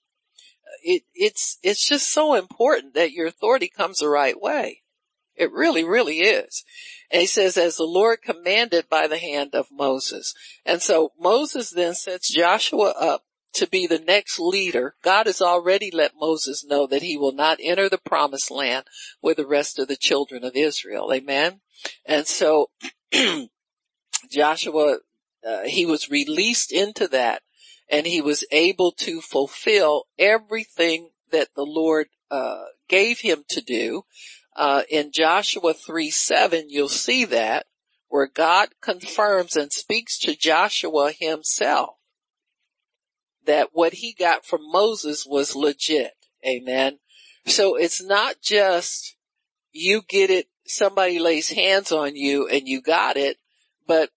It, 0.83 1.03
it's, 1.15 1.59
it's 1.63 1.87
just 1.87 2.13
so 2.13 2.35
important 2.35 2.95
that 2.95 3.13
your 3.13 3.27
authority 3.27 3.69
comes 3.69 3.99
the 3.99 4.09
right 4.09 4.41
way. 4.41 4.83
It 5.35 5.53
really, 5.53 5.85
really 5.85 6.19
is. 6.19 6.65
And 7.11 7.21
he 7.21 7.27
says, 7.27 7.57
as 7.57 7.77
the 7.77 7.85
Lord 7.85 8.23
commanded 8.23 8.89
by 8.89 9.07
the 9.07 9.19
hand 9.19 9.55
of 9.55 9.67
Moses. 9.71 10.35
And 10.65 10.83
so 10.83 11.13
Moses 11.19 11.71
then 11.71 11.95
sets 11.95 12.33
Joshua 12.33 12.95
up 12.99 13.25
to 13.55 13.67
be 13.67 13.87
the 13.87 13.99
next 13.99 14.39
leader. 14.39 14.95
God 15.03 15.27
has 15.27 15.41
already 15.41 15.91
let 15.91 16.13
Moses 16.19 16.65
know 16.65 16.87
that 16.87 17.03
he 17.03 17.17
will 17.17 17.33
not 17.33 17.59
enter 17.63 17.89
the 17.89 17.99
promised 17.99 18.51
land 18.51 18.87
with 19.23 19.39
the 19.39 19.47
rest 19.47 19.79
of 19.79 19.89
the 19.89 19.97
children 19.97 20.45
of 20.45 20.55
Israel. 20.55 21.13
Amen. 21.13 21.62
And 22.05 22.27
so 22.27 22.71
Joshua, 24.31 24.99
uh, 25.47 25.63
he 25.65 25.87
was 25.87 26.11
released 26.11 26.73
into 26.73 27.09
that 27.09 27.43
and 27.89 28.07
he 28.07 28.21
was 28.21 28.45
able 28.51 28.93
to 28.93 29.21
fulfill 29.21 30.05
everything 30.19 31.11
that 31.31 31.49
the 31.55 31.65
Lord, 31.65 32.09
uh, 32.31 32.65
gave 32.89 33.21
him 33.21 33.45
to 33.49 33.61
do. 33.61 34.05
Uh, 34.55 34.83
in 34.91 35.13
Joshua 35.13 35.73
3 35.73 36.11
7, 36.11 36.67
you'll 36.69 36.89
see 36.89 37.25
that 37.25 37.67
where 38.09 38.27
God 38.27 38.69
confirms 38.83 39.57
and 39.57 39.73
speaks 39.73 40.19
to 40.19 40.37
Joshua 40.37 41.13
himself 41.19 41.97
that 43.47 43.71
what 43.73 43.95
he 43.95 44.13
got 44.13 44.45
from 44.45 44.71
Moses 44.71 45.27
was 45.27 45.57
legit. 45.57 46.13
Amen. 46.47 46.99
So 47.47 47.77
it's 47.77 48.03
not 48.03 48.37
just 48.43 49.17
you 49.73 50.03
get 50.07 50.31
it 50.31 50.47
somebody 50.67 51.19
lays 51.19 51.49
hands 51.49 51.93
on 51.93 52.17
you 52.17 52.49
and 52.49 52.67
you 52.69 52.81
got 52.81 53.17
it, 53.17 53.39
but 53.87 54.11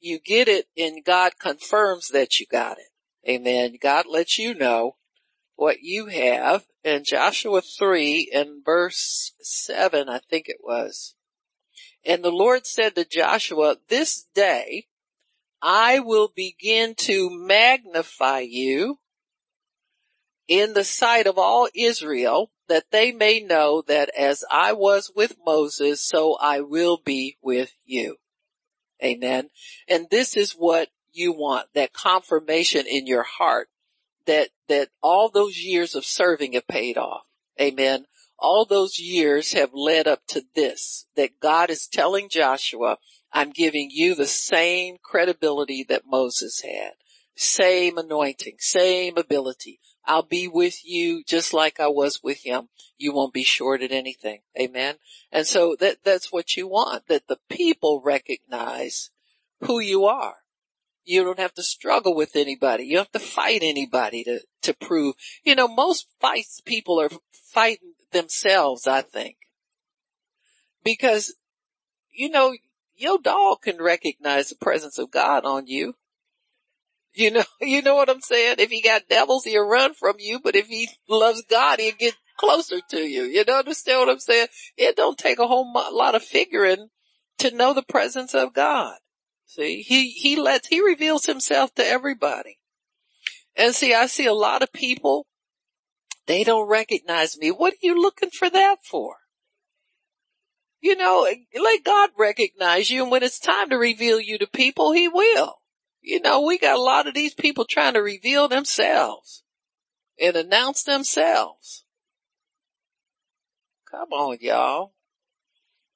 you 0.00 0.18
get 0.18 0.48
it 0.48 0.66
and 0.76 1.04
God 1.04 1.38
confirms 1.38 2.08
that 2.08 2.40
you 2.40 2.46
got 2.46 2.78
it. 2.78 3.30
Amen. 3.30 3.76
God 3.80 4.06
lets 4.08 4.38
you 4.38 4.54
know 4.54 4.96
what 5.54 5.82
you 5.82 6.06
have 6.06 6.64
in 6.82 7.04
Joshua 7.04 7.60
3 7.60 8.30
and 8.34 8.64
verse 8.64 9.32
7, 9.40 10.08
I 10.08 10.18
think 10.18 10.48
it 10.48 10.58
was. 10.62 11.14
And 12.04 12.24
the 12.24 12.32
Lord 12.32 12.66
said 12.66 12.96
to 12.96 13.04
Joshua, 13.04 13.76
this 13.88 14.26
day 14.34 14.86
I 15.60 16.00
will 16.00 16.32
begin 16.34 16.96
to 16.96 17.30
magnify 17.30 18.40
you 18.40 18.98
in 20.52 20.74
the 20.74 20.84
sight 20.84 21.26
of 21.26 21.38
all 21.38 21.66
Israel 21.74 22.50
that 22.68 22.84
they 22.90 23.10
may 23.10 23.40
know 23.40 23.82
that 23.88 24.10
as 24.14 24.44
I 24.50 24.74
was 24.74 25.10
with 25.16 25.34
Moses, 25.46 26.06
so 26.06 26.36
I 26.38 26.60
will 26.60 26.98
be 27.02 27.38
with 27.40 27.72
you. 27.86 28.16
Amen. 29.02 29.48
And 29.88 30.08
this 30.10 30.36
is 30.36 30.52
what 30.52 30.90
you 31.10 31.32
want, 31.32 31.68
that 31.74 31.94
confirmation 31.94 32.84
in 32.86 33.06
your 33.06 33.22
heart 33.22 33.68
that, 34.26 34.50
that 34.68 34.90
all 35.02 35.30
those 35.30 35.56
years 35.56 35.94
of 35.94 36.04
serving 36.04 36.52
have 36.52 36.68
paid 36.68 36.98
off. 36.98 37.22
Amen. 37.58 38.04
All 38.38 38.66
those 38.66 38.98
years 38.98 39.54
have 39.54 39.70
led 39.72 40.06
up 40.06 40.20
to 40.28 40.42
this, 40.54 41.06
that 41.16 41.40
God 41.40 41.70
is 41.70 41.86
telling 41.86 42.28
Joshua, 42.28 42.98
I'm 43.32 43.52
giving 43.52 43.88
you 43.90 44.14
the 44.14 44.26
same 44.26 44.96
credibility 45.02 45.82
that 45.88 46.02
Moses 46.06 46.60
had. 46.60 46.92
Same 47.36 47.96
anointing, 47.96 48.56
same 48.58 49.16
ability. 49.16 49.80
I'll 50.04 50.22
be 50.22 50.48
with 50.48 50.84
you 50.84 51.22
just 51.24 51.54
like 51.54 51.78
I 51.78 51.88
was 51.88 52.22
with 52.22 52.42
him. 52.44 52.68
You 52.98 53.12
won't 53.12 53.32
be 53.32 53.44
short 53.44 53.82
at 53.82 53.92
anything. 53.92 54.40
Amen. 54.60 54.96
And 55.30 55.46
so 55.46 55.76
that, 55.80 55.98
that's 56.04 56.32
what 56.32 56.56
you 56.56 56.66
want, 56.68 57.06
that 57.08 57.28
the 57.28 57.38
people 57.48 58.02
recognize 58.04 59.10
who 59.60 59.80
you 59.80 60.04
are. 60.04 60.36
You 61.04 61.24
don't 61.24 61.38
have 61.38 61.54
to 61.54 61.62
struggle 61.62 62.14
with 62.14 62.36
anybody. 62.36 62.84
You 62.84 62.98
have 62.98 63.10
to 63.12 63.18
fight 63.18 63.60
anybody 63.62 64.24
to, 64.24 64.40
to 64.62 64.74
prove, 64.74 65.14
you 65.44 65.54
know, 65.54 65.68
most 65.68 66.06
fights 66.20 66.60
people 66.60 67.00
are 67.00 67.10
fighting 67.32 67.94
themselves, 68.12 68.86
I 68.86 69.02
think. 69.02 69.36
Because, 70.84 71.34
you 72.12 72.28
know, 72.28 72.54
your 72.96 73.18
dog 73.18 73.62
can 73.62 73.82
recognize 73.82 74.48
the 74.48 74.56
presence 74.56 74.98
of 74.98 75.10
God 75.10 75.44
on 75.44 75.66
you. 75.66 75.94
You 77.14 77.30
know, 77.30 77.44
you 77.60 77.82
know 77.82 77.94
what 77.94 78.10
I'm 78.10 78.20
saying? 78.20 78.56
If 78.58 78.70
he 78.70 78.82
got 78.82 79.08
devils, 79.08 79.44
he'll 79.44 79.66
run 79.66 79.94
from 79.94 80.16
you, 80.18 80.40
but 80.40 80.56
if 80.56 80.66
he 80.66 80.88
loves 81.08 81.42
God, 81.48 81.80
he'll 81.80 81.94
get 81.98 82.14
closer 82.38 82.80
to 82.90 83.00
you. 83.00 83.24
You 83.24 83.44
know, 83.46 83.58
understand 83.58 84.00
what 84.00 84.08
I'm 84.08 84.18
saying? 84.18 84.48
It 84.76 84.96
don't 84.96 85.18
take 85.18 85.38
a 85.38 85.46
whole 85.46 85.72
lot 85.72 86.14
of 86.14 86.22
figuring 86.22 86.88
to 87.38 87.54
know 87.54 87.74
the 87.74 87.82
presence 87.82 88.34
of 88.34 88.54
God. 88.54 88.96
See, 89.46 89.82
he, 89.82 90.10
he 90.10 90.36
lets, 90.36 90.68
he 90.68 90.80
reveals 90.80 91.26
himself 91.26 91.74
to 91.74 91.86
everybody. 91.86 92.58
And 93.54 93.74
see, 93.74 93.92
I 93.92 94.06
see 94.06 94.26
a 94.26 94.32
lot 94.32 94.62
of 94.62 94.72
people, 94.72 95.26
they 96.26 96.42
don't 96.42 96.68
recognize 96.68 97.36
me. 97.36 97.50
What 97.50 97.74
are 97.74 97.82
you 97.82 98.00
looking 98.00 98.30
for 98.30 98.48
that 98.48 98.76
for? 98.82 99.16
You 100.80 100.96
know, 100.96 101.28
let 101.54 101.84
God 101.84 102.10
recognize 102.18 102.90
you 102.90 103.02
and 103.02 103.10
when 103.12 103.22
it's 103.22 103.38
time 103.38 103.70
to 103.70 103.76
reveal 103.76 104.18
you 104.18 104.38
to 104.38 104.46
people, 104.46 104.92
he 104.92 105.06
will. 105.06 105.61
You 106.02 106.20
know, 106.20 106.42
we 106.42 106.58
got 106.58 106.76
a 106.76 106.82
lot 106.82 107.06
of 107.06 107.14
these 107.14 107.32
people 107.32 107.64
trying 107.64 107.94
to 107.94 108.02
reveal 108.02 108.48
themselves 108.48 109.44
and 110.20 110.36
announce 110.36 110.82
themselves. 110.82 111.84
Come 113.88 114.12
on, 114.12 114.38
y'all. 114.40 114.94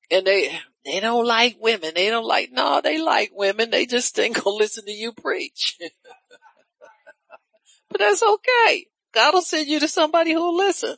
And 0.08 0.24
they, 0.24 0.56
they 0.84 1.00
don't 1.00 1.26
like 1.26 1.56
women. 1.60 1.92
They 1.94 2.08
don't 2.08 2.24
like, 2.24 2.52
no, 2.52 2.80
they 2.80 2.98
like 2.98 3.32
women. 3.34 3.70
They 3.70 3.86
just 3.86 4.16
ain't 4.18 4.36
gonna 4.36 4.56
listen 4.56 4.84
to 4.84 4.92
you 4.92 5.12
preach. 5.12 5.76
but 7.90 7.98
that's 7.98 8.22
okay. 8.22 8.86
God 9.12 9.34
will 9.34 9.42
send 9.42 9.66
you 9.66 9.80
to 9.80 9.88
somebody 9.88 10.32
who'll 10.32 10.56
listen. 10.56 10.96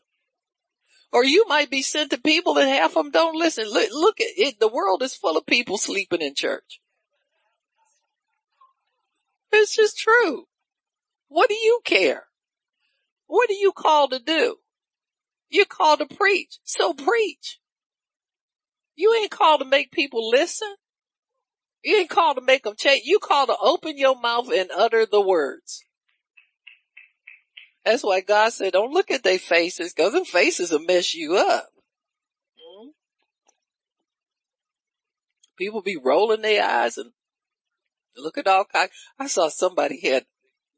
Or 1.11 1.25
you 1.25 1.47
might 1.49 1.71
be 1.71 1.81
sent 1.81 2.11
to 2.11 2.21
people 2.21 2.55
that 2.55 2.69
half 2.69 2.97
of 2.97 3.05
them 3.05 3.11
don't 3.11 3.37
listen. 3.37 3.65
Look, 3.65 3.89
look 3.91 4.21
at 4.21 4.27
it. 4.37 4.61
The 4.61 4.69
world 4.69 5.03
is 5.03 5.15
full 5.15 5.39
of 5.39 5.47
people 5.47 5.79
sleeping 5.79 6.21
in 6.21 6.35
church. 6.35 6.83
It's 9.53 9.75
just 9.75 9.99
true. 9.99 10.45
What 11.29 11.49
do 11.49 11.55
you 11.55 11.81
care? 11.85 12.25
What 13.27 13.51
are 13.51 13.55
you 13.55 13.73
called 13.73 14.11
to 14.13 14.19
do? 14.19 14.57
You're 15.51 15.67
called 15.67 16.01
to 16.01 16.07
preach. 16.07 16.59
So 16.65 16.93
preach. 16.93 17.59
You 18.97 19.15
ain't 19.15 19.31
called 19.31 19.61
to 19.61 19.67
make 19.67 19.93
people 19.93 20.29
listen. 20.29 20.75
You 21.83 21.99
ain't 21.99 22.11
called 22.11 22.37
to 22.37 22.43
make 22.43 22.65
them 22.65 22.75
change. 22.77 23.03
You 23.05 23.19
called 23.19 23.49
to 23.49 23.57
open 23.61 23.97
your 23.97 24.19
mouth 24.21 24.51
and 24.53 24.71
utter 24.77 25.07
the 25.07 25.21
words. 25.21 25.85
That's 27.85 28.03
why 28.03 28.21
God 28.21 28.53
said, 28.53 28.73
don't 28.73 28.93
look 28.93 29.11
at 29.11 29.23
their 29.23 29.39
faces 29.39 29.95
because 29.95 30.13
them 30.13 30.25
faces 30.25 30.73
will 30.73 30.81
mess 30.81 31.15
you 31.15 31.37
up. 31.37 31.69
Hmm? 32.59 32.89
People 35.57 35.81
be 35.81 35.97
rolling 35.97 36.43
their 36.43 36.63
eyes 36.63 36.99
and 36.99 37.13
look 38.19 38.39
at 38.39 38.47
all. 38.47 38.66
I 39.19 39.27
saw 39.27 39.49
somebody 39.49 40.01
had, 40.01 40.27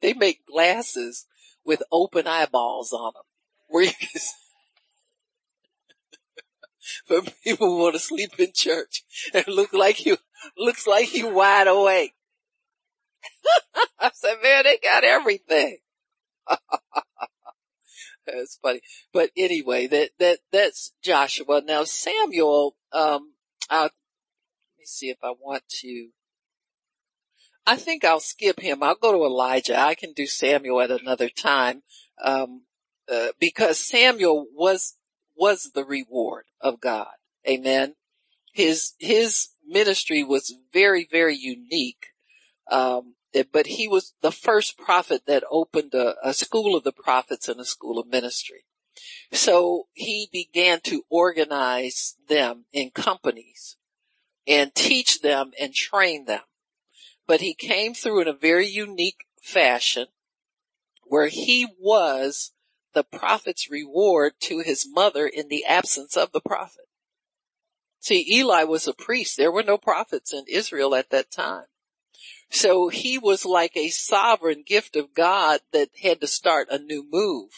they 0.00 0.12
make 0.12 0.46
glasses 0.46 1.26
with 1.64 1.82
open 1.92 2.26
eyeballs 2.26 2.92
on 2.92 3.12
them 3.14 3.22
where 3.68 3.84
you 3.84 3.92
can 3.92 4.20
for 7.06 7.22
people 7.44 7.78
want 7.78 7.94
to 7.94 8.00
sleep 8.00 8.38
in 8.38 8.52
church 8.54 9.04
and 9.34 9.46
look 9.48 9.72
like 9.72 10.04
you, 10.04 10.16
looks 10.56 10.86
like 10.86 11.14
you 11.14 11.28
wide 11.28 11.66
awake. 11.66 12.14
I 14.00 14.10
said, 14.14 14.36
man, 14.42 14.64
they 14.64 14.78
got 14.82 15.04
everything. 15.04 15.78
that's 18.26 18.58
funny. 18.62 18.80
But 19.12 19.30
anyway, 19.36 19.86
that, 19.88 20.10
that, 20.18 20.38
that's 20.52 20.92
Joshua. 21.02 21.62
Now 21.64 21.84
Samuel, 21.84 22.76
um, 22.92 23.34
I'll, 23.68 23.82
let 23.84 23.92
me 24.78 24.84
see 24.84 25.10
if 25.10 25.18
I 25.22 25.32
want 25.38 25.62
to, 25.80 26.08
I 27.66 27.76
think 27.76 28.04
I'll 28.04 28.20
skip 28.20 28.60
him. 28.60 28.82
I'll 28.82 28.94
go 28.94 29.12
to 29.12 29.24
Elijah. 29.24 29.78
I 29.78 29.94
can 29.94 30.12
do 30.12 30.26
Samuel 30.26 30.80
at 30.80 30.90
another 30.90 31.28
time. 31.28 31.82
Um, 32.22 32.62
uh, 33.10 33.28
because 33.38 33.78
Samuel 33.78 34.46
was 34.54 34.96
was 35.36 35.70
the 35.74 35.84
reward 35.84 36.44
of 36.60 36.80
God. 36.80 37.08
Amen. 37.48 37.94
His, 38.52 38.92
his 38.98 39.48
ministry 39.66 40.22
was 40.22 40.54
very, 40.72 41.08
very 41.10 41.34
unique. 41.34 42.08
Um, 42.70 43.14
but 43.52 43.66
he 43.66 43.88
was 43.88 44.12
the 44.20 44.32
first 44.32 44.76
prophet 44.76 45.22
that 45.26 45.44
opened 45.50 45.94
a, 45.94 46.14
a 46.22 46.34
school 46.34 46.76
of 46.76 46.84
the 46.84 46.92
prophets 46.92 47.48
and 47.48 47.58
a 47.58 47.64
school 47.64 47.98
of 47.98 48.06
ministry. 48.06 48.64
So 49.32 49.86
he 49.92 50.28
began 50.30 50.80
to 50.84 51.04
organize 51.08 52.16
them 52.28 52.66
in 52.72 52.90
companies 52.90 53.76
and 54.46 54.74
teach 54.74 55.22
them 55.22 55.52
and 55.58 55.72
train 55.72 56.26
them. 56.26 56.42
But 57.30 57.42
he 57.42 57.54
came 57.54 57.94
through 57.94 58.22
in 58.22 58.26
a 58.26 58.32
very 58.32 58.66
unique 58.66 59.28
fashion 59.40 60.08
where 61.04 61.28
he 61.28 61.68
was 61.78 62.50
the 62.92 63.04
prophet's 63.04 63.70
reward 63.70 64.32
to 64.40 64.58
his 64.58 64.84
mother 64.84 65.28
in 65.28 65.46
the 65.46 65.64
absence 65.64 66.16
of 66.16 66.32
the 66.32 66.40
prophet. 66.40 66.88
See, 68.00 68.26
Eli 68.28 68.64
was 68.64 68.88
a 68.88 68.92
priest. 68.92 69.36
There 69.36 69.52
were 69.52 69.62
no 69.62 69.78
prophets 69.78 70.32
in 70.32 70.42
Israel 70.48 70.92
at 70.92 71.10
that 71.10 71.30
time. 71.30 71.66
So 72.50 72.88
he 72.88 73.16
was 73.16 73.44
like 73.44 73.76
a 73.76 73.90
sovereign 73.90 74.64
gift 74.66 74.96
of 74.96 75.14
God 75.14 75.60
that 75.72 75.90
had 76.02 76.20
to 76.22 76.26
start 76.26 76.66
a 76.68 76.80
new 76.80 77.06
move. 77.08 77.52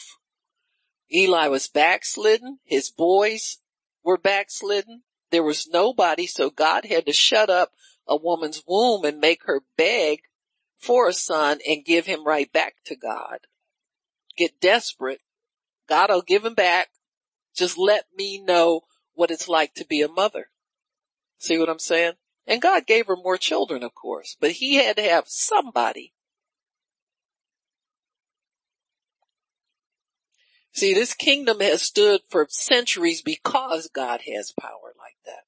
Eli 1.10 1.48
was 1.48 1.66
backslidden. 1.66 2.58
His 2.62 2.90
boys 2.90 3.56
were 4.04 4.18
backslidden. 4.18 5.04
There 5.30 5.42
was 5.42 5.66
nobody. 5.66 6.26
So 6.26 6.50
God 6.50 6.84
had 6.84 7.06
to 7.06 7.14
shut 7.14 7.48
up 7.48 7.72
a 8.06 8.16
woman's 8.16 8.62
womb 8.66 9.04
and 9.04 9.20
make 9.20 9.44
her 9.44 9.62
beg 9.76 10.20
for 10.78 11.08
a 11.08 11.12
son 11.12 11.58
and 11.68 11.84
give 11.84 12.06
him 12.06 12.26
right 12.26 12.52
back 12.52 12.74
to 12.86 12.96
God 12.96 13.38
get 14.36 14.60
desperate, 14.60 15.20
God 15.88 16.10
will 16.10 16.22
give 16.22 16.44
him 16.44 16.54
back. 16.54 16.88
Just 17.54 17.78
let 17.78 18.06
me 18.16 18.38
know 18.42 18.82
what 19.14 19.30
it's 19.30 19.48
like 19.48 19.74
to 19.74 19.84
be 19.84 20.02
a 20.02 20.08
mother. 20.08 20.48
See 21.38 21.58
what 21.58 21.68
I'm 21.68 21.78
saying? 21.78 22.14
And 22.46 22.62
God 22.62 22.86
gave 22.86 23.06
her 23.06 23.16
more 23.16 23.36
children, 23.36 23.82
of 23.82 23.94
course, 23.94 24.36
but 24.40 24.52
he 24.52 24.76
had 24.76 24.96
to 24.96 25.02
have 25.02 25.24
somebody. 25.26 26.12
See, 30.72 30.94
this 30.94 31.12
kingdom 31.12 31.60
has 31.60 31.82
stood 31.82 32.22
for 32.30 32.46
centuries 32.48 33.20
because 33.20 33.90
God 33.94 34.22
has 34.34 34.54
power 34.58 34.94
like 34.98 35.16
that. 35.26 35.44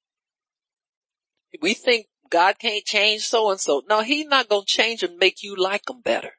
We 1.61 1.73
think 1.73 2.07
God 2.35 2.59
can't 2.59 2.83
change 2.83 3.21
so 3.21 3.49
and 3.49 3.61
so. 3.61 3.81
No, 3.87 4.01
he's 4.01 4.27
not 4.27 4.49
going 4.49 4.65
to 4.65 4.67
change 4.67 5.03
and 5.03 5.17
make 5.17 5.41
you 5.41 5.55
like 5.55 5.89
him 5.89 6.01
better. 6.01 6.31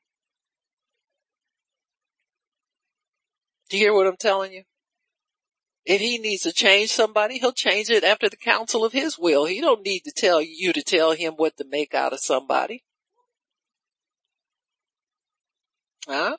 Do 3.71 3.79
you 3.79 3.85
hear 3.85 3.95
what 3.95 4.07
I'm 4.07 4.19
telling 4.19 4.53
you? 4.53 4.65
If 5.87 6.03
he 6.03 6.19
needs 6.19 6.43
to 6.43 6.53
change 6.53 6.91
somebody, 6.91 7.39
he'll 7.39 7.55
change 7.55 7.89
it 7.89 8.05
after 8.05 8.29
the 8.29 8.37
counsel 8.37 8.85
of 8.85 8.93
his 8.93 9.19
will. 9.19 9.47
He 9.47 9.63
don't 9.63 9.87
need 9.87 10.01
to 10.01 10.13
tell 10.15 10.43
you 10.43 10.75
to 10.75 10.83
tell 10.83 11.13
him 11.13 11.33
what 11.33 11.57
to 11.57 11.65
make 11.67 11.95
out 11.95 12.13
of 12.13 12.21
somebody. 12.21 12.85
Huh? 16.07 16.37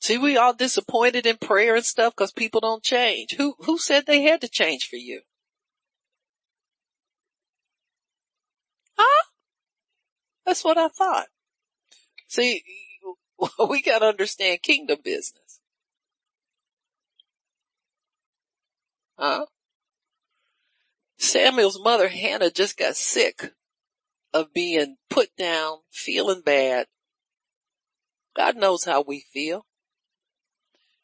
See, 0.00 0.18
we 0.18 0.36
all 0.36 0.54
disappointed 0.54 1.24
in 1.24 1.36
prayer 1.36 1.76
and 1.76 1.84
stuff 1.84 2.14
because 2.16 2.32
people 2.32 2.62
don't 2.62 2.82
change. 2.82 3.36
Who, 3.36 3.54
who 3.60 3.78
said 3.78 4.06
they 4.06 4.22
had 4.22 4.40
to 4.40 4.48
change 4.48 4.88
for 4.88 4.96
you? 4.96 5.20
Huh? 8.98 9.24
That's 10.46 10.64
what 10.64 10.78
I 10.78 10.88
thought. 10.88 11.26
See, 12.28 12.62
we 13.68 13.82
gotta 13.82 14.06
understand 14.06 14.62
kingdom 14.62 14.98
business. 15.04 15.60
Huh? 19.18 19.46
Samuel's 21.18 21.80
mother 21.82 22.08
Hannah 22.08 22.50
just 22.50 22.76
got 22.78 22.96
sick 22.96 23.52
of 24.32 24.52
being 24.52 24.96
put 25.10 25.34
down, 25.36 25.78
feeling 25.90 26.42
bad. 26.44 26.86
God 28.36 28.56
knows 28.56 28.84
how 28.84 29.02
we 29.02 29.24
feel. 29.32 29.64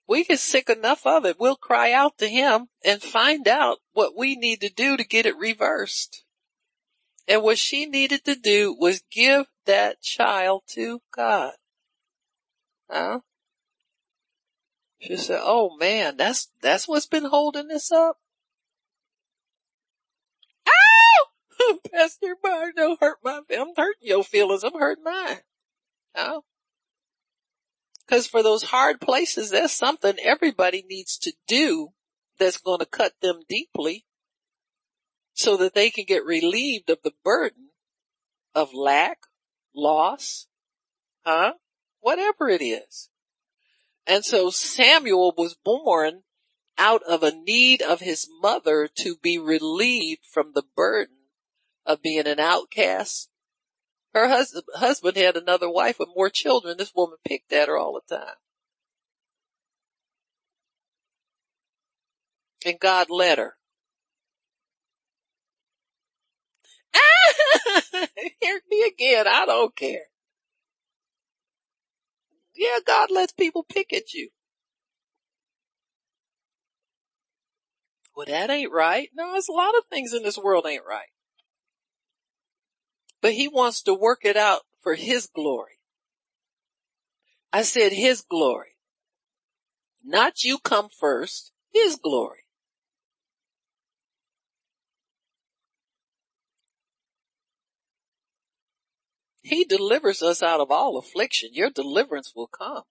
we 0.06 0.24
get 0.24 0.38
sick 0.38 0.68
enough 0.68 1.06
of 1.06 1.24
it. 1.24 1.40
We'll 1.40 1.56
cry 1.56 1.92
out 1.92 2.18
to 2.18 2.28
him 2.28 2.68
and 2.84 3.02
find 3.02 3.48
out 3.48 3.78
what 3.92 4.16
we 4.16 4.36
need 4.36 4.60
to 4.60 4.68
do 4.68 4.96
to 4.96 5.04
get 5.04 5.26
it 5.26 5.36
reversed. 5.36 6.24
And 7.26 7.42
what 7.42 7.58
she 7.58 7.86
needed 7.86 8.24
to 8.24 8.34
do 8.34 8.76
was 8.78 9.02
give 9.10 9.46
that 9.66 10.02
child 10.02 10.62
to 10.68 11.00
God. 11.14 11.54
Huh? 12.90 13.20
She 14.98 15.16
said, 15.16 15.40
oh 15.42 15.76
man, 15.78 16.16
that's, 16.16 16.50
that's 16.60 16.86
what's 16.86 17.06
been 17.06 17.24
holding 17.24 17.68
this 17.68 17.90
up. 17.90 18.18
Ow! 20.68 21.78
Pastor 21.92 22.36
Mark, 22.42 22.76
don't 22.76 23.00
hurt 23.00 23.18
my, 23.24 23.40
I'm 23.50 23.74
hurting 23.76 24.02
your 24.02 24.24
feelings. 24.24 24.64
I'm 24.64 24.78
hurting 24.78 25.04
mine. 25.04 25.40
Huh? 26.14 26.40
Cause 28.06 28.26
for 28.26 28.42
those 28.42 28.64
hard 28.64 29.00
places, 29.00 29.50
there's 29.50 29.72
something 29.72 30.16
everybody 30.22 30.84
needs 30.88 31.16
to 31.18 31.32
do 31.48 31.88
that's 32.38 32.58
going 32.58 32.80
to 32.80 32.86
cut 32.86 33.14
them 33.22 33.40
deeply 33.48 34.04
so 35.34 35.56
that 35.56 35.74
they 35.74 35.90
can 35.90 36.04
get 36.04 36.24
relieved 36.24 36.88
of 36.88 37.02
the 37.02 37.12
burden 37.22 37.70
of 38.54 38.72
lack, 38.72 39.18
loss, 39.74 40.46
huh? 41.26 41.54
Whatever 42.00 42.48
it 42.48 42.62
is. 42.62 43.10
And 44.06 44.24
so 44.24 44.50
Samuel 44.50 45.34
was 45.36 45.56
born 45.64 46.22
out 46.78 47.02
of 47.02 47.22
a 47.22 47.32
need 47.32 47.82
of 47.82 48.00
his 48.00 48.28
mother 48.40 48.88
to 48.98 49.16
be 49.16 49.38
relieved 49.38 50.24
from 50.24 50.52
the 50.54 50.64
burden 50.76 51.16
of 51.84 52.02
being 52.02 52.26
an 52.26 52.40
outcast. 52.40 53.28
Her 54.12 54.28
hus- 54.28 54.62
husband 54.74 55.16
had 55.16 55.36
another 55.36 55.70
wife 55.70 55.98
with 55.98 56.08
more 56.14 56.30
children. 56.30 56.76
This 56.76 56.94
woman 56.94 57.18
picked 57.24 57.52
at 57.52 57.68
her 57.68 57.76
all 57.76 58.00
the 58.08 58.16
time. 58.16 58.36
And 62.64 62.78
God 62.78 63.10
led 63.10 63.38
her. 63.38 63.56
Hear 68.40 68.60
me 68.70 68.84
again. 68.86 69.26
I 69.26 69.46
don't 69.46 69.74
care. 69.74 70.04
Yeah, 72.54 72.78
God 72.86 73.10
lets 73.10 73.32
people 73.32 73.64
pick 73.64 73.92
at 73.92 74.12
you. 74.14 74.30
Well, 78.16 78.26
that 78.26 78.50
ain't 78.50 78.72
right. 78.72 79.08
No, 79.14 79.32
there's 79.32 79.48
a 79.48 79.52
lot 79.52 79.76
of 79.76 79.84
things 79.90 80.12
in 80.12 80.22
this 80.22 80.38
world 80.38 80.66
ain't 80.68 80.84
right. 80.88 81.08
But 83.20 83.32
he 83.32 83.48
wants 83.48 83.82
to 83.82 83.94
work 83.94 84.20
it 84.24 84.36
out 84.36 84.62
for 84.82 84.94
his 84.94 85.26
glory. 85.26 85.80
I 87.52 87.62
said 87.62 87.92
his 87.92 88.20
glory. 88.20 88.76
Not 90.04 90.44
you 90.44 90.58
come 90.58 90.88
first, 90.88 91.52
his 91.72 91.96
glory. 91.96 92.43
He 99.44 99.64
delivers 99.64 100.22
us 100.22 100.42
out 100.42 100.60
of 100.60 100.70
all 100.70 100.96
affliction. 100.96 101.50
Your 101.52 101.68
deliverance 101.68 102.32
will 102.34 102.46
come. 102.46 102.84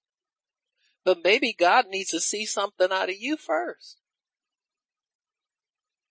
But 1.03 1.23
maybe 1.23 1.51
God 1.51 1.87
needs 1.89 2.11
to 2.11 2.19
see 2.19 2.45
something 2.45 2.89
out 2.91 3.09
of 3.09 3.15
you 3.17 3.37
first. 3.37 3.99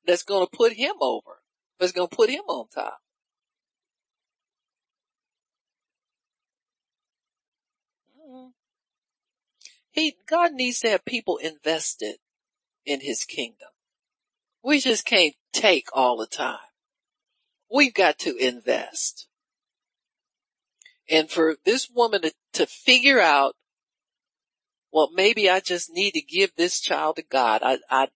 That's 0.04 0.24
going 0.24 0.44
to 0.44 0.56
put 0.56 0.72
him 0.72 0.94
over. 1.00 1.38
That's 1.78 1.92
going 1.92 2.08
to 2.08 2.16
put 2.16 2.28
him 2.28 2.42
on 2.48 2.66
top. 2.74 2.98
Mm-hmm. 8.20 8.48
He, 9.92 10.16
God 10.28 10.54
needs 10.54 10.80
to 10.80 10.90
have 10.90 11.04
people 11.04 11.36
invested 11.36 12.16
in 12.84 13.00
his 13.00 13.24
kingdom. 13.24 13.68
We 14.64 14.80
just 14.80 15.06
can't 15.06 15.36
take 15.52 15.86
all 15.92 16.16
the 16.16 16.26
time. 16.26 16.58
We've 17.70 17.94
got 17.94 18.18
to 18.20 18.36
invest. 18.36 19.28
And 21.12 21.30
for 21.30 21.56
this 21.66 21.90
woman 21.94 22.22
to, 22.22 22.32
to 22.54 22.66
figure 22.66 23.20
out, 23.20 23.54
well, 24.90 25.10
maybe 25.14 25.50
I 25.50 25.60
just 25.60 25.90
need 25.92 26.12
to 26.12 26.22
give 26.22 26.52
this 26.56 26.80
child 26.80 27.16
to 27.16 27.22
God. 27.22 27.60
I, 27.62 27.78
I, 27.90 28.08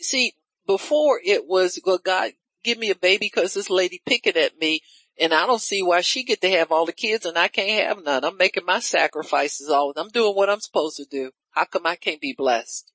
see, 0.00 0.32
before 0.66 1.20
it 1.24 1.46
was, 1.46 1.78
well, 1.86 1.98
God, 1.98 2.32
give 2.64 2.76
me 2.76 2.90
a 2.90 2.96
baby 2.96 3.30
because 3.32 3.54
this 3.54 3.70
lady 3.70 4.02
picking 4.04 4.36
at 4.36 4.58
me 4.58 4.80
and 5.18 5.32
I 5.32 5.46
don't 5.46 5.60
see 5.60 5.80
why 5.82 6.00
she 6.00 6.24
get 6.24 6.40
to 6.40 6.50
have 6.50 6.72
all 6.72 6.86
the 6.86 6.92
kids 6.92 7.24
and 7.24 7.38
I 7.38 7.46
can't 7.46 7.86
have 7.86 8.04
none. 8.04 8.24
I'm 8.24 8.36
making 8.36 8.64
my 8.66 8.80
sacrifices 8.80 9.68
all, 9.68 9.92
I'm 9.96 10.08
doing 10.08 10.34
what 10.34 10.50
I'm 10.50 10.60
supposed 10.60 10.96
to 10.96 11.04
do. 11.04 11.30
How 11.50 11.66
come 11.66 11.86
I 11.86 11.94
can't 11.94 12.20
be 12.20 12.34
blessed? 12.36 12.90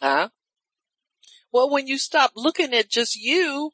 Huh? 0.00 0.28
Well, 1.50 1.70
when 1.70 1.88
you 1.88 1.98
stop 1.98 2.32
looking 2.36 2.72
at 2.72 2.88
just 2.88 3.16
you 3.16 3.72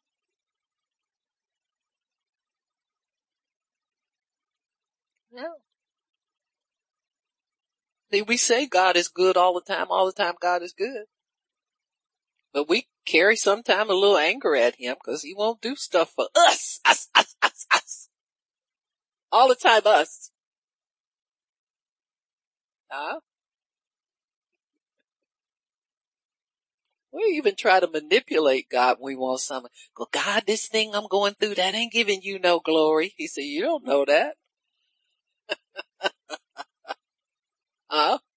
No. 5.41 5.55
See, 8.13 8.23
we 8.23 8.37
say 8.37 8.67
God 8.67 8.97
is 8.97 9.09
good 9.09 9.37
all 9.37 9.55
the 9.55 9.63
time. 9.63 9.87
All 9.91 10.07
the 10.07 10.13
time 10.13 10.35
God 10.41 10.63
is 10.63 10.75
good. 10.77 11.05
But 12.53 12.69
we 12.69 12.89
carry 13.07 13.37
sometimes 13.37 13.89
a 13.89 13.95
little 13.95 14.19
anger 14.19 14.55
at 14.55 14.75
him 14.77 14.97
because 15.03 15.23
he 15.23 15.35
won't 15.35 15.61
do 15.61 15.77
stuff 15.77 16.13
for 16.15 16.27
us, 16.37 16.81
us, 16.85 17.09
us, 17.15 17.37
us, 17.43 17.67
us. 17.73 18.09
All 19.33 19.49
the 19.49 19.55
time 19.55 19.83
us. 19.87 20.31
Huh? 22.91 23.21
We 27.13 27.23
even 27.37 27.55
try 27.57 27.81
to 27.81 27.89
manipulate 27.89 28.69
God 28.69 28.97
when 28.99 29.15
we 29.15 29.17
want 29.17 29.41
something. 29.41 29.71
Go, 29.95 30.07
God, 30.11 30.45
this 30.47 30.69
thing 30.69 30.95
I'm 30.95 31.09
going 31.09 31.35
through, 31.35 31.55
that 31.57 31.75
ain't 31.75 31.93
giving 31.93 32.23
you 32.23 32.39
no 32.39 32.61
glory. 32.61 33.15
He 33.17 33.27
said, 33.27 33.43
you 33.43 33.63
don't 33.63 33.87
know 33.87 34.05
that. 34.05 34.35
Huh? 37.91 38.19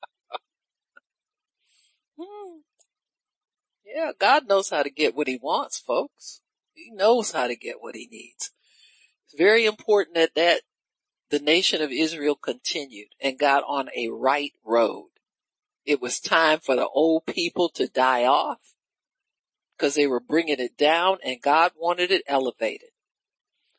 Hmm. 2.19 2.59
Yeah, 3.85 4.11
God 4.19 4.47
knows 4.47 4.69
how 4.69 4.83
to 4.83 4.89
get 4.91 5.15
what 5.15 5.27
he 5.27 5.39
wants, 5.41 5.79
folks. 5.79 6.41
He 6.73 6.91
knows 6.91 7.31
how 7.31 7.47
to 7.47 7.55
get 7.55 7.77
what 7.79 7.95
he 7.95 8.07
needs. 8.07 8.51
It's 9.25 9.37
very 9.37 9.65
important 9.65 10.15
that 10.15 10.35
that 10.35 10.61
the 11.29 11.39
nation 11.39 11.81
of 11.81 11.91
Israel 11.91 12.35
continued 12.35 13.07
and 13.19 13.39
got 13.39 13.63
on 13.67 13.89
a 13.95 14.09
right 14.09 14.53
road. 14.63 15.09
It 15.85 16.01
was 16.01 16.19
time 16.19 16.59
for 16.59 16.75
the 16.75 16.87
old 16.87 17.25
people 17.25 17.69
to 17.69 17.87
die 17.87 18.25
off 18.25 18.59
because 19.77 19.95
they 19.95 20.07
were 20.07 20.19
bringing 20.19 20.59
it 20.59 20.77
down 20.77 21.17
and 21.25 21.41
God 21.41 21.71
wanted 21.75 22.11
it 22.11 22.23
elevated. 22.27 22.89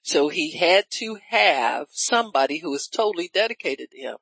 So 0.02 0.28
he 0.28 0.56
had 0.56 0.84
to 0.98 1.18
have 1.28 1.86
somebody 1.90 2.58
who 2.58 2.70
was 2.70 2.88
totally 2.88 3.30
dedicated 3.32 3.90
to 3.92 3.98
him. 3.98 4.16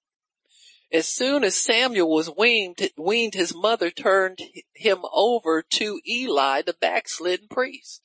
As 0.93 1.09
soon 1.09 1.43
as 1.43 1.57
Samuel 1.57 2.11
was 2.11 2.31
weaned, 2.37 2.91
weaned, 2.97 3.35
his 3.35 3.55
mother 3.55 3.91
turned 3.91 4.41
him 4.75 4.99
over 5.13 5.63
to 5.63 6.01
Eli, 6.07 6.63
the 6.63 6.75
backslidden 6.75 7.49
priest. 7.49 8.03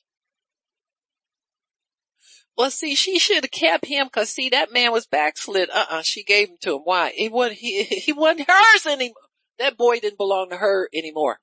Well, 2.56 2.70
see, 2.70 2.94
she 2.94 3.18
should 3.18 3.44
have 3.44 3.50
kept 3.50 3.84
him 3.84 4.06
because 4.06 4.30
see, 4.30 4.48
that 4.48 4.72
man 4.72 4.90
was 4.90 5.06
backslid. 5.06 5.68
Uh-uh, 5.70 6.02
she 6.02 6.24
gave 6.24 6.48
him 6.48 6.56
to 6.62 6.76
him. 6.76 6.82
Why? 6.84 7.10
He 7.10 7.28
wasn't, 7.28 7.58
he, 7.58 7.84
he 7.84 8.12
wasn't 8.12 8.48
hers 8.48 8.86
anymore. 8.86 9.14
That 9.58 9.76
boy 9.76 10.00
didn't 10.00 10.18
belong 10.18 10.50
to 10.50 10.56
her 10.56 10.88
anymore. 10.94 11.40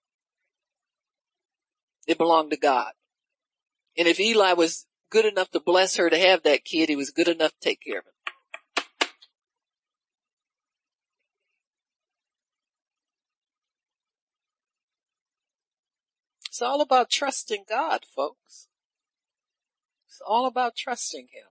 It 2.07 2.17
belonged 2.17 2.51
to 2.51 2.57
God. 2.57 2.91
And 3.97 4.07
if 4.07 4.19
Eli 4.19 4.53
was 4.53 4.85
good 5.15 5.25
enough 5.25 5.49
to 5.51 5.59
bless 5.59 5.95
her 5.95 6.09
to 6.09 6.17
have 6.17 6.43
that 6.43 6.65
kid. 6.65 6.89
He 6.89 6.95
was 6.95 7.09
good 7.11 7.29
enough 7.29 7.51
to 7.51 7.59
take 7.61 7.81
care 7.81 7.99
of 7.99 8.05
him. 8.05 8.11
It's 16.55 16.61
all 16.61 16.79
about 16.79 17.09
trusting 17.09 17.65
God, 17.67 18.05
folks. 18.15 18.69
It's 20.07 20.21
all 20.25 20.45
about 20.45 20.77
trusting 20.77 21.27
Him. 21.33 21.47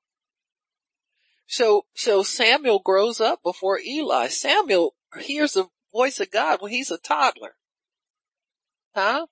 So, 1.46 1.84
so 1.92 2.22
Samuel 2.22 2.78
grows 2.78 3.20
up 3.20 3.42
before 3.42 3.78
Eli. 3.78 4.28
Samuel 4.28 4.94
hears 5.20 5.52
the 5.52 5.66
voice 5.92 6.20
of 6.20 6.30
God 6.30 6.62
when 6.62 6.70
he's 6.70 6.90
a 6.90 6.96
toddler. 6.96 7.54
Huh? 8.94 9.26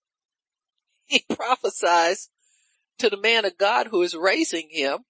He 1.04 1.26
prophesies 1.28 2.30
to 2.96 3.10
the 3.10 3.18
man 3.18 3.44
of 3.44 3.58
God 3.58 3.88
who 3.88 4.00
is 4.00 4.14
raising 4.14 4.70
him 4.70 5.00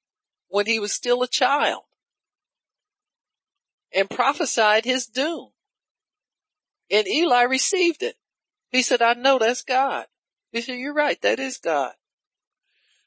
when 0.49 0.67
he 0.67 0.81
was 0.81 0.93
still 0.93 1.23
a 1.23 1.29
child 1.29 1.85
and 3.95 4.11
prophesied 4.11 4.85
his 4.85 5.07
doom. 5.07 5.51
And 6.91 7.07
Eli 7.07 7.43
received 7.43 8.03
it. 8.03 8.17
He 8.73 8.83
said, 8.83 9.03
I 9.03 9.13
know 9.13 9.39
that's 9.39 9.63
God. 9.63 10.07
He 10.51 10.63
said, 10.63 10.79
you're 10.79 10.95
right. 10.95 11.21
That 11.23 11.39
is 11.39 11.59
God. 11.59 11.93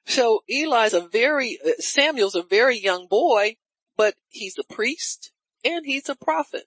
So 0.06 0.44
Eli's 0.48 0.94
a 0.94 1.02
very, 1.02 1.60
uh, 1.66 1.72
Samuel's 1.80 2.36
a 2.36 2.44
very 2.44 2.80
young 2.80 3.08
boy, 3.08 3.58
but 3.98 4.14
he's 4.30 4.58
a 4.60 4.74
priest 4.74 5.32
and 5.64 5.84
he's 5.86 6.08
a 6.08 6.16
prophet. 6.16 6.66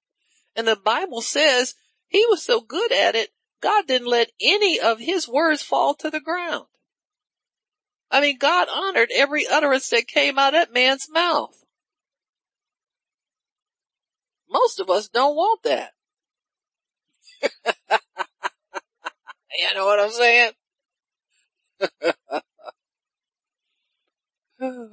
And 0.57 0.67
the 0.67 0.77
Bible 0.77 1.23
says 1.23 1.77
he 2.09 2.27
was 2.27 2.43
so 2.43 2.61
good 2.61 2.91
at 2.91 3.15
it, 3.15 3.31
God 3.61 3.87
didn't 3.87 4.09
let 4.09 4.33
any 4.41 4.81
of 4.81 4.99
his 4.99 5.29
words 5.29 5.63
fall 5.63 5.95
to 5.95 6.11
the 6.11 6.21
ground. 6.21 6.67
I 8.11 8.21
mean, 8.21 8.39
God 8.39 8.69
honored 8.69 9.11
every 9.15 9.47
utterance 9.47 9.89
that 9.91 10.09
came 10.09 10.39
out 10.39 10.55
of 10.55 10.61
that 10.61 10.73
man's 10.73 11.09
mouth. 11.11 11.55
Most 14.51 14.81
of 14.81 14.91
us 14.91 15.09
don't 15.09 15.37
want 15.37 15.63
that. 15.65 15.93
you 19.57 19.75
know 19.75 19.87
what 19.87 20.01
I'm 20.01 20.11
saying? 20.11 20.53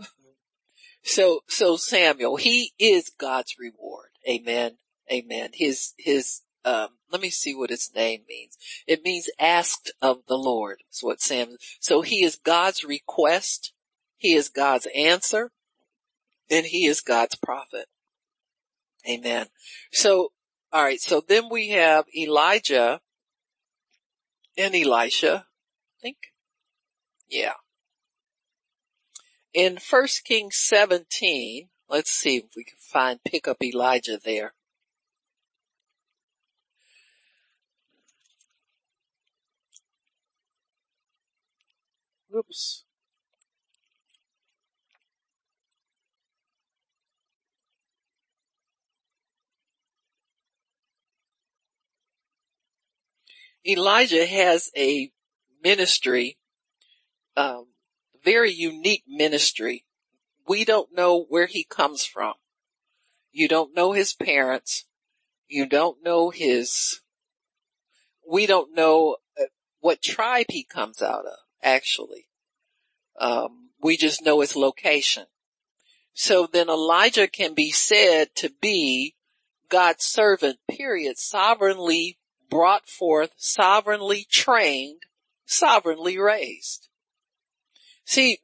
so, 1.03 1.41
so 1.47 1.77
Samuel, 1.77 2.35
he 2.37 2.73
is 2.79 3.11
God's 3.17 3.55
reward. 3.59 4.09
Amen. 4.29 4.77
Amen. 5.11 5.49
His, 5.53 5.93
his, 5.97 6.41
um, 6.63 6.89
let 7.11 7.21
me 7.21 7.29
see 7.29 7.53
what 7.55 7.69
his 7.69 7.91
name 7.95 8.21
means. 8.27 8.57
It 8.87 9.03
means 9.03 9.29
asked 9.39 9.91
of 10.01 10.19
the 10.27 10.37
Lord. 10.37 10.77
That's 10.87 11.03
what 11.03 11.21
Sam, 11.21 11.57
so 11.79 12.01
he 12.01 12.23
is 12.23 12.35
God's 12.35 12.83
request. 12.83 13.73
He 14.17 14.33
is 14.33 14.49
God's 14.49 14.87
answer 14.95 15.51
and 16.49 16.65
he 16.65 16.85
is 16.85 17.01
God's 17.01 17.35
prophet. 17.35 17.85
Amen. 19.07 19.47
So, 19.91 20.31
all 20.71 20.83
right. 20.83 20.99
So 20.99 21.21
then 21.25 21.49
we 21.49 21.69
have 21.69 22.05
Elijah 22.15 23.01
and 24.57 24.75
Elisha. 24.75 25.45
I 25.47 26.01
think. 26.01 26.17
Yeah. 27.29 27.53
In 29.53 29.77
First 29.77 30.25
Kings 30.25 30.55
17, 30.57 31.69
let's 31.89 32.11
see 32.11 32.37
if 32.37 32.45
we 32.55 32.63
can 32.63 32.77
find, 32.77 33.23
pick 33.23 33.47
up 33.47 33.57
Elijah 33.63 34.19
there. 34.23 34.53
Oops. 42.35 42.84
Elijah 53.67 54.25
has 54.25 54.69
a 54.77 55.11
ministry, 55.63 56.37
um, 57.35 57.67
very 58.23 58.51
unique 58.51 59.03
ministry. 59.07 59.85
We 60.47 60.65
don't 60.65 60.93
know 60.95 61.25
where 61.27 61.47
he 61.47 61.63
comes 61.63 62.05
from. 62.05 62.33
You 63.31 63.47
don't 63.47 63.75
know 63.75 63.91
his 63.91 64.13
parents. 64.13 64.85
You 65.47 65.67
don't 65.67 66.03
know 66.03 66.29
his, 66.29 67.01
we 68.27 68.45
don't 68.45 68.75
know 68.75 69.17
uh, 69.39 69.45
what 69.79 70.01
tribe 70.01 70.47
he 70.49 70.63
comes 70.63 71.01
out 71.01 71.25
of, 71.25 71.37
actually. 71.61 72.27
Um, 73.19 73.69
we 73.81 73.97
just 73.97 74.23
know 74.23 74.41
his 74.41 74.55
location. 74.55 75.25
So 76.13 76.47
then 76.51 76.69
Elijah 76.69 77.27
can 77.27 77.53
be 77.53 77.71
said 77.71 78.29
to 78.35 78.51
be 78.61 79.15
God's 79.69 80.05
servant, 80.05 80.59
period, 80.69 81.17
sovereignly 81.17 82.17
brought 82.49 82.87
forth, 82.87 83.31
sovereignly 83.37 84.25
trained, 84.29 85.03
sovereignly 85.45 86.17
raised. 86.17 86.89
See, 88.05 88.39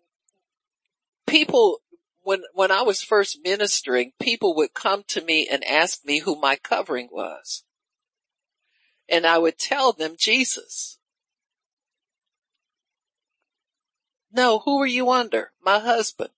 people, 1.27 1.79
when, 2.21 2.43
when 2.53 2.71
I 2.71 2.81
was 2.81 3.01
first 3.01 3.39
ministering, 3.43 4.13
people 4.19 4.55
would 4.55 4.73
come 4.73 5.03
to 5.09 5.23
me 5.23 5.47
and 5.49 5.63
ask 5.63 6.05
me 6.05 6.19
who 6.19 6.35
my 6.35 6.55
covering 6.55 7.09
was. 7.11 7.63
And 9.09 9.25
I 9.25 9.37
would 9.37 9.57
tell 9.57 9.93
them 9.93 10.15
Jesus. 10.17 10.97
No, 14.31 14.59
who 14.59 14.81
are 14.81 14.87
you 14.87 15.09
under? 15.09 15.51
My 15.63 15.79
husband. 15.79 16.29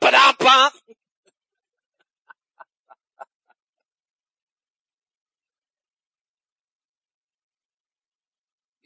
But 0.00 0.14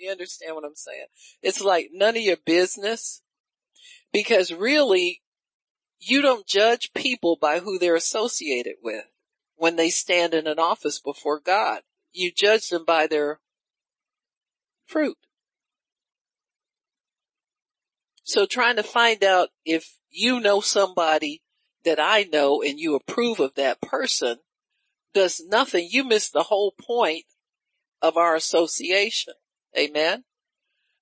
You 0.03 0.11
understand 0.11 0.57
what 0.57 0.65
I'm 0.65 0.75
saying? 0.75 1.07
It's 1.43 1.61
like 1.61 1.91
none 1.93 2.17
of 2.17 2.23
your 2.23 2.37
business 2.45 3.23
because 4.13 4.53
really 4.53 5.23
you 6.01 6.21
don't 6.21 6.45
judge 6.45 6.93
people 6.93 7.39
by 7.41 7.61
who 7.61 7.79
they're 7.79 7.95
associated 7.95 8.75
with 8.83 9.05
when 9.55 9.77
they 9.77 9.91
stand 9.91 10.35
in 10.35 10.49
an 10.49 10.59
office 10.59 10.99
before 10.99 11.39
God. 11.39 11.83
You 12.13 12.33
judge 12.37 12.69
them 12.69 12.85
by 12.85 13.07
their 13.07 13.39
fruit. 14.87 15.19
So 18.25 18.45
trying 18.45 18.77
to 18.77 18.83
find 18.83 19.23
out 19.23 19.51
if 19.65 19.99
you 20.11 20.41
know 20.41 20.61
somebody 20.61 21.43
that 21.85 22.01
I 22.01 22.25
know 22.25 22.61
and 22.61 22.81
you 22.81 22.97
approve 22.97 23.39
of 23.39 23.55
that 23.55 23.81
person 23.81 24.39
does 25.15 25.41
nothing. 25.47 25.87
You 25.89 26.03
miss 26.03 26.29
the 26.29 26.45
whole 26.45 26.73
point 26.73 27.27
of 28.01 28.17
our 28.17 28.35
association. 28.35 29.35
Amen. 29.77 30.25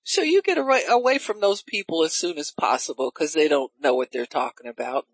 So 0.03 0.21
you 0.21 0.41
get 0.41 0.57
away 0.57 1.17
from 1.19 1.41
those 1.41 1.61
people 1.61 2.03
as 2.03 2.13
soon 2.13 2.37
as 2.37 2.51
possible 2.51 3.11
because 3.13 3.33
they 3.33 3.47
don't 3.47 3.71
know 3.79 3.93
what 3.93 4.11
they're 4.11 4.25
talking 4.25 4.67
about. 4.67 5.05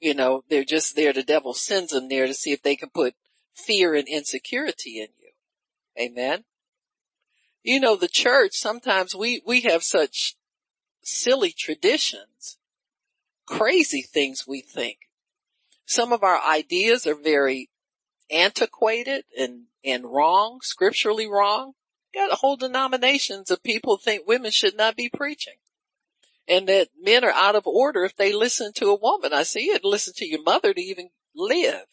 You 0.00 0.14
know, 0.14 0.44
they're 0.48 0.64
just 0.64 0.96
there. 0.96 1.12
The 1.12 1.22
devil 1.22 1.54
sends 1.54 1.92
them 1.92 2.08
there 2.08 2.26
to 2.26 2.34
see 2.34 2.52
if 2.52 2.62
they 2.62 2.76
can 2.76 2.90
put 2.90 3.14
fear 3.54 3.94
and 3.94 4.06
insecurity 4.08 5.00
in 5.00 5.08
you. 5.18 5.32
Amen. 6.00 6.44
You 7.62 7.80
know, 7.80 7.96
the 7.96 8.08
church, 8.08 8.52
sometimes 8.54 9.14
we, 9.14 9.42
we 9.46 9.60
have 9.62 9.82
such 9.82 10.36
silly 11.02 11.54
traditions, 11.56 12.58
crazy 13.46 14.02
things 14.02 14.44
we 14.46 14.60
think. 14.60 14.98
Some 15.84 16.12
of 16.12 16.22
our 16.22 16.40
ideas 16.42 17.06
are 17.06 17.14
very 17.14 17.70
antiquated 18.30 19.24
and, 19.38 19.64
and 19.84 20.04
wrong, 20.04 20.60
scripturally 20.62 21.26
wrong 21.26 21.74
got 22.14 22.32
whole 22.38 22.56
denominations 22.56 23.50
of 23.50 23.62
people 23.62 23.96
think 23.96 24.26
women 24.26 24.50
should 24.50 24.76
not 24.76 24.96
be 24.96 25.08
preaching. 25.08 25.56
And 26.48 26.68
that 26.68 26.88
men 27.00 27.24
are 27.24 27.32
out 27.32 27.54
of 27.54 27.66
order 27.66 28.04
if 28.04 28.16
they 28.16 28.32
listen 28.32 28.72
to 28.74 28.88
a 28.88 28.98
woman. 28.98 29.32
I 29.32 29.44
see 29.44 29.66
it. 29.66 29.84
Listen 29.84 30.12
to 30.16 30.26
your 30.26 30.42
mother 30.42 30.74
to 30.74 30.80
even 30.80 31.10
live. 31.34 31.86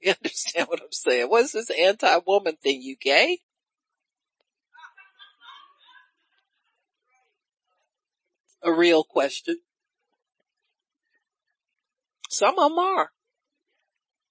You 0.00 0.14
understand 0.24 0.68
what 0.68 0.80
I'm 0.80 0.92
saying? 0.92 1.28
What 1.28 1.44
is 1.44 1.52
this 1.52 1.70
anti-woman 1.70 2.56
thing? 2.62 2.82
You 2.82 2.96
gay? 3.00 3.38
A 8.62 8.72
real 8.72 9.04
question. 9.04 9.58
Some 12.28 12.58
of 12.58 12.70
them 12.70 12.78
are. 12.78 13.10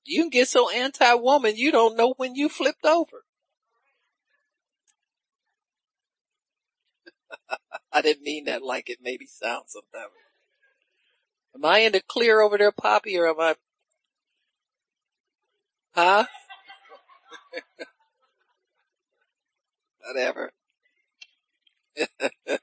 You 0.03 0.23
can 0.23 0.29
get 0.29 0.47
so 0.47 0.69
anti-woman 0.69 1.55
you 1.55 1.71
don't 1.71 1.95
know 1.95 2.15
when 2.17 2.35
you 2.35 2.49
flipped 2.49 2.85
over. 2.85 3.23
I 7.93 8.01
didn't 8.01 8.23
mean 8.23 8.45
that 8.45 8.63
like 8.63 8.89
it 8.89 8.99
maybe 9.01 9.25
sounds 9.25 9.73
sometimes. 9.73 10.13
Am 11.53 11.65
I 11.65 11.79
in 11.79 11.91
the 11.91 12.01
clear 12.01 12.39
over 12.41 12.57
there, 12.57 12.71
Poppy, 12.71 13.17
or 13.17 13.27
am 13.27 13.37
I? 13.39 13.55
Huh? 15.93 16.25
Whatever. 20.07 20.51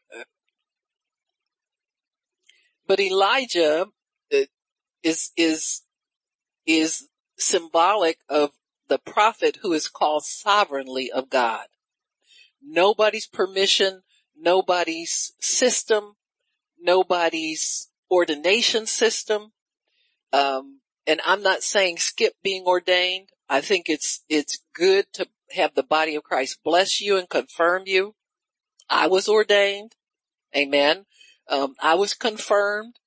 but 2.86 2.98
Elijah 2.98 3.88
is, 5.02 5.32
is, 5.36 5.82
is 6.66 7.08
symbolic 7.36 8.20
of 8.28 8.52
the 8.88 8.98
prophet 8.98 9.58
who 9.62 9.74
is 9.74 9.88
called 9.88 10.24
sovereignly 10.24 11.10
of 11.10 11.28
God. 11.28 11.66
Nobody's 12.62 13.26
permission, 13.26 14.02
nobody's 14.40 15.32
system, 15.40 16.16
nobody's 16.80 17.88
ordination 18.10 18.86
system. 18.86 19.52
Um, 20.32 20.80
and 21.06 21.20
I'm 21.24 21.42
not 21.42 21.62
saying 21.62 21.98
skip 21.98 22.34
being 22.42 22.64
ordained. 22.64 23.30
I 23.48 23.60
think 23.60 23.88
it's, 23.88 24.22
it's 24.28 24.58
good 24.74 25.06
to 25.14 25.26
have 25.52 25.74
the 25.74 25.82
body 25.82 26.14
of 26.14 26.22
Christ 26.22 26.58
bless 26.62 27.00
you 27.00 27.16
and 27.16 27.28
confirm 27.28 27.84
you. 27.86 28.14
I 28.90 29.06
was 29.06 29.28
ordained. 29.28 29.94
Amen. 30.56 31.06
Um, 31.48 31.74
I 31.80 31.94
was 31.94 32.14
confirmed, 32.14 32.98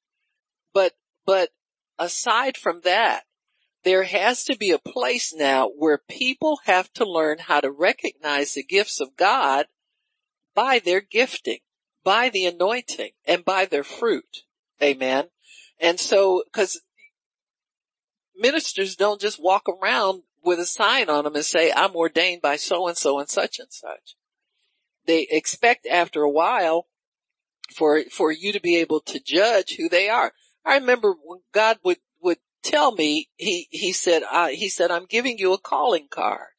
but, 0.73 0.93
but 1.25 1.49
aside 1.99 2.57
from 2.57 2.81
that, 2.83 3.23
there 3.83 4.03
has 4.03 4.43
to 4.45 4.57
be 4.57 4.71
a 4.71 4.79
place 4.79 5.33
now 5.33 5.67
where 5.67 5.97
people 5.97 6.59
have 6.65 6.91
to 6.93 7.05
learn 7.05 7.37
how 7.39 7.59
to 7.59 7.71
recognize 7.71 8.53
the 8.53 8.63
gifts 8.63 8.99
of 8.99 9.15
God 9.17 9.65
by 10.53 10.79
their 10.79 11.01
gifting, 11.01 11.59
by 12.03 12.29
the 12.29 12.45
anointing 12.45 13.11
and 13.25 13.45
by 13.45 13.65
their 13.65 13.83
fruit. 13.83 14.43
Amen. 14.81 15.25
And 15.79 15.99
so, 15.99 16.43
cause 16.53 16.81
ministers 18.35 18.95
don't 18.95 19.21
just 19.21 19.41
walk 19.41 19.67
around 19.67 20.23
with 20.43 20.59
a 20.59 20.65
sign 20.65 21.09
on 21.09 21.23
them 21.23 21.35
and 21.35 21.45
say, 21.45 21.71
I'm 21.71 21.95
ordained 21.95 22.41
by 22.41 22.55
so 22.55 22.87
and 22.87 22.97
so 22.97 23.19
and 23.19 23.29
such 23.29 23.59
and 23.59 23.71
such. 23.71 24.15
They 25.05 25.27
expect 25.29 25.85
after 25.87 26.21
a 26.23 26.29
while 26.29 26.87
for, 27.75 28.03
for 28.11 28.31
you 28.31 28.51
to 28.53 28.59
be 28.59 28.77
able 28.77 29.01
to 29.01 29.19
judge 29.19 29.75
who 29.75 29.89
they 29.89 30.09
are. 30.09 30.33
I 30.65 30.75
remember 30.75 31.15
when 31.23 31.41
God 31.53 31.77
would, 31.83 31.97
would 32.21 32.37
tell 32.63 32.91
me, 32.91 33.29
he, 33.35 33.67
he 33.69 33.93
said, 33.93 34.23
uh, 34.29 34.47
he 34.47 34.69
said, 34.69 34.91
I'm 34.91 35.05
giving 35.05 35.37
you 35.37 35.53
a 35.53 35.59
calling 35.59 36.07
card. 36.09 36.50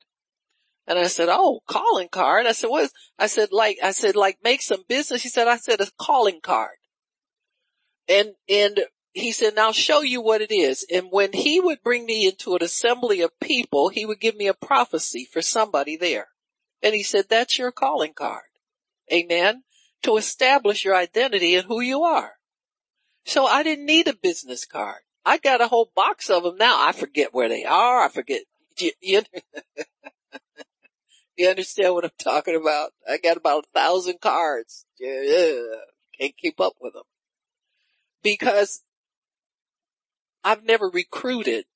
And 0.86 0.98
I 0.98 1.06
said, 1.06 1.28
oh, 1.30 1.60
calling 1.68 2.08
card. 2.08 2.46
I 2.46 2.52
said, 2.52 2.68
what 2.68 2.90
I 3.18 3.26
said, 3.26 3.50
like, 3.52 3.78
I 3.82 3.92
said, 3.92 4.16
like, 4.16 4.38
make 4.42 4.62
some 4.62 4.84
business. 4.88 5.22
He 5.22 5.28
said, 5.28 5.46
I 5.46 5.56
said, 5.56 5.80
a 5.80 5.86
calling 5.98 6.40
card. 6.42 6.76
And, 8.08 8.30
and 8.48 8.80
he 9.12 9.32
said, 9.32 9.54
now 9.54 9.72
show 9.72 10.00
you 10.00 10.20
what 10.20 10.40
it 10.40 10.52
is. 10.52 10.84
And 10.92 11.06
when 11.10 11.32
he 11.32 11.60
would 11.60 11.82
bring 11.84 12.04
me 12.04 12.26
into 12.26 12.56
an 12.56 12.62
assembly 12.62 13.20
of 13.20 13.38
people, 13.40 13.90
he 13.90 14.04
would 14.04 14.20
give 14.20 14.34
me 14.34 14.48
a 14.48 14.54
prophecy 14.54 15.28
for 15.30 15.40
somebody 15.40 15.96
there. 15.96 16.28
And 16.82 16.94
he 16.94 17.02
said, 17.02 17.26
that's 17.28 17.58
your 17.58 17.70
calling 17.70 18.12
card. 18.14 18.42
Amen. 19.12 19.62
To 20.02 20.16
establish 20.16 20.84
your 20.84 20.96
identity 20.96 21.54
and 21.54 21.66
who 21.66 21.80
you 21.80 22.02
are. 22.02 22.32
So 23.24 23.46
I 23.46 23.62
didn't 23.62 23.86
need 23.86 24.08
a 24.08 24.14
business 24.14 24.64
card. 24.66 25.02
I 25.24 25.38
got 25.38 25.60
a 25.60 25.68
whole 25.68 25.90
box 25.94 26.28
of 26.28 26.42
them 26.42 26.56
now. 26.56 26.74
I 26.86 26.92
forget 26.92 27.32
where 27.32 27.48
they 27.48 27.64
are. 27.64 28.04
I 28.04 28.08
forget. 28.08 28.42
You, 28.78 28.90
you, 29.00 29.22
you 31.36 31.48
understand 31.48 31.94
what 31.94 32.04
I'm 32.04 32.10
talking 32.18 32.56
about? 32.56 32.90
I 33.08 33.18
got 33.18 33.36
about 33.36 33.64
a 33.64 33.78
thousand 33.78 34.20
cards. 34.20 34.86
Yeah, 34.98 35.62
can't 36.18 36.36
keep 36.36 36.60
up 36.60 36.74
with 36.80 36.94
them 36.94 37.04
because 38.22 38.82
I've 40.44 40.64
never 40.64 40.88
recruited 40.88 41.66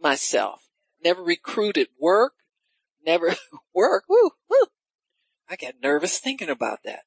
myself, 0.00 0.68
never 1.02 1.22
recruited 1.22 1.88
work, 2.00 2.34
never 3.04 3.34
work. 3.74 4.04
Woo, 4.08 4.30
woo. 4.50 4.66
I 5.48 5.56
get 5.56 5.82
nervous 5.82 6.18
thinking 6.18 6.50
about 6.50 6.80
that. 6.84 7.00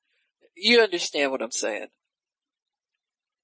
You 0.56 0.82
understand 0.82 1.32
what 1.32 1.42
I'm 1.42 1.52
saying? 1.52 1.88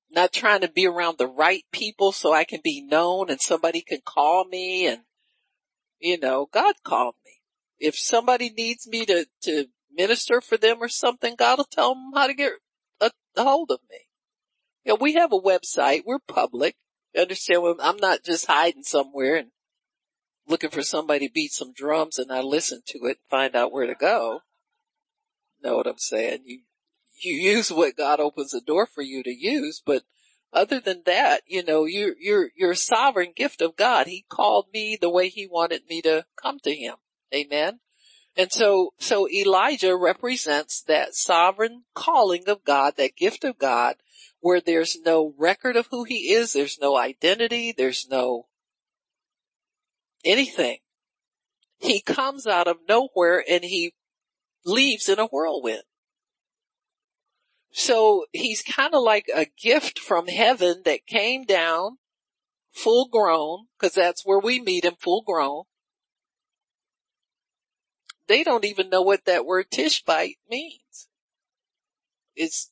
Not 0.10 0.32
trying 0.32 0.62
to 0.62 0.70
be 0.70 0.88
around 0.88 1.18
the 1.18 1.28
right 1.28 1.64
people 1.72 2.12
so 2.12 2.34
I 2.34 2.44
can 2.46 2.62
be 2.64 2.82
known 2.82 3.30
and 3.30 3.42
somebody 3.42 3.82
can 3.82 4.00
call 4.06 4.46
me 4.46 4.88
and, 4.88 5.02
you 6.00 6.20
know, 6.20 6.48
God 6.52 6.76
called 6.84 7.16
me. 7.26 7.35
If 7.80 7.98
somebody 7.98 8.50
needs 8.50 8.88
me 8.88 9.06
to, 9.06 9.28
to 9.44 9.66
minister 9.92 10.42
for 10.42 10.58
them 10.58 10.78
or 10.82 10.90
something, 10.90 11.36
God 11.36 11.58
will 11.58 11.66
tell 11.66 11.94
them 11.94 12.12
how 12.14 12.28
to 12.28 12.34
get 12.34 12.54
a, 13.02 13.12
a 13.36 13.44
hold 13.44 13.72
of 13.72 13.80
me. 13.90 13.98
You 14.84 14.94
know, 14.94 14.98
we 15.02 15.14
have 15.14 15.34
a 15.34 15.40
website. 15.40 16.04
We're 16.06 16.20
public. 16.20 16.76
You 17.14 17.22
understand 17.22 17.80
I'm 17.82 17.98
not 17.98 18.24
just 18.24 18.46
hiding 18.46 18.84
somewhere 18.84 19.36
and 19.36 19.52
looking 20.48 20.70
for 20.70 20.84
somebody 20.84 21.28
to 21.28 21.34
beat 21.34 21.52
some 21.52 21.74
drums 21.74 22.20
and 22.20 22.32
I 22.32 22.42
listen 22.42 22.82
to 22.88 23.00
it 23.06 23.18
and 23.18 23.30
find 23.30 23.56
out 23.56 23.72
where 23.72 23.88
to 23.88 23.96
go. 23.96 24.42
Know 25.64 25.78
what 25.78 25.88
I'm 25.88 25.98
saying? 25.98 26.44
You, 26.46 26.60
you 27.22 27.34
use 27.34 27.72
what 27.72 27.98
God 27.98 28.20
opens 28.20 28.52
the 28.52 28.62
door 28.62 28.86
for 28.86 29.02
you 29.02 29.24
to 29.24 29.34
use, 29.34 29.82
but 29.84 30.04
other 30.54 30.80
than 30.80 31.02
that, 31.06 31.42
you 31.48 31.64
know, 31.64 31.86
you're, 31.86 32.16
you're, 32.20 32.50
you're 32.56 32.72
a 32.72 32.78
sovereign 32.78 33.34
gift 33.36 33.62
of 33.62 33.76
God. 33.76 34.08
He 34.08 34.26
called 34.30 34.68
me 34.74 34.98
the 35.00 35.10
way 35.10 35.30
he 35.30 35.48
wanted 35.48 35.84
me 35.90 36.02
to 36.04 36.26
come 36.42 36.60
to 36.60 36.74
him. 36.74 36.96
Amen. 37.36 37.80
And 38.38 38.52
so, 38.52 38.94
so 39.00 39.30
Elijah 39.30 39.96
represents 39.96 40.82
that 40.84 41.16
sovereign 41.16 41.84
calling 41.94 42.48
of 42.48 42.66
God, 42.66 42.96
that 42.98 43.16
gift 43.16 43.44
of 43.44 43.58
God, 43.58 43.96
where 44.40 44.60
there's 44.60 44.98
no 45.06 45.34
record 45.38 45.76
of 45.76 45.88
who 45.90 46.04
he 46.04 46.34
is, 46.34 46.54
there's 46.54 46.78
no 46.80 46.98
identity, 46.98 47.74
there's 47.76 48.08
no 48.10 48.48
anything. 50.24 50.80
He 51.78 52.02
comes 52.02 52.46
out 52.48 52.68
of 52.68 52.78
nowhere 52.88 53.44
and 53.48 53.64
he 53.64 53.94
leaves 54.66 55.08
in 55.08 55.20
a 55.20 55.28
whirlwind. 55.28 55.84
So 57.72 58.26
he's 58.32 58.62
kind 58.62 58.94
of 58.94 59.04
like 59.04 59.26
a 59.34 59.48
gift 59.62 60.00
from 60.00 60.28
heaven 60.28 60.82
that 60.86 61.06
came 61.06 61.44
down 61.44 61.98
full 62.72 63.08
grown, 63.08 63.68
cause 63.80 63.94
that's 63.94 64.26
where 64.26 64.40
we 64.40 64.62
meet 64.62 64.86
him 64.86 64.96
full 65.00 65.24
grown. 65.24 65.64
They 68.28 68.44
don't 68.44 68.66
even 68.66 68.90
know 68.90 69.02
what 69.02 69.26
that 69.26 69.46
word 69.46 69.70
Tishbite 69.72 70.38
means. 70.50 71.08
It's, 72.36 72.72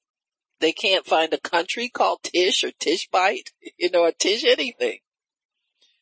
they 0.59 0.71
can't 0.71 1.05
find 1.05 1.33
a 1.33 1.39
country 1.39 1.89
called 1.89 2.23
Tish 2.23 2.63
or 2.63 2.71
Tishbite, 2.71 3.51
you 3.77 3.91
know, 3.91 4.03
or 4.03 4.11
Tish 4.11 4.43
anything. 4.43 4.99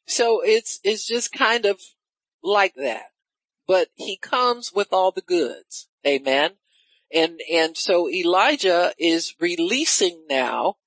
So 0.06 0.42
it's, 0.44 0.80
it's 0.84 1.08
just 1.08 1.32
kind 1.32 1.66
of 1.66 1.80
like 2.44 2.76
that. 2.76 3.12
But 3.68 3.90
he 3.96 4.18
comes 4.18 4.72
with 4.74 4.92
all 4.92 5.12
the 5.12 5.22
goods. 5.22 5.88
Amen. 6.06 6.52
And, 7.14 7.40
and 7.52 7.78
so 7.78 8.10
Elijah 8.10 8.94
is 8.98 9.36
releasing 9.40 10.24
now 10.30 10.78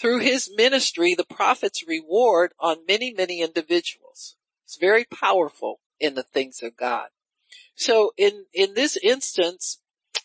through 0.00 0.20
his 0.20 0.50
ministry, 0.54 1.14
the 1.14 1.24
prophet's 1.24 1.86
reward 1.86 2.52
on 2.60 2.86
many, 2.86 3.12
many 3.12 3.40
individuals. 3.40 4.36
It's 4.64 4.76
very 4.76 5.04
powerful 5.04 5.80
in 5.98 6.14
the 6.14 6.22
things 6.22 6.62
of 6.62 6.76
God. 6.76 7.08
So 7.76 8.12
in, 8.16 8.46
in 8.52 8.74
this 8.74 8.96
instance, 8.96 9.80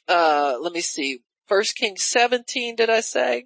uh, 0.07 0.55
let 0.59 0.73
me 0.73 0.81
see, 0.81 1.19
first 1.47 1.75
Kings 1.75 2.03
17, 2.03 2.77
did 2.77 2.89
I 2.89 3.01
say? 3.01 3.45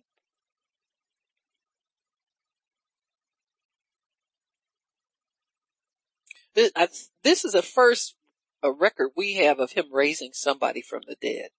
This, 6.54 7.44
is 7.44 7.54
a 7.54 7.62
first 7.62 8.16
a 8.64 8.72
record 8.72 9.10
we 9.16 9.36
have 9.36 9.60
of 9.60 9.74
him 9.74 9.86
raising 9.92 10.32
somebody 10.34 10.82
from 10.82 11.02
the 11.06 11.18
dead. 11.22 11.50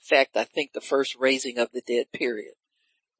In 0.00 0.16
fact, 0.16 0.36
I 0.36 0.44
think 0.44 0.72
the 0.72 0.80
first 0.80 1.14
raising 1.16 1.58
of 1.58 1.70
the 1.72 1.82
dead 1.82 2.06
period 2.12 2.54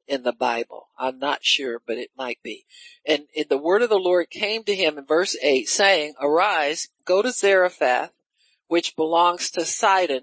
in 0.07 0.23
the 0.23 0.33
Bible. 0.33 0.89
I'm 0.97 1.19
not 1.19 1.43
sure, 1.43 1.81
but 1.85 1.97
it 1.97 2.11
might 2.17 2.41
be. 2.43 2.65
And 3.05 3.23
the 3.49 3.57
word 3.57 3.81
of 3.81 3.89
the 3.89 3.99
Lord 3.99 4.29
came 4.29 4.63
to 4.63 4.75
him 4.75 4.97
in 4.97 5.05
verse 5.05 5.35
8 5.41 5.67
saying, 5.67 6.13
arise, 6.21 6.89
go 7.05 7.21
to 7.21 7.31
Zarephath, 7.31 8.11
which 8.67 8.95
belongs 8.95 9.49
to 9.51 9.65
Sidon, 9.65 10.21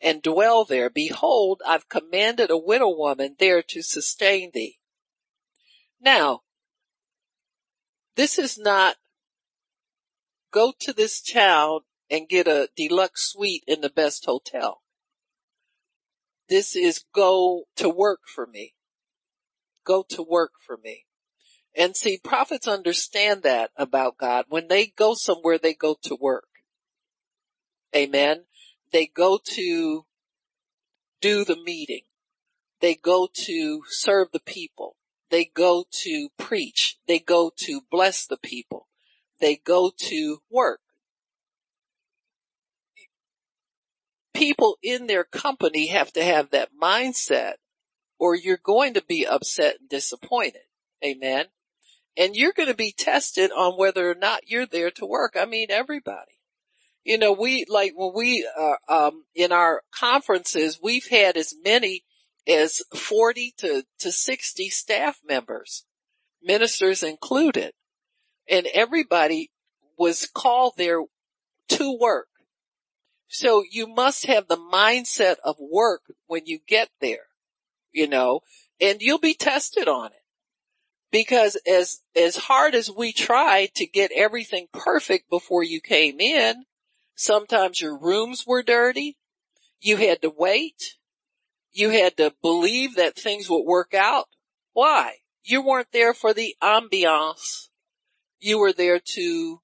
and 0.00 0.22
dwell 0.22 0.64
there. 0.64 0.90
Behold, 0.90 1.62
I've 1.66 1.88
commanded 1.88 2.50
a 2.50 2.58
widow 2.58 2.90
woman 2.90 3.36
there 3.38 3.62
to 3.62 3.82
sustain 3.82 4.50
thee. 4.52 4.78
Now, 6.00 6.42
this 8.16 8.38
is 8.38 8.58
not 8.58 8.96
go 10.52 10.72
to 10.80 10.92
this 10.92 11.20
town 11.20 11.80
and 12.10 12.28
get 12.28 12.46
a 12.46 12.68
deluxe 12.76 13.32
suite 13.32 13.64
in 13.66 13.80
the 13.80 13.90
best 13.90 14.26
hotel. 14.26 14.82
This 16.48 16.76
is 16.76 17.04
go 17.14 17.64
to 17.76 17.88
work 17.88 18.20
for 18.26 18.46
me 18.46 18.74
go 19.84 20.04
to 20.10 20.22
work 20.22 20.52
for 20.66 20.76
me. 20.82 21.04
And 21.76 21.96
see, 21.96 22.18
prophets 22.22 22.68
understand 22.68 23.42
that 23.42 23.70
about 23.76 24.16
God. 24.16 24.44
When 24.48 24.68
they 24.68 24.86
go 24.86 25.14
somewhere, 25.14 25.58
they 25.58 25.74
go 25.74 25.96
to 26.02 26.16
work. 26.20 26.48
Amen. 27.94 28.44
They 28.92 29.06
go 29.06 29.38
to 29.42 30.04
do 31.20 31.44
the 31.44 31.56
meeting. 31.56 32.02
They 32.80 32.94
go 32.94 33.28
to 33.32 33.82
serve 33.88 34.28
the 34.32 34.40
people. 34.40 34.96
They 35.30 35.46
go 35.46 35.84
to 35.90 36.28
preach. 36.38 36.98
They 37.08 37.18
go 37.18 37.50
to 37.56 37.80
bless 37.90 38.26
the 38.26 38.36
people. 38.36 38.88
They 39.40 39.56
go 39.56 39.90
to 39.96 40.38
work. 40.50 40.80
People 44.32 44.76
in 44.82 45.06
their 45.06 45.24
company 45.24 45.88
have 45.88 46.12
to 46.12 46.22
have 46.22 46.50
that 46.50 46.70
mindset 46.80 47.54
or 48.18 48.34
you're 48.34 48.58
going 48.62 48.94
to 48.94 49.02
be 49.06 49.26
upset 49.26 49.76
and 49.80 49.88
disappointed. 49.88 50.62
Amen. 51.04 51.46
And 52.16 52.36
you're 52.36 52.52
going 52.52 52.68
to 52.68 52.74
be 52.74 52.94
tested 52.96 53.50
on 53.50 53.76
whether 53.76 54.10
or 54.10 54.14
not 54.14 54.48
you're 54.48 54.66
there 54.66 54.90
to 54.92 55.06
work. 55.06 55.36
I 55.38 55.46
mean, 55.46 55.68
everybody. 55.70 56.38
You 57.04 57.18
know, 57.18 57.32
we, 57.32 57.66
like 57.68 57.92
when 57.94 58.12
we, 58.14 58.48
uh, 58.58 58.76
um, 58.88 59.24
in 59.34 59.52
our 59.52 59.82
conferences, 59.90 60.78
we've 60.82 61.08
had 61.08 61.36
as 61.36 61.54
many 61.62 62.04
as 62.46 62.82
40 62.94 63.54
to, 63.58 63.84
to 63.98 64.12
60 64.12 64.68
staff 64.70 65.20
members, 65.26 65.84
ministers 66.42 67.02
included. 67.02 67.72
And 68.48 68.66
everybody 68.72 69.50
was 69.98 70.28
called 70.32 70.74
there 70.76 71.02
to 71.68 71.98
work. 72.00 72.28
So 73.28 73.64
you 73.68 73.86
must 73.86 74.26
have 74.26 74.46
the 74.46 74.56
mindset 74.56 75.36
of 75.44 75.56
work 75.58 76.02
when 76.26 76.46
you 76.46 76.58
get 76.66 76.88
there 77.00 77.26
you 77.94 78.06
know, 78.06 78.40
and 78.80 79.00
you'll 79.00 79.18
be 79.18 79.34
tested 79.34 79.88
on 79.88 80.06
it. 80.06 80.22
Because 81.10 81.56
as, 81.66 82.00
as 82.16 82.36
hard 82.36 82.74
as 82.74 82.90
we 82.90 83.12
try 83.12 83.68
to 83.76 83.86
get 83.86 84.10
everything 84.14 84.66
perfect 84.72 85.30
before 85.30 85.62
you 85.62 85.80
came 85.80 86.20
in, 86.20 86.64
sometimes 87.14 87.80
your 87.80 87.96
rooms 87.96 88.44
were 88.46 88.64
dirty. 88.64 89.16
You 89.80 89.96
had 89.96 90.22
to 90.22 90.32
wait. 90.36 90.96
You 91.72 91.90
had 91.90 92.16
to 92.16 92.34
believe 92.42 92.96
that 92.96 93.16
things 93.16 93.48
would 93.48 93.64
work 93.64 93.94
out. 93.94 94.26
Why? 94.72 95.14
You 95.44 95.62
weren't 95.62 95.92
there 95.92 96.14
for 96.14 96.34
the 96.34 96.56
ambiance. 96.60 97.68
You 98.40 98.58
were 98.58 98.72
there 98.72 98.98
to 98.98 99.60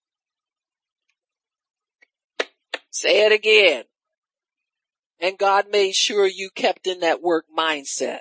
say 2.90 3.26
it 3.26 3.32
again. 3.32 3.84
And 5.20 5.38
God 5.38 5.66
made 5.70 5.94
sure 5.94 6.26
you 6.26 6.50
kept 6.54 6.86
in 6.86 7.00
that 7.00 7.22
work 7.22 7.44
mindset. 7.56 8.20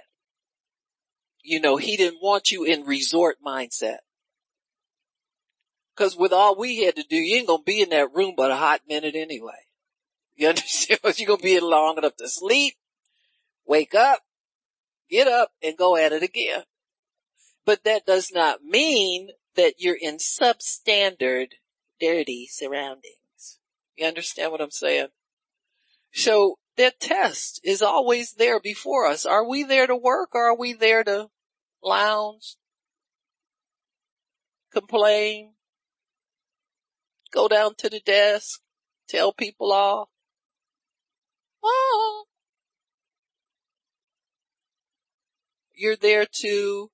You 1.41 1.62
know, 1.62 1.78
he 1.78 1.95
didn't 1.95 2.22
want 2.22 2.52
you 2.52 2.66
in 2.66 2.84
resort 2.86 3.38
mindset. 3.45 3.97
Cause 5.95 6.16
with 6.16 6.32
all 6.32 6.58
we 6.58 6.84
had 6.84 6.95
to 6.95 7.04
do, 7.04 7.16
you 7.18 7.38
ain't 7.38 7.47
gonna 7.47 7.64
be 7.64 7.82
in 7.82 7.89
that 7.89 8.14
room 8.14 8.34
but 8.36 8.52
a 8.52 8.56
hot 8.56 8.82
minute 8.88 9.16
anyway. 9.16 9.66
You 10.36 10.47
understand? 10.50 11.00
You're 11.18 11.28
gonna 11.28 11.41
be 11.41 11.56
in 11.56 11.64
long 11.64 11.97
enough 11.97 12.16
to 12.18 12.28
sleep, 12.28 12.76
wake 13.66 13.95
up, 13.95 14.20
get 15.10 15.28
up 15.28 15.52
and 15.62 15.78
go 15.78 15.97
at 15.97 16.14
it 16.14 16.24
again. 16.24 16.64
But 17.66 17.84
that 17.84 18.06
does 18.06 18.32
not 18.34 18.64
mean 18.64 19.30
that 19.56 19.76
you're 19.78 19.97
in 20.00 20.18
substandard, 20.18 21.50
dirty 22.00 22.47
surroundings. 22.50 23.60
You 23.97 24.08
understand 24.08 24.52
what 24.52 24.62
I'm 24.62 24.72
saying? 24.72 25.08
So 26.14 26.58
that 26.80 26.97
test 26.97 27.59
is 27.61 27.82
always 27.82 28.36
there 28.38 28.57
before 28.57 29.05
us. 29.05 29.25
Are 29.25 29.45
we 29.45 29.63
there 29.63 29.86
to 29.86 29.97
work 29.97 30.30
or 30.34 30.45
are 30.49 30.57
we 30.57 30.71
there 30.71 31.03
to 31.03 31.27
lounge, 31.84 32.55
complain, 34.71 35.55
go 37.34 37.49
down 37.49 37.75
to 37.80 37.89
the 37.89 37.99
desk, 37.99 38.61
tell 39.09 39.34
people 39.34 39.73
off. 39.73 40.07
Oh. 41.61 42.23
You're 45.75 45.97
there 45.97 46.25
to, 46.43 46.91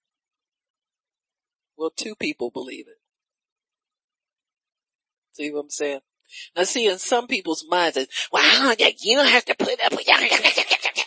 well, 1.78 1.92
two 1.96 2.16
people 2.16 2.50
believe 2.50 2.88
it. 2.88 2.98
See 5.34 5.52
what 5.52 5.60
I'm 5.62 5.70
saying? 5.70 6.00
Now 6.56 6.64
see, 6.64 6.88
in 6.88 7.00
some 7.00 7.28
people's 7.28 7.66
minds, 7.68 7.98
it's, 7.98 8.28
wow, 8.32 8.74
you 8.78 9.16
don't 9.16 9.28
have 9.28 9.46
to 9.46 9.56
put 9.56 9.84
up 9.84 9.92
with 9.92 10.08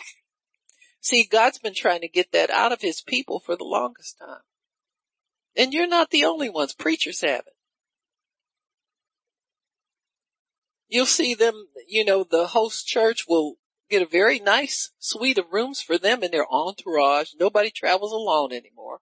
See, 1.01 1.27
God's 1.29 1.59
been 1.59 1.73
trying 1.73 2.01
to 2.01 2.07
get 2.07 2.31
that 2.33 2.49
out 2.49 2.71
of 2.71 2.81
his 2.81 3.01
people 3.01 3.39
for 3.39 3.55
the 3.55 3.63
longest 3.63 4.17
time. 4.19 4.41
And 5.55 5.73
you're 5.73 5.87
not 5.87 6.11
the 6.11 6.25
only 6.25 6.49
ones. 6.49 6.73
Preachers 6.73 7.21
have 7.21 7.41
it. 7.47 7.53
You'll 10.87 11.05
see 11.05 11.35
them, 11.35 11.67
you 11.87 12.03
know, 12.03 12.23
the 12.23 12.47
host 12.47 12.87
church 12.87 13.25
will 13.27 13.55
get 13.89 14.01
a 14.01 14.07
very 14.07 14.39
nice 14.39 14.91
suite 14.99 15.37
of 15.37 15.51
rooms 15.51 15.81
for 15.81 15.97
them 15.97 16.23
and 16.23 16.33
their 16.33 16.51
entourage. 16.51 17.31
Nobody 17.39 17.71
travels 17.71 18.11
alone 18.11 18.51
anymore. 18.51 18.99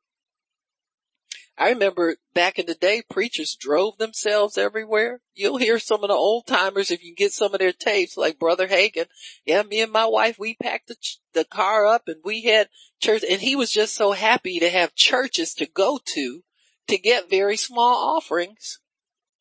I 1.60 1.70
remember 1.70 2.18
back 2.36 2.60
in 2.60 2.68
the 2.68 2.76
day, 2.76 3.02
preachers 3.10 3.58
drove 3.60 3.98
themselves 3.98 4.60
everywhere. 4.60 5.22
You'll 5.34 5.58
hear 5.58 5.80
some 5.80 6.04
of 6.04 6.10
the 6.10 6.14
old 6.14 6.46
timers 6.46 6.92
if 6.92 7.04
you 7.04 7.16
get 7.16 7.32
some 7.32 7.54
of 7.54 7.60
their 7.60 7.74
tapes, 7.74 8.16
like 8.16 8.38
Brother 8.38 8.68
Hagin. 8.68 9.08
Yeah, 9.44 9.64
me 9.64 9.82
and 9.82 9.92
my 9.92 10.06
wife, 10.06 10.38
we 10.38 10.54
packed 10.54 10.90
the, 10.90 10.96
the 11.34 11.46
car 11.46 11.88
up 11.88 12.04
and 12.08 12.18
we 12.24 12.44
had 12.44 12.70
church 13.02 13.24
and 13.28 13.42
he 13.42 13.56
was 13.56 13.72
just 13.72 13.96
so 13.96 14.12
happy 14.12 14.60
to 14.60 14.70
have 14.70 14.94
churches 14.94 15.56
to 15.56 15.66
go 15.66 16.00
to 16.14 16.44
to 16.90 16.98
get 16.98 17.30
very 17.30 17.58
small 17.58 18.16
offerings. 18.16 18.80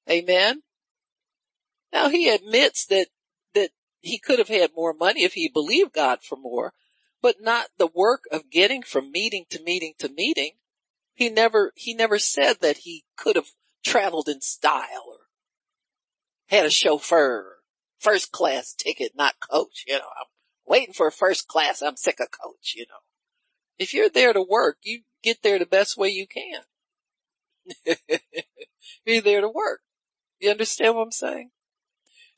Amen. 0.08 0.62
Now 1.92 2.08
he 2.08 2.30
admits 2.30 2.86
that, 2.86 3.08
that 3.54 3.70
he 4.00 4.18
could 4.18 4.38
have 4.38 4.48
had 4.48 4.70
more 4.74 4.94
money 4.94 5.22
if 5.22 5.34
he 5.34 5.50
believed 5.52 5.92
God 5.92 6.20
for 6.22 6.36
more, 6.36 6.72
but 7.20 7.42
not 7.42 7.66
the 7.76 7.88
work 7.88 8.22
of 8.32 8.50
getting 8.50 8.82
from 8.82 9.12
meeting 9.12 9.44
to 9.50 9.62
meeting 9.62 9.92
to 9.98 10.08
meeting. 10.08 10.52
He 11.16 11.30
never, 11.30 11.72
he 11.74 11.94
never 11.94 12.18
said 12.18 12.58
that 12.60 12.78
he 12.78 13.04
could 13.16 13.36
have 13.36 13.48
traveled 13.82 14.28
in 14.28 14.42
style 14.42 15.04
or 15.08 15.26
had 16.48 16.66
a 16.66 16.70
chauffeur, 16.70 17.56
first 17.98 18.32
class 18.32 18.74
ticket, 18.74 19.12
not 19.16 19.34
coach. 19.50 19.84
You 19.86 19.94
know, 19.94 20.10
I'm 20.20 20.26
waiting 20.66 20.92
for 20.92 21.06
a 21.06 21.12
first 21.12 21.48
class. 21.48 21.80
I'm 21.80 21.96
sick 21.96 22.20
of 22.20 22.28
coach, 22.30 22.74
you 22.76 22.84
know. 22.88 23.00
If 23.78 23.94
you're 23.94 24.10
there 24.10 24.34
to 24.34 24.42
work, 24.42 24.76
you 24.82 25.02
get 25.22 25.42
there 25.42 25.58
the 25.58 25.64
best 25.64 25.96
way 25.96 26.10
you 26.10 26.26
can. 26.26 26.60
you're 29.06 29.22
there 29.22 29.40
to 29.40 29.48
work. 29.48 29.80
You 30.38 30.50
understand 30.50 30.96
what 30.96 31.02
I'm 31.02 31.12
saying? 31.12 31.50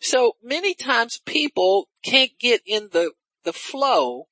So 0.01 0.37
many 0.41 0.75
times 0.75 1.21
people 1.27 1.89
can't 2.05 2.31
get 2.39 2.63
in 2.65 2.91
the, 2.93 3.11
the 3.43 3.53
flow 3.53 4.29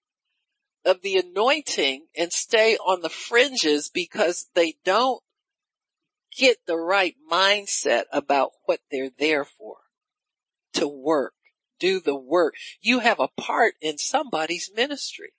of 0.87 1.03
the 1.03 1.17
anointing 1.17 2.07
and 2.17 2.33
stay 2.33 2.77
on 2.77 3.03
the 3.03 3.11
fringes 3.11 3.91
because 3.93 4.47
they 4.55 4.77
don't 4.85 5.23
get 6.37 6.59
the 6.67 6.77
right 6.77 7.17
mindset 7.31 8.05
about 8.13 8.53
what 8.65 8.81
they're 8.91 9.11
there 9.19 9.45
for. 9.45 9.77
To 10.75 10.87
work, 10.87 11.35
do 11.81 12.01
the 12.01 12.17
work. 12.17 12.55
You 12.81 13.01
have 13.01 13.19
a 13.19 13.29
part 13.29 13.75
in 13.81 13.99
somebody's 13.99 14.71
ministry. 14.75 15.33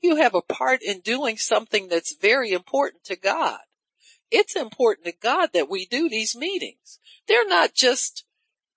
You 0.00 0.16
have 0.16 0.34
a 0.34 0.42
part 0.42 0.82
in 0.82 1.00
doing 1.00 1.36
something 1.36 1.88
that's 1.88 2.16
very 2.16 2.52
important 2.52 3.04
to 3.04 3.16
God. 3.16 3.60
It's 4.30 4.56
important 4.56 5.06
to 5.06 5.12
God 5.12 5.50
that 5.52 5.68
we 5.68 5.86
do 5.86 6.08
these 6.08 6.34
meetings. 6.34 6.98
They're 7.28 7.48
not 7.48 7.74
just 7.74 8.24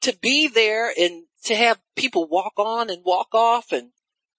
to 0.01 0.17
be 0.21 0.47
there 0.47 0.91
and 0.97 1.23
to 1.45 1.55
have 1.55 1.79
people 1.95 2.27
walk 2.27 2.53
on 2.57 2.89
and 2.89 3.03
walk 3.05 3.29
off 3.33 3.71
and 3.71 3.91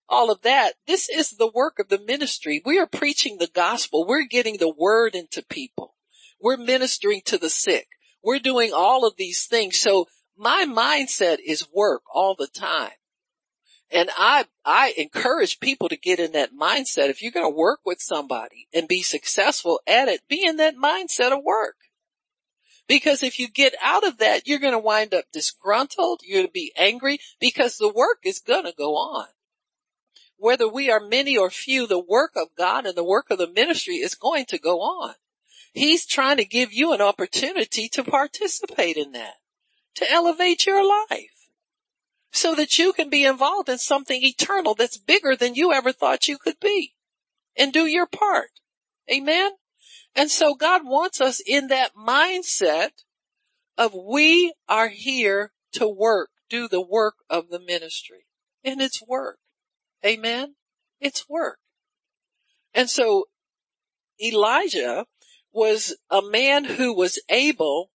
all 0.08 0.30
of 0.30 0.42
that. 0.42 0.74
This 0.86 1.08
is 1.08 1.30
the 1.30 1.50
work 1.52 1.78
of 1.78 1.88
the 1.88 1.98
ministry. 1.98 2.62
We 2.64 2.78
are 2.78 2.86
preaching 2.86 3.38
the 3.38 3.48
gospel. 3.52 4.06
We're 4.06 4.26
getting 4.26 4.58
the 4.58 4.72
word 4.72 5.14
into 5.14 5.42
people. 5.42 5.94
We're 6.40 6.56
ministering 6.56 7.22
to 7.26 7.38
the 7.38 7.50
sick. 7.50 7.88
We're 8.22 8.38
doing 8.38 8.72
all 8.74 9.06
of 9.06 9.16
these 9.16 9.46
things. 9.46 9.80
So 9.80 10.06
my 10.36 10.66
mindset 10.68 11.38
is 11.44 11.68
work 11.72 12.02
all 12.12 12.34
the 12.34 12.48
time. 12.48 12.92
And 13.90 14.10
I, 14.16 14.46
I 14.64 14.94
encourage 14.96 15.60
people 15.60 15.88
to 15.88 15.96
get 15.96 16.18
in 16.18 16.32
that 16.32 16.54
mindset. 16.54 17.10
If 17.10 17.22
you're 17.22 17.32
going 17.32 17.50
to 17.50 17.56
work 17.56 17.80
with 17.84 18.00
somebody 18.00 18.66
and 18.72 18.88
be 18.88 19.02
successful 19.02 19.80
at 19.86 20.08
it, 20.08 20.26
be 20.28 20.44
in 20.44 20.56
that 20.56 20.76
mindset 20.76 21.32
of 21.32 21.44
work. 21.44 21.76
Because 22.88 23.22
if 23.22 23.38
you 23.38 23.48
get 23.48 23.74
out 23.82 24.06
of 24.06 24.18
that, 24.18 24.46
you're 24.46 24.58
going 24.58 24.72
to 24.72 24.78
wind 24.78 25.14
up 25.14 25.24
disgruntled. 25.32 26.20
You're 26.24 26.40
going 26.40 26.48
to 26.48 26.52
be 26.52 26.72
angry 26.76 27.18
because 27.40 27.76
the 27.76 27.92
work 27.92 28.18
is 28.24 28.40
going 28.40 28.64
to 28.64 28.74
go 28.76 28.96
on 28.96 29.26
whether 30.44 30.68
we 30.68 30.90
are 30.90 31.00
many 31.00 31.38
or 31.38 31.48
few, 31.48 31.86
the 31.86 31.98
work 31.98 32.32
of 32.36 32.48
God 32.54 32.84
and 32.84 32.94
the 32.94 33.02
work 33.02 33.30
of 33.30 33.38
the 33.38 33.48
ministry 33.48 33.94
is 33.94 34.14
going 34.14 34.44
to 34.44 34.58
go 34.58 34.82
on. 34.82 35.14
He's 35.72 36.04
trying 36.04 36.36
to 36.36 36.44
give 36.44 36.70
you 36.70 36.92
an 36.92 37.00
opportunity 37.00 37.88
to 37.88 38.04
participate 38.04 38.98
in 38.98 39.12
that, 39.12 39.36
to 39.94 40.12
elevate 40.12 40.66
your 40.66 40.86
life 40.86 41.48
so 42.30 42.54
that 42.56 42.76
you 42.76 42.92
can 42.92 43.08
be 43.08 43.24
involved 43.24 43.70
in 43.70 43.78
something 43.78 44.22
eternal 44.22 44.74
that's 44.74 44.98
bigger 44.98 45.34
than 45.34 45.54
you 45.54 45.72
ever 45.72 45.92
thought 45.92 46.28
you 46.28 46.36
could 46.36 46.60
be 46.60 46.92
and 47.56 47.72
do 47.72 47.86
your 47.86 48.06
part. 48.06 48.50
Amen. 49.10 49.52
And 50.14 50.30
so 50.30 50.54
God 50.54 50.82
wants 50.84 51.22
us 51.22 51.40
in 51.40 51.68
that 51.68 51.92
mindset 51.96 52.90
of 53.78 53.94
we 53.94 54.52
are 54.68 54.88
here 54.88 55.52
to 55.72 55.88
work, 55.88 56.28
do 56.50 56.68
the 56.68 56.82
work 56.82 57.14
of 57.30 57.48
the 57.48 57.60
ministry 57.60 58.26
and 58.62 58.82
it's 58.82 59.00
work. 59.08 59.38
Amen. 60.04 60.54
It's 61.00 61.28
work. 61.28 61.58
And 62.74 62.90
so 62.90 63.26
Elijah 64.22 65.06
was 65.52 65.96
a 66.10 66.20
man 66.20 66.64
who 66.64 66.94
was 66.94 67.18
able 67.28 67.90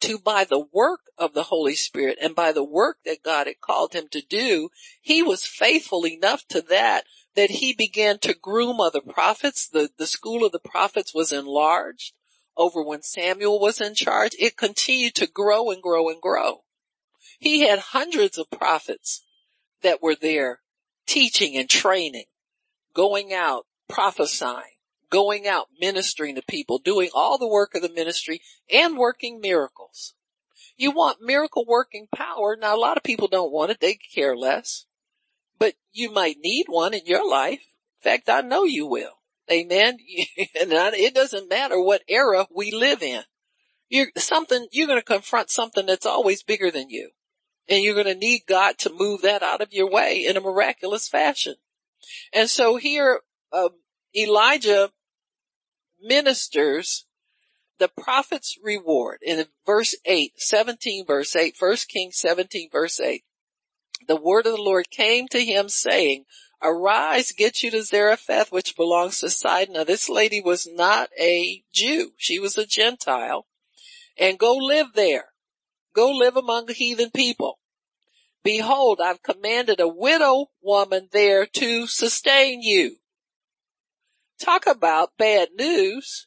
to 0.00 0.18
by 0.18 0.44
the 0.44 0.64
work 0.72 1.00
of 1.16 1.32
the 1.32 1.44
Holy 1.44 1.74
Spirit 1.74 2.18
and 2.20 2.34
by 2.34 2.52
the 2.52 2.64
work 2.64 2.98
that 3.04 3.22
God 3.22 3.46
had 3.46 3.60
called 3.60 3.94
him 3.94 4.08
to 4.10 4.20
do, 4.20 4.68
he 5.00 5.22
was 5.22 5.46
faithful 5.46 6.06
enough 6.06 6.46
to 6.48 6.60
that 6.62 7.04
that 7.34 7.50
he 7.50 7.72
began 7.72 8.18
to 8.18 8.34
groom 8.34 8.80
other 8.80 9.00
prophets. 9.00 9.68
The, 9.68 9.90
the 9.96 10.06
school 10.06 10.44
of 10.44 10.52
the 10.52 10.58
prophets 10.58 11.14
was 11.14 11.32
enlarged 11.32 12.12
over 12.56 12.82
when 12.82 13.02
Samuel 13.02 13.58
was 13.58 13.80
in 13.80 13.94
charge. 13.94 14.36
It 14.38 14.56
continued 14.56 15.14
to 15.16 15.26
grow 15.26 15.70
and 15.70 15.82
grow 15.82 16.08
and 16.08 16.20
grow. 16.20 16.64
He 17.38 17.60
had 17.60 17.78
hundreds 17.78 18.38
of 18.38 18.50
prophets 18.50 19.24
that 19.82 20.02
were 20.02 20.14
there 20.14 20.60
teaching 21.06 21.56
and 21.56 21.68
training, 21.68 22.26
going 22.94 23.32
out, 23.32 23.66
prophesying, 23.88 24.76
going 25.10 25.46
out, 25.46 25.68
ministering 25.80 26.34
to 26.34 26.42
people, 26.42 26.78
doing 26.78 27.10
all 27.14 27.38
the 27.38 27.48
work 27.48 27.74
of 27.74 27.82
the 27.82 27.92
ministry 27.92 28.40
and 28.72 28.96
working 28.96 29.40
miracles. 29.40 30.14
You 30.76 30.90
want 30.90 31.18
miracle 31.20 31.64
working 31.66 32.08
power. 32.14 32.56
Now 32.60 32.74
a 32.74 32.78
lot 32.78 32.96
of 32.96 33.02
people 33.02 33.28
don't 33.28 33.52
want 33.52 33.70
it. 33.70 33.80
They 33.80 33.94
care 33.94 34.36
less, 34.36 34.86
but 35.58 35.74
you 35.92 36.10
might 36.10 36.38
need 36.42 36.66
one 36.68 36.94
in 36.94 37.06
your 37.06 37.28
life. 37.28 37.60
In 38.00 38.10
fact, 38.10 38.28
I 38.28 38.40
know 38.40 38.64
you 38.64 38.86
will. 38.86 39.20
Amen. 39.50 39.98
and 40.60 40.72
it 40.72 41.14
doesn't 41.14 41.48
matter 41.48 41.80
what 41.80 42.02
era 42.08 42.46
we 42.54 42.72
live 42.72 43.02
in. 43.02 43.22
You're 43.88 44.08
something, 44.16 44.66
you're 44.72 44.86
going 44.86 44.98
to 44.98 45.04
confront 45.04 45.50
something 45.50 45.86
that's 45.86 46.06
always 46.06 46.42
bigger 46.42 46.70
than 46.70 46.90
you. 46.90 47.10
And 47.68 47.82
you're 47.82 47.94
going 47.94 48.06
to 48.06 48.14
need 48.14 48.42
God 48.46 48.78
to 48.78 48.92
move 48.92 49.22
that 49.22 49.42
out 49.42 49.60
of 49.60 49.72
your 49.72 49.90
way 49.90 50.24
in 50.26 50.36
a 50.36 50.40
miraculous 50.40 51.08
fashion. 51.08 51.54
And 52.32 52.50
so 52.50 52.76
here, 52.76 53.20
um, 53.52 53.70
Elijah 54.14 54.90
ministers 56.00 57.06
the 57.78 57.88
prophet's 57.88 58.56
reward 58.62 59.18
in 59.22 59.44
verse 59.66 59.96
8, 60.04 60.32
17 60.36 61.06
verse 61.06 61.34
8, 61.34 61.56
1 61.58 61.76
Kings 61.88 62.16
17 62.18 62.70
verse 62.70 63.00
8. 63.00 63.24
The 64.06 64.16
word 64.16 64.46
of 64.46 64.56
the 64.56 64.62
Lord 64.62 64.90
came 64.90 65.28
to 65.28 65.44
him 65.44 65.68
saying, 65.68 66.24
arise, 66.62 67.32
get 67.32 67.62
you 67.62 67.70
to 67.72 67.82
Zarephath, 67.82 68.52
which 68.52 68.76
belongs 68.76 69.20
to 69.20 69.30
Sidon. 69.30 69.74
Now 69.74 69.84
this 69.84 70.08
lady 70.08 70.40
was 70.40 70.68
not 70.70 71.10
a 71.18 71.64
Jew. 71.72 72.12
She 72.16 72.38
was 72.38 72.56
a 72.56 72.66
Gentile 72.66 73.46
and 74.18 74.38
go 74.38 74.56
live 74.56 74.92
there. 74.94 75.33
Go 75.94 76.10
live 76.10 76.36
among 76.36 76.68
heathen 76.68 77.10
people. 77.10 77.58
Behold, 78.42 79.00
I've 79.00 79.22
commanded 79.22 79.80
a 79.80 79.88
widow 79.88 80.46
woman 80.60 81.08
there 81.12 81.46
to 81.46 81.86
sustain 81.86 82.60
you. 82.60 82.96
Talk 84.40 84.66
about 84.66 85.16
bad 85.16 85.50
news. 85.56 86.26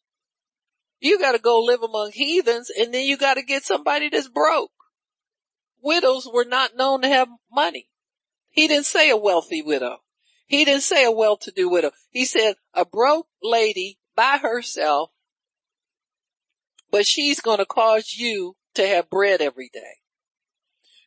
You 0.99 1.20
gotta 1.20 1.38
go 1.38 1.59
live 1.59 1.84
among 1.84 2.11
heathens 2.13 2.72
and 2.76 2.93
then 2.93 3.05
you 3.05 3.18
gotta 3.18 3.43
get 3.43 3.63
somebody 3.63 4.09
that's 4.09 4.30
broke. 4.30 4.72
Widows 5.82 6.28
were 6.34 6.45
not 6.45 6.76
known 6.76 7.01
to 7.01 7.07
have 7.07 7.28
money. 7.51 7.89
He 8.49 8.68
didn't 8.68 8.88
say 8.88 9.09
a 9.11 9.18
wealthy 9.18 9.61
widow. 9.61 9.97
He 10.47 10.63
didn't 10.65 10.82
say 10.82 11.03
a 11.05 11.11
well-to-do 11.11 11.70
widow. 11.70 11.91
He 12.09 12.26
said 12.26 12.55
a 12.74 12.86
broke 12.86 13.28
lady 13.43 13.99
by 14.15 14.38
herself, 14.38 15.11
but 16.89 17.05
she's 17.05 17.41
going 17.41 17.59
to 17.59 17.65
cause 17.65 18.15
you 18.18 18.55
to 18.76 18.88
have 18.88 19.09
bread 19.09 19.41
every 19.41 19.70
day. 19.74 20.01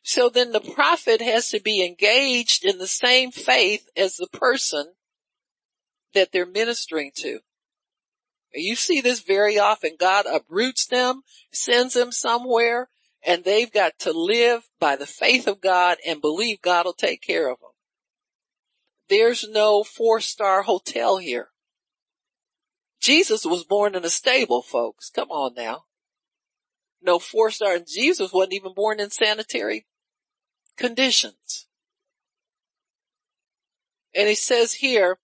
So 0.03 0.29
then 0.29 0.51
the 0.51 0.61
prophet 0.61 1.21
has 1.21 1.49
to 1.49 1.61
be 1.61 1.85
engaged 1.85 2.65
in 2.65 2.79
the 2.79 2.87
same 2.87 3.31
faith 3.31 3.87
as 3.95 4.17
the 4.17 4.27
person 4.27 4.93
that 6.13 6.31
they're 6.31 6.45
ministering 6.45 7.11
to. 7.17 7.39
You 8.53 8.75
see 8.75 8.99
this 8.99 9.21
very 9.21 9.57
often. 9.57 9.95
God 9.99 10.25
uproots 10.25 10.85
them, 10.85 11.21
sends 11.51 11.93
them 11.93 12.11
somewhere, 12.11 12.89
and 13.23 13.43
they've 13.43 13.71
got 13.71 13.97
to 13.99 14.11
live 14.11 14.67
by 14.79 14.95
the 14.95 15.05
faith 15.05 15.47
of 15.47 15.61
God 15.61 15.97
and 16.05 16.19
believe 16.19 16.61
God 16.61 16.85
will 16.85 16.93
take 16.93 17.21
care 17.21 17.49
of 17.49 17.59
them. 17.59 17.69
There's 19.07 19.47
no 19.47 19.83
four 19.83 20.19
star 20.19 20.63
hotel 20.63 21.17
here. 21.17 21.49
Jesus 22.99 23.45
was 23.45 23.63
born 23.63 23.95
in 23.95 24.05
a 24.05 24.09
stable, 24.09 24.61
folks. 24.61 25.09
Come 25.09 25.29
on 25.31 25.53
now. 25.55 25.85
No 27.01 27.19
four 27.19 27.51
star. 27.51 27.79
Jesus 27.79 28.31
wasn't 28.31 28.53
even 28.53 28.73
born 28.73 28.99
in 28.99 29.09
sanitary 29.09 29.85
conditions. 30.77 31.67
And 34.13 34.27
he 34.27 34.35
says 34.35 34.73
here, 34.73 35.17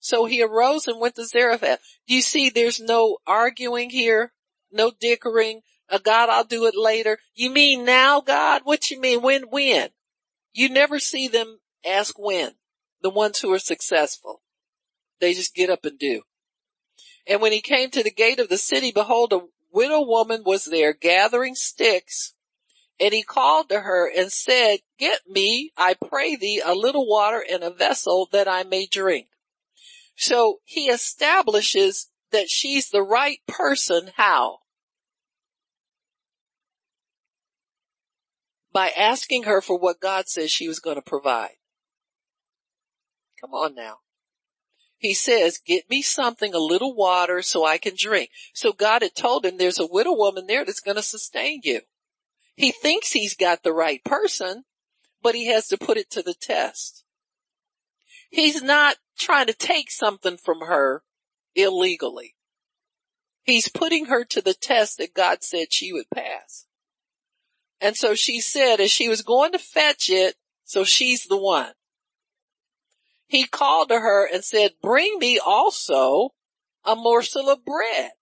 so 0.00 0.26
he 0.26 0.42
arose 0.42 0.86
and 0.86 1.00
went 1.00 1.14
to 1.14 1.24
Zarephath. 1.24 1.80
You 2.06 2.20
see 2.20 2.50
there's 2.50 2.80
no 2.80 3.18
arguing 3.26 3.90
here? 3.90 4.32
No 4.70 4.90
dickering. 4.90 5.62
A 5.88 5.98
God, 5.98 6.28
I'll 6.28 6.44
do 6.44 6.66
it 6.66 6.74
later. 6.76 7.18
You 7.34 7.50
mean 7.50 7.84
now, 7.84 8.20
God? 8.20 8.62
What 8.64 8.90
you 8.90 9.00
mean? 9.00 9.22
When, 9.22 9.44
when? 9.44 9.90
You 10.52 10.68
never 10.68 10.98
see 10.98 11.28
them 11.28 11.60
ask 11.86 12.18
when. 12.18 12.52
The 13.02 13.10
ones 13.10 13.38
who 13.38 13.52
are 13.52 13.58
successful. 13.58 14.42
They 15.20 15.32
just 15.32 15.54
get 15.54 15.70
up 15.70 15.84
and 15.84 15.98
do. 15.98 16.22
And 17.26 17.40
when 17.40 17.52
he 17.52 17.60
came 17.60 17.90
to 17.90 18.02
the 18.02 18.10
gate 18.10 18.40
of 18.40 18.48
the 18.48 18.58
city, 18.58 18.92
behold, 18.92 19.32
a 19.32 19.40
widow 19.74 20.06
woman 20.06 20.42
was 20.44 20.64
there 20.64 20.94
gathering 20.94 21.54
sticks. 21.54 22.34
And 23.00 23.12
he 23.12 23.24
called 23.24 23.68
to 23.70 23.80
her 23.80 24.08
and 24.08 24.30
said, 24.30 24.78
get 24.98 25.22
me, 25.28 25.72
I 25.76 25.94
pray 25.94 26.36
thee, 26.36 26.62
a 26.64 26.74
little 26.74 27.08
water 27.08 27.40
in 27.46 27.64
a 27.64 27.70
vessel 27.70 28.28
that 28.30 28.46
I 28.46 28.62
may 28.62 28.86
drink. 28.86 29.26
So 30.16 30.60
he 30.64 30.86
establishes 30.86 32.08
that 32.30 32.48
she's 32.48 32.90
the 32.90 33.02
right 33.02 33.38
person. 33.48 34.10
How? 34.16 34.58
By 38.72 38.90
asking 38.90 39.44
her 39.44 39.60
for 39.60 39.78
what 39.78 40.00
God 40.00 40.28
says 40.28 40.52
she 40.52 40.68
was 40.68 40.78
going 40.78 40.96
to 40.96 41.02
provide. 41.02 41.56
Come 43.40 43.54
on 43.54 43.74
now. 43.74 43.98
He 45.04 45.12
says, 45.12 45.58
get 45.58 45.90
me 45.90 46.00
something, 46.00 46.54
a 46.54 46.58
little 46.58 46.94
water 46.94 47.42
so 47.42 47.62
I 47.62 47.76
can 47.76 47.92
drink. 47.94 48.30
So 48.54 48.72
God 48.72 49.02
had 49.02 49.14
told 49.14 49.44
him 49.44 49.58
there's 49.58 49.78
a 49.78 49.86
widow 49.86 50.14
woman 50.14 50.46
there 50.46 50.64
that's 50.64 50.80
going 50.80 50.96
to 50.96 51.02
sustain 51.02 51.60
you. 51.62 51.82
He 52.56 52.72
thinks 52.72 53.12
he's 53.12 53.36
got 53.36 53.62
the 53.62 53.74
right 53.74 54.02
person, 54.02 54.64
but 55.22 55.34
he 55.34 55.48
has 55.48 55.68
to 55.68 55.76
put 55.76 55.98
it 55.98 56.10
to 56.12 56.22
the 56.22 56.32
test. 56.32 57.04
He's 58.30 58.62
not 58.62 58.96
trying 59.18 59.46
to 59.48 59.52
take 59.52 59.90
something 59.90 60.38
from 60.38 60.60
her 60.60 61.02
illegally. 61.54 62.34
He's 63.42 63.68
putting 63.68 64.06
her 64.06 64.24
to 64.24 64.40
the 64.40 64.54
test 64.54 64.96
that 64.96 65.12
God 65.12 65.42
said 65.42 65.66
she 65.70 65.92
would 65.92 66.08
pass. 66.14 66.64
And 67.78 67.94
so 67.94 68.14
she 68.14 68.40
said 68.40 68.80
as 68.80 68.90
she 68.90 69.10
was 69.10 69.20
going 69.20 69.52
to 69.52 69.58
fetch 69.58 70.08
it, 70.08 70.36
so 70.64 70.82
she's 70.82 71.24
the 71.24 71.36
one. 71.36 71.74
He 73.26 73.44
called 73.44 73.88
to 73.88 74.00
her 74.00 74.26
and 74.26 74.44
said, 74.44 74.72
bring 74.82 75.18
me 75.18 75.38
also 75.38 76.30
a 76.84 76.94
morsel 76.94 77.50
of 77.50 77.64
bread. 77.64 78.12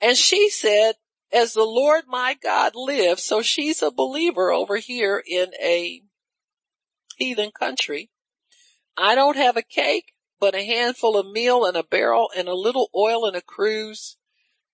And 0.00 0.16
she 0.16 0.50
said, 0.50 0.94
as 1.32 1.52
the 1.52 1.64
Lord 1.64 2.04
my 2.06 2.34
God 2.40 2.72
lives, 2.74 3.24
so 3.24 3.42
she's 3.42 3.82
a 3.82 3.90
believer 3.90 4.52
over 4.52 4.76
here 4.76 5.22
in 5.26 5.52
a 5.60 6.02
heathen 7.16 7.50
country. 7.50 8.10
I 8.96 9.14
don't 9.14 9.36
have 9.36 9.56
a 9.56 9.62
cake, 9.62 10.12
but 10.38 10.54
a 10.54 10.64
handful 10.64 11.16
of 11.16 11.30
meal 11.30 11.64
and 11.64 11.76
a 11.76 11.82
barrel 11.82 12.30
and 12.36 12.48
a 12.48 12.54
little 12.54 12.90
oil 12.94 13.26
and 13.26 13.36
a 13.36 13.42
cruse. 13.42 14.16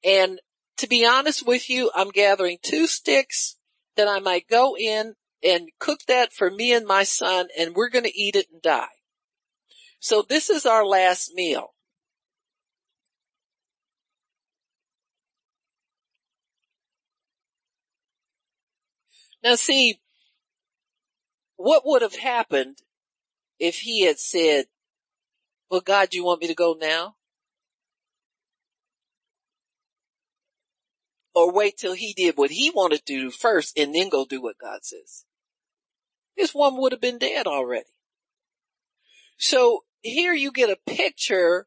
And 0.04 0.40
to 0.78 0.86
be 0.86 1.06
honest 1.06 1.46
with 1.46 1.70
you, 1.70 1.90
I'm 1.94 2.10
gathering 2.10 2.58
two 2.62 2.86
sticks 2.86 3.56
that 3.96 4.08
I 4.08 4.20
might 4.20 4.48
go 4.48 4.76
in 4.76 5.14
and 5.42 5.68
cook 5.78 6.00
that 6.08 6.32
for 6.32 6.50
me 6.50 6.72
and 6.72 6.86
my 6.86 7.02
son 7.02 7.48
and 7.58 7.74
we're 7.74 7.88
going 7.88 8.04
to 8.04 8.20
eat 8.20 8.36
it 8.36 8.46
and 8.52 8.62
die. 8.62 8.86
So 10.00 10.24
this 10.28 10.50
is 10.50 10.66
our 10.66 10.84
last 10.84 11.32
meal. 11.34 11.74
Now 19.42 19.56
see, 19.56 20.00
what 21.56 21.82
would 21.84 22.02
have 22.02 22.16
happened 22.16 22.78
if 23.58 23.76
he 23.76 24.04
had 24.04 24.18
said, 24.18 24.66
well, 25.70 25.80
God, 25.80 26.12
you 26.12 26.24
want 26.24 26.40
me 26.40 26.48
to 26.48 26.54
go 26.54 26.76
now? 26.78 27.14
Or 31.34 31.52
wait 31.52 31.78
till 31.78 31.94
he 31.94 32.12
did 32.12 32.36
what 32.36 32.50
he 32.50 32.70
wanted 32.70 33.06
to 33.06 33.20
do 33.20 33.30
first 33.30 33.78
and 33.78 33.94
then 33.94 34.08
go 34.08 34.26
do 34.26 34.42
what 34.42 34.58
God 34.58 34.80
says. 34.84 35.24
This 36.36 36.54
woman 36.54 36.80
would 36.80 36.92
have 36.92 37.00
been 37.00 37.18
dead 37.18 37.46
already. 37.46 37.86
So 39.38 39.80
here 40.02 40.32
you 40.32 40.52
get 40.52 40.70
a 40.70 40.92
picture 40.92 41.66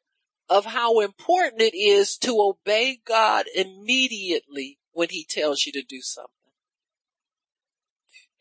of 0.49 0.65
how 0.65 0.99
important 0.99 1.61
it 1.61 1.75
is 1.75 2.17
to 2.17 2.39
obey 2.39 2.99
God 3.05 3.45
immediately 3.53 4.79
when 4.91 5.09
he 5.09 5.25
tells 5.27 5.65
you 5.65 5.71
to 5.73 5.83
do 5.83 6.01
something. 6.01 6.31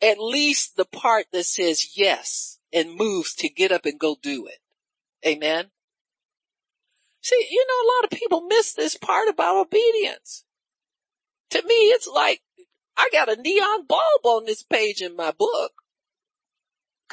At 0.01 0.19
least 0.19 0.75
the 0.75 0.85
part 0.85 1.25
that 1.31 1.45
says 1.45 1.97
yes 1.97 2.59
and 2.71 2.95
moves 2.95 3.33
to 3.35 3.49
get 3.49 3.71
up 3.71 3.85
and 3.85 3.99
go 3.99 4.15
do 4.21 4.47
it. 4.47 4.59
Amen. 5.27 5.71
See, 7.21 7.47
you 7.49 7.65
know, 7.67 7.87
a 7.87 7.91
lot 7.95 8.03
of 8.03 8.19
people 8.19 8.41
miss 8.41 8.73
this 8.73 8.95
part 8.95 9.27
about 9.29 9.65
obedience. 9.65 10.45
To 11.51 11.63
me, 11.65 11.73
it's 11.73 12.07
like 12.07 12.41
I 12.95 13.09
got 13.11 13.31
a 13.31 13.41
neon 13.41 13.85
bulb 13.87 14.25
on 14.25 14.45
this 14.45 14.63
page 14.63 15.01
in 15.01 15.15
my 15.15 15.31
book. 15.31 15.71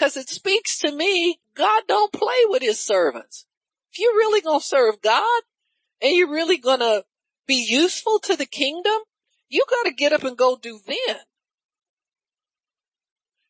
Cause 0.03 0.17
it 0.17 0.29
speaks 0.29 0.81
to 0.81 0.91
me, 0.91 1.39
God 1.55 1.85
don't 1.87 2.13
play 2.13 2.45
with 2.47 2.61
his 2.61 2.81
servants. 2.81 3.47
If 3.93 4.01
you're 4.01 4.15
really 4.15 4.41
gonna 4.41 4.59
serve 4.59 5.01
God 5.01 5.43
and 6.01 6.13
you're 6.17 6.29
really 6.29 6.59
gonna 6.59 7.05
be 7.47 7.65
useful 7.69 8.19
to 8.25 8.35
the 8.35 8.45
kingdom, 8.45 8.99
you 9.49 9.65
gotta 9.71 9.95
get 9.95 10.13
up 10.13 10.25
and 10.25 10.37
go 10.37 10.59
do 10.61 10.81
then. 10.85 11.19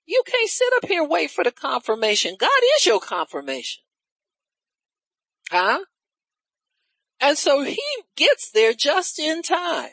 You 0.05 0.23
can't 0.27 0.51
sit 0.51 0.69
up 0.77 0.85
here 0.85 1.01
and 1.01 1.11
wait 1.11 1.31
for 1.31 1.43
the 1.43 1.53
confirmation. 1.53 2.37
God 2.39 2.51
is 2.77 2.85
your 2.85 3.01
confirmation. 3.01 3.83
Huh? 5.51 5.87
And 7.19 7.39
so 7.39 7.63
he 7.63 7.81
gets 8.15 8.51
there 8.51 8.75
just 8.75 9.19
in 9.19 9.41
time. 9.41 9.93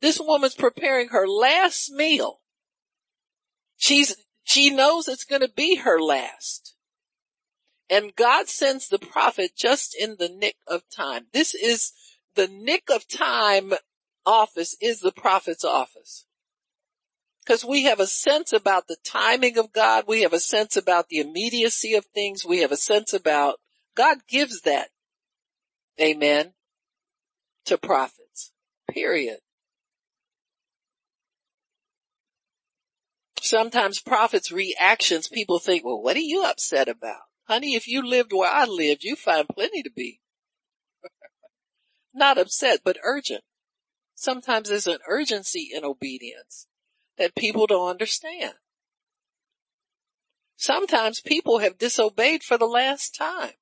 This 0.00 0.20
woman's 0.20 0.54
preparing 0.54 1.08
her 1.08 1.26
last 1.26 1.90
meal. 1.90 2.42
She's, 3.76 4.14
she 4.44 4.70
knows 4.70 5.08
it's 5.08 5.24
going 5.24 5.42
to 5.42 5.50
be 5.54 5.76
her 5.76 6.00
last. 6.00 6.74
And 7.90 8.14
God 8.14 8.48
sends 8.48 8.88
the 8.88 8.98
prophet 8.98 9.52
just 9.56 9.94
in 9.98 10.16
the 10.18 10.28
nick 10.28 10.56
of 10.66 10.82
time. 10.94 11.26
This 11.32 11.54
is 11.54 11.92
the 12.34 12.48
nick 12.48 12.84
of 12.90 13.06
time 13.08 13.74
office 14.24 14.76
is 14.80 15.00
the 15.00 15.12
prophet's 15.12 15.64
office. 15.64 16.26
Cause 17.46 17.62
we 17.62 17.84
have 17.84 18.00
a 18.00 18.06
sense 18.06 18.54
about 18.54 18.88
the 18.88 18.96
timing 19.04 19.58
of 19.58 19.70
God. 19.70 20.04
We 20.08 20.22
have 20.22 20.32
a 20.32 20.40
sense 20.40 20.78
about 20.78 21.08
the 21.08 21.18
immediacy 21.18 21.94
of 21.94 22.06
things. 22.06 22.42
We 22.42 22.60
have 22.60 22.72
a 22.72 22.76
sense 22.76 23.12
about 23.12 23.56
God 23.94 24.18
gives 24.26 24.62
that 24.62 24.88
Amen. 26.00 26.52
To 27.66 27.78
prophets. 27.78 28.52
Period. 28.90 29.38
Sometimes 33.44 34.00
prophets' 34.00 34.50
reactions, 34.50 35.28
people 35.28 35.58
think, 35.58 35.84
well, 35.84 36.00
what 36.00 36.16
are 36.16 36.20
you 36.20 36.46
upset 36.46 36.88
about? 36.88 37.24
Honey, 37.42 37.74
if 37.74 37.86
you 37.86 38.00
lived 38.00 38.32
where 38.32 38.50
I 38.50 38.64
lived, 38.64 39.04
you 39.04 39.16
find 39.16 39.46
plenty 39.46 39.82
to 39.82 39.90
be. 39.90 40.22
Not 42.14 42.38
upset, 42.38 42.80
but 42.82 42.96
urgent. 43.04 43.42
Sometimes 44.14 44.70
there's 44.70 44.86
an 44.86 45.00
urgency 45.06 45.68
in 45.74 45.84
obedience 45.84 46.68
that 47.18 47.34
people 47.34 47.66
don't 47.66 47.90
understand. 47.90 48.54
Sometimes 50.56 51.20
people 51.20 51.58
have 51.58 51.76
disobeyed 51.76 52.42
for 52.42 52.56
the 52.56 52.64
last 52.64 53.14
time 53.14 53.52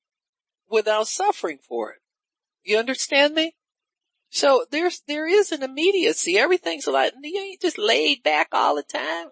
without 0.70 1.08
suffering 1.08 1.58
for 1.58 1.90
it. 1.90 2.02
You 2.62 2.78
understand 2.78 3.34
me? 3.34 3.56
So 4.30 4.64
there's, 4.70 5.02
there 5.08 5.26
is 5.26 5.50
an 5.50 5.64
immediacy. 5.64 6.38
Everything's 6.38 6.86
like, 6.86 7.14
you 7.20 7.40
ain't 7.40 7.60
just 7.60 7.78
laid 7.78 8.22
back 8.22 8.46
all 8.52 8.76
the 8.76 8.84
time. 8.84 9.30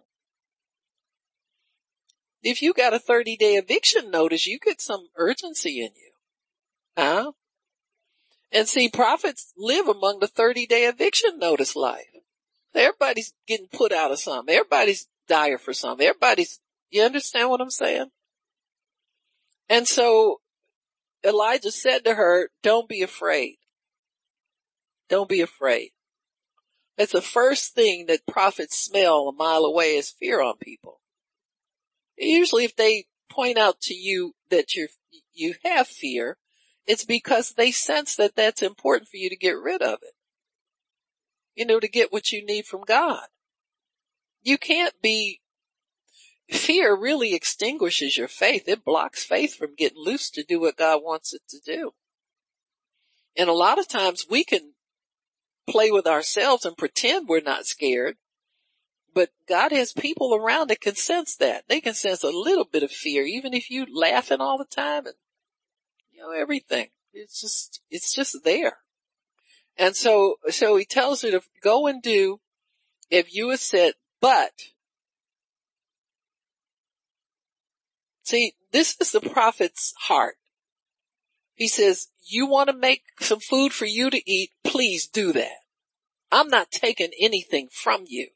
If 2.42 2.62
you 2.62 2.72
got 2.72 2.94
a 2.94 2.98
30 2.98 3.36
day 3.36 3.54
eviction 3.54 4.10
notice, 4.10 4.46
you 4.46 4.58
get 4.58 4.80
some 4.80 5.08
urgency 5.16 5.80
in 5.80 5.90
you. 5.94 6.12
Huh? 6.96 7.32
And 8.52 8.66
see, 8.66 8.88
prophets 8.88 9.52
live 9.56 9.88
among 9.88 10.20
the 10.20 10.26
30 10.26 10.66
day 10.66 10.86
eviction 10.86 11.38
notice 11.38 11.76
life. 11.76 12.06
Everybody's 12.74 13.34
getting 13.46 13.68
put 13.68 13.92
out 13.92 14.10
of 14.10 14.18
something. 14.18 14.54
Everybody's 14.54 15.08
dire 15.28 15.58
for 15.58 15.72
something. 15.72 16.06
Everybody's, 16.06 16.60
you 16.90 17.02
understand 17.02 17.50
what 17.50 17.60
I'm 17.60 17.70
saying? 17.70 18.10
And 19.68 19.86
so 19.86 20.40
Elijah 21.24 21.70
said 21.70 22.04
to 22.04 22.14
her, 22.14 22.50
don't 22.62 22.88
be 22.88 23.02
afraid. 23.02 23.56
Don't 25.08 25.28
be 25.28 25.40
afraid. 25.40 25.90
That's 26.96 27.12
the 27.12 27.22
first 27.22 27.74
thing 27.74 28.06
that 28.06 28.26
prophets 28.26 28.78
smell 28.78 29.28
a 29.28 29.32
mile 29.32 29.64
away 29.64 29.96
is 29.96 30.10
fear 30.10 30.42
on 30.42 30.56
people. 30.58 30.99
Usually 32.20 32.64
if 32.64 32.76
they 32.76 33.06
point 33.30 33.56
out 33.56 33.80
to 33.82 33.94
you 33.94 34.34
that 34.50 34.74
you 34.74 34.88
you 35.32 35.54
have 35.64 35.88
fear, 35.88 36.36
it's 36.86 37.04
because 37.04 37.52
they 37.52 37.70
sense 37.70 38.14
that 38.16 38.36
that's 38.36 38.62
important 38.62 39.08
for 39.08 39.16
you 39.16 39.30
to 39.30 39.36
get 39.36 39.56
rid 39.58 39.80
of 39.80 40.00
it. 40.02 40.14
You 41.54 41.64
know, 41.64 41.80
to 41.80 41.88
get 41.88 42.12
what 42.12 42.30
you 42.30 42.44
need 42.44 42.66
from 42.66 42.82
God. 42.82 43.26
You 44.42 44.58
can't 44.58 44.94
be, 45.02 45.40
fear 46.50 46.94
really 46.94 47.34
extinguishes 47.34 48.16
your 48.16 48.28
faith. 48.28 48.64
It 48.66 48.84
blocks 48.84 49.24
faith 49.24 49.54
from 49.54 49.74
getting 49.74 49.98
loose 49.98 50.30
to 50.30 50.42
do 50.42 50.60
what 50.60 50.76
God 50.76 51.02
wants 51.02 51.32
it 51.32 51.42
to 51.48 51.58
do. 51.64 51.92
And 53.36 53.48
a 53.48 53.54
lot 53.54 53.78
of 53.78 53.88
times 53.88 54.26
we 54.28 54.44
can 54.44 54.74
play 55.68 55.90
with 55.90 56.06
ourselves 56.06 56.64
and 56.64 56.76
pretend 56.76 57.28
we're 57.28 57.40
not 57.40 57.66
scared 57.66 58.16
but 59.14 59.30
God 59.48 59.72
has 59.72 59.92
people 59.92 60.34
around 60.34 60.68
that 60.68 60.80
can 60.80 60.94
sense 60.94 61.36
that. 61.36 61.64
They 61.68 61.80
can 61.80 61.94
sense 61.94 62.22
a 62.22 62.30
little 62.30 62.64
bit 62.64 62.82
of 62.82 62.90
fear, 62.90 63.24
even 63.24 63.54
if 63.54 63.70
you 63.70 63.86
laughing 63.92 64.40
all 64.40 64.58
the 64.58 64.64
time 64.64 65.06
and, 65.06 65.16
you 66.12 66.22
know, 66.22 66.32
everything. 66.32 66.88
It's 67.12 67.40
just, 67.40 67.80
it's 67.90 68.14
just 68.14 68.44
there. 68.44 68.78
And 69.76 69.96
so, 69.96 70.36
so 70.48 70.76
he 70.76 70.84
tells 70.84 71.22
her 71.22 71.30
to 71.30 71.42
go 71.62 71.86
and 71.86 72.02
do 72.02 72.40
if 73.10 73.34
you 73.34 73.50
have 73.50 73.60
said, 73.60 73.94
but, 74.20 74.52
see, 78.22 78.54
this 78.72 78.96
is 79.00 79.10
the 79.12 79.20
prophet's 79.20 79.92
heart. 80.02 80.36
He 81.54 81.66
says, 81.68 82.08
you 82.24 82.46
want 82.46 82.70
to 82.70 82.76
make 82.76 83.02
some 83.18 83.40
food 83.40 83.72
for 83.72 83.86
you 83.86 84.10
to 84.10 84.30
eat, 84.30 84.50
please 84.64 85.06
do 85.06 85.32
that. 85.32 85.58
I'm 86.30 86.48
not 86.48 86.70
taking 86.70 87.10
anything 87.20 87.68
from 87.72 88.04
you. 88.06 88.28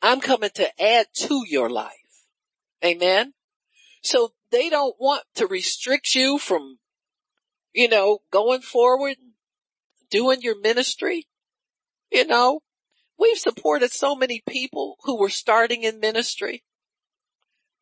I'm 0.00 0.20
coming 0.20 0.50
to 0.54 0.82
add 0.82 1.06
to 1.14 1.44
your 1.48 1.68
life. 1.68 1.92
Amen. 2.84 3.34
So 4.02 4.32
they 4.50 4.70
don't 4.70 4.94
want 4.98 5.24
to 5.34 5.46
restrict 5.46 6.14
you 6.14 6.38
from, 6.38 6.78
you 7.72 7.88
know, 7.88 8.20
going 8.30 8.60
forward, 8.60 9.16
doing 10.10 10.40
your 10.40 10.60
ministry. 10.60 11.26
You 12.10 12.26
know, 12.26 12.60
we've 13.18 13.38
supported 13.38 13.92
so 13.92 14.14
many 14.14 14.42
people 14.48 14.96
who 15.02 15.18
were 15.18 15.28
starting 15.28 15.82
in 15.82 16.00
ministry 16.00 16.62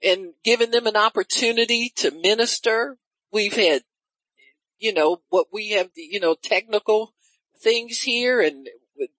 and 0.03 0.33
giving 0.43 0.71
them 0.71 0.87
an 0.87 0.97
opportunity 0.97 1.93
to 1.97 2.11
minister. 2.11 2.97
We've 3.33 3.55
had, 3.55 3.83
you 4.79 4.93
know, 4.93 5.23
what 5.29 5.49
we 5.53 5.71
have, 5.71 5.91
you 5.95 6.21
know, 6.21 6.35
technical 6.35 7.15
things 7.61 8.03
here 8.03 8.41
and 8.41 8.69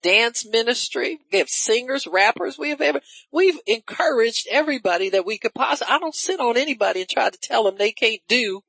dance 0.02 0.46
ministry. 0.46 1.18
We 1.32 1.38
have 1.38 1.48
singers, 1.48 2.06
rappers. 2.06 2.58
We 2.58 2.70
have 2.70 2.80
every, 2.80 3.00
we've 3.32 3.58
encouraged 3.66 4.48
everybody 4.50 5.10
that 5.10 5.26
we 5.26 5.38
could 5.38 5.54
possibly, 5.54 5.94
I 5.94 5.98
don't 5.98 6.14
sit 6.14 6.40
on 6.40 6.56
anybody 6.56 7.00
and 7.00 7.08
try 7.08 7.30
to 7.30 7.38
tell 7.38 7.64
them 7.64 7.76
they 7.76 7.92
can't 7.92 8.20
do 8.28 8.62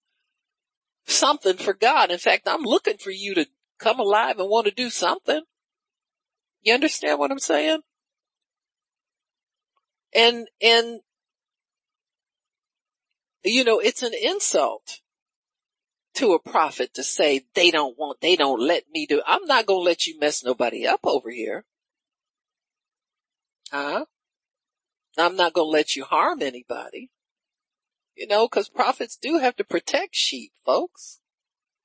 something 1.06 1.58
for 1.58 1.74
God. 1.74 2.12
In 2.12 2.20
fact, 2.20 2.48
I'm 2.48 2.64
looking 2.64 2.98
for 2.98 3.12
you 3.12 3.36
to 3.36 3.48
come 3.80 4.00
alive 4.00 4.40
and 4.40 4.50
want 4.50 4.66
to 4.68 4.74
do 4.74 4.90
something. 4.90 5.42
You 6.62 6.74
understand 6.74 7.20
what 7.20 7.32
I'm 7.32 7.40
saying? 7.40 7.80
And, 10.14 10.48
and, 10.62 11.00
you 13.44 13.64
know, 13.64 13.80
it's 13.80 14.04
an 14.04 14.14
insult 14.14 15.02
to 16.20 16.34
a 16.34 16.40
prophet 16.40 16.94
to 16.94 17.04
say 17.04 17.46
they 17.56 17.72
don't 17.72 17.98
want, 17.98 18.20
they 18.20 18.36
don't 18.36 18.60
let 18.60 18.84
me 18.94 19.06
do. 19.06 19.22
I'm 19.26 19.46
not 19.46 19.66
going 19.66 19.80
to 19.80 19.86
let 19.86 20.06
you 20.06 20.20
mess 20.20 20.44
nobody 20.44 20.86
up 20.86 21.00
over 21.06 21.32
here. 21.32 21.64
Huh? 23.72 24.06
I'm 25.18 25.38
not 25.38 25.54
going 25.54 25.68
to 25.68 25.72
let 25.72 25.96
you 25.96 26.04
harm 26.04 26.42
anybody. 26.42 27.10
You 28.18 28.28
know, 28.28 28.50
cause 28.50 28.68
prophets 28.68 29.18
do 29.22 29.38
have 29.38 29.56
to 29.56 29.64
protect 29.64 30.14
sheep, 30.14 30.52
folks, 30.66 31.20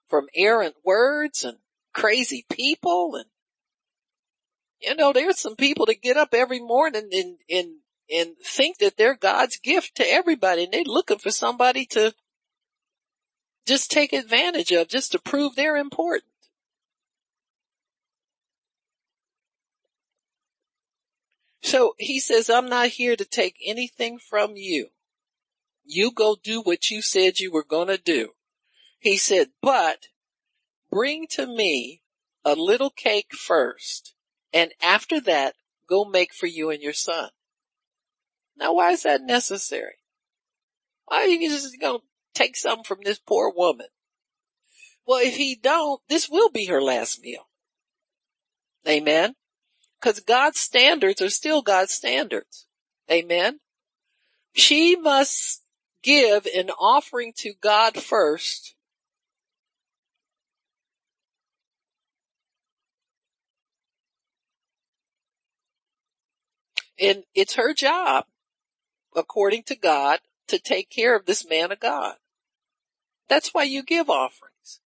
from 0.08 0.26
errant 0.34 0.74
words 0.84 1.44
and 1.44 1.58
crazy 1.92 2.44
people. 2.50 3.14
And, 3.14 3.26
you 4.80 4.96
know, 4.96 5.12
there's 5.12 5.38
some 5.38 5.54
people 5.54 5.86
that 5.86 6.02
get 6.02 6.16
up 6.16 6.34
every 6.34 6.58
morning 6.58 7.08
and, 7.12 7.36
and, 7.48 7.68
and 8.12 8.36
think 8.44 8.78
that 8.78 8.96
they're 8.96 9.16
God's 9.16 9.58
gift 9.58 9.94
to 9.96 10.04
everybody 10.04 10.64
and 10.64 10.72
they're 10.72 10.82
looking 10.84 11.18
for 11.18 11.30
somebody 11.30 11.86
to 11.86 12.12
just 13.66 13.90
take 13.90 14.12
advantage 14.12 14.72
of 14.72 14.88
just 14.88 15.12
to 15.12 15.18
prove 15.18 15.54
they're 15.54 15.76
important. 15.76 16.30
So 21.62 21.94
he 21.98 22.20
says, 22.20 22.50
I'm 22.50 22.68
not 22.68 22.88
here 22.88 23.16
to 23.16 23.24
take 23.24 23.56
anything 23.64 24.18
from 24.18 24.52
you. 24.54 24.88
You 25.84 26.12
go 26.12 26.36
do 26.42 26.60
what 26.60 26.90
you 26.90 27.00
said 27.00 27.38
you 27.38 27.50
were 27.50 27.64
going 27.64 27.88
to 27.88 27.98
do. 27.98 28.30
He 28.98 29.16
said, 29.16 29.48
but 29.62 30.08
bring 30.90 31.26
to 31.30 31.46
me 31.46 32.02
a 32.44 32.54
little 32.54 32.90
cake 32.90 33.32
first. 33.34 34.14
And 34.52 34.72
after 34.82 35.20
that, 35.22 35.54
go 35.88 36.04
make 36.04 36.34
for 36.34 36.46
you 36.46 36.70
and 36.70 36.82
your 36.82 36.92
son. 36.92 37.30
Now, 38.56 38.74
why 38.74 38.92
is 38.92 39.02
that 39.02 39.22
necessary? 39.22 39.96
Why 41.06 41.22
are 41.22 41.26
you 41.26 41.48
just 41.48 41.80
going 41.80 42.00
to 42.00 42.06
take 42.34 42.56
some 42.56 42.82
from 42.82 42.98
this 43.02 43.18
poor 43.18 43.52
woman. 43.54 43.86
Well, 45.06 45.20
if 45.20 45.36
he 45.36 45.54
don't, 45.54 46.00
this 46.08 46.28
will 46.28 46.50
be 46.50 46.66
her 46.66 46.82
last 46.82 47.22
meal. 47.22 47.48
Amen. 48.88 49.34
Cause 50.00 50.20
God's 50.20 50.60
standards 50.60 51.22
are 51.22 51.30
still 51.30 51.62
God's 51.62 51.92
standards. 51.92 52.66
Amen. 53.10 53.60
She 54.52 54.96
must 54.96 55.62
give 56.02 56.46
an 56.46 56.70
offering 56.70 57.32
to 57.38 57.54
God 57.60 57.96
first. 57.96 58.74
And 67.00 67.24
it's 67.34 67.54
her 67.54 67.74
job, 67.74 68.26
according 69.16 69.64
to 69.64 69.76
God, 69.76 70.20
to 70.48 70.58
take 70.58 70.88
care 70.90 71.16
of 71.16 71.26
this 71.26 71.48
man 71.48 71.72
of 71.72 71.80
God. 71.80 72.16
That's 73.28 73.50
why 73.52 73.64
you 73.64 73.82
give 73.82 74.10
offerings. 74.10 74.80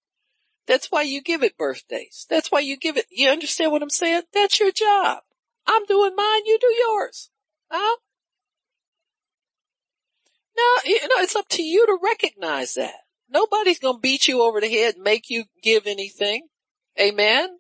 That's 0.68 0.92
why 0.92 1.04
you 1.04 1.22
give 1.22 1.44
it 1.44 1.58
birthdays. 1.58 2.26
That's 2.30 2.52
why 2.52 2.60
you 2.60 2.78
give 2.78 2.98
it, 2.98 3.06
you 3.10 3.30
understand 3.30 3.72
what 3.72 3.82
I'm 3.82 3.90
saying? 3.90 4.24
That's 4.34 4.60
your 4.60 4.72
job. 4.72 5.20
I'm 5.66 5.86
doing 5.86 6.16
mine, 6.16 6.46
you 6.46 6.58
do 6.60 6.68
yours. 6.68 7.30
Huh? 7.72 7.98
No, 10.58 10.64
you 10.86 11.02
know, 11.02 11.22
it's 11.22 11.36
up 11.36 11.48
to 11.50 11.64
you 11.64 11.86
to 11.86 11.98
recognize 12.02 12.74
that. 12.74 12.96
Nobody's 13.30 13.80
gonna 13.80 14.00
beat 14.00 14.28
you 14.28 14.42
over 14.42 14.60
the 14.60 14.70
head 14.70 14.96
and 14.96 15.04
make 15.04 15.30
you 15.30 15.46
give 15.62 15.86
anything. 15.86 16.48
Amen? 17.00 17.60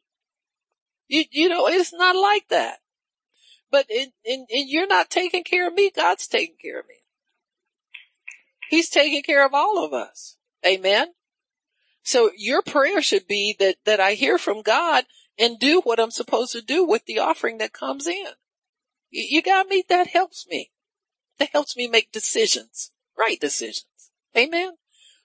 You, 1.07 1.25
you 1.31 1.49
know, 1.49 1.67
it's 1.67 1.93
not 1.93 2.15
like 2.15 2.47
that. 2.49 2.79
But 3.69 3.85
in, 3.89 4.11
in, 4.23 4.45
in 4.49 4.69
you're 4.69 4.87
not 4.87 5.09
taking 5.09 5.43
care 5.43 5.67
of 5.67 5.73
me, 5.73 5.91
God's 5.93 6.27
taking 6.27 6.55
care 6.61 6.79
of 6.79 6.87
me. 6.87 6.95
He's 8.69 8.89
taking 8.89 9.23
care 9.23 9.45
of 9.45 9.53
all 9.53 9.83
of 9.83 9.93
us. 9.93 10.36
Amen. 10.65 11.07
So 12.03 12.31
your 12.37 12.61
prayer 12.61 13.01
should 13.01 13.27
be 13.27 13.55
that, 13.59 13.75
that 13.85 13.99
I 13.99 14.13
hear 14.13 14.37
from 14.37 14.61
God 14.61 15.05
and 15.37 15.59
do 15.59 15.81
what 15.81 15.99
I'm 15.99 16.11
supposed 16.11 16.53
to 16.53 16.61
do 16.61 16.85
with 16.85 17.05
the 17.05 17.19
offering 17.19 17.57
that 17.57 17.73
comes 17.73 18.07
in. 18.07 18.27
You, 19.09 19.25
you 19.29 19.41
got 19.41 19.67
me? 19.67 19.83
That 19.89 20.07
helps 20.07 20.47
me. 20.47 20.71
That 21.39 21.49
helps 21.51 21.77
me 21.77 21.87
make 21.87 22.11
decisions, 22.11 22.91
right 23.17 23.39
decisions. 23.39 24.11
Amen. 24.35 24.71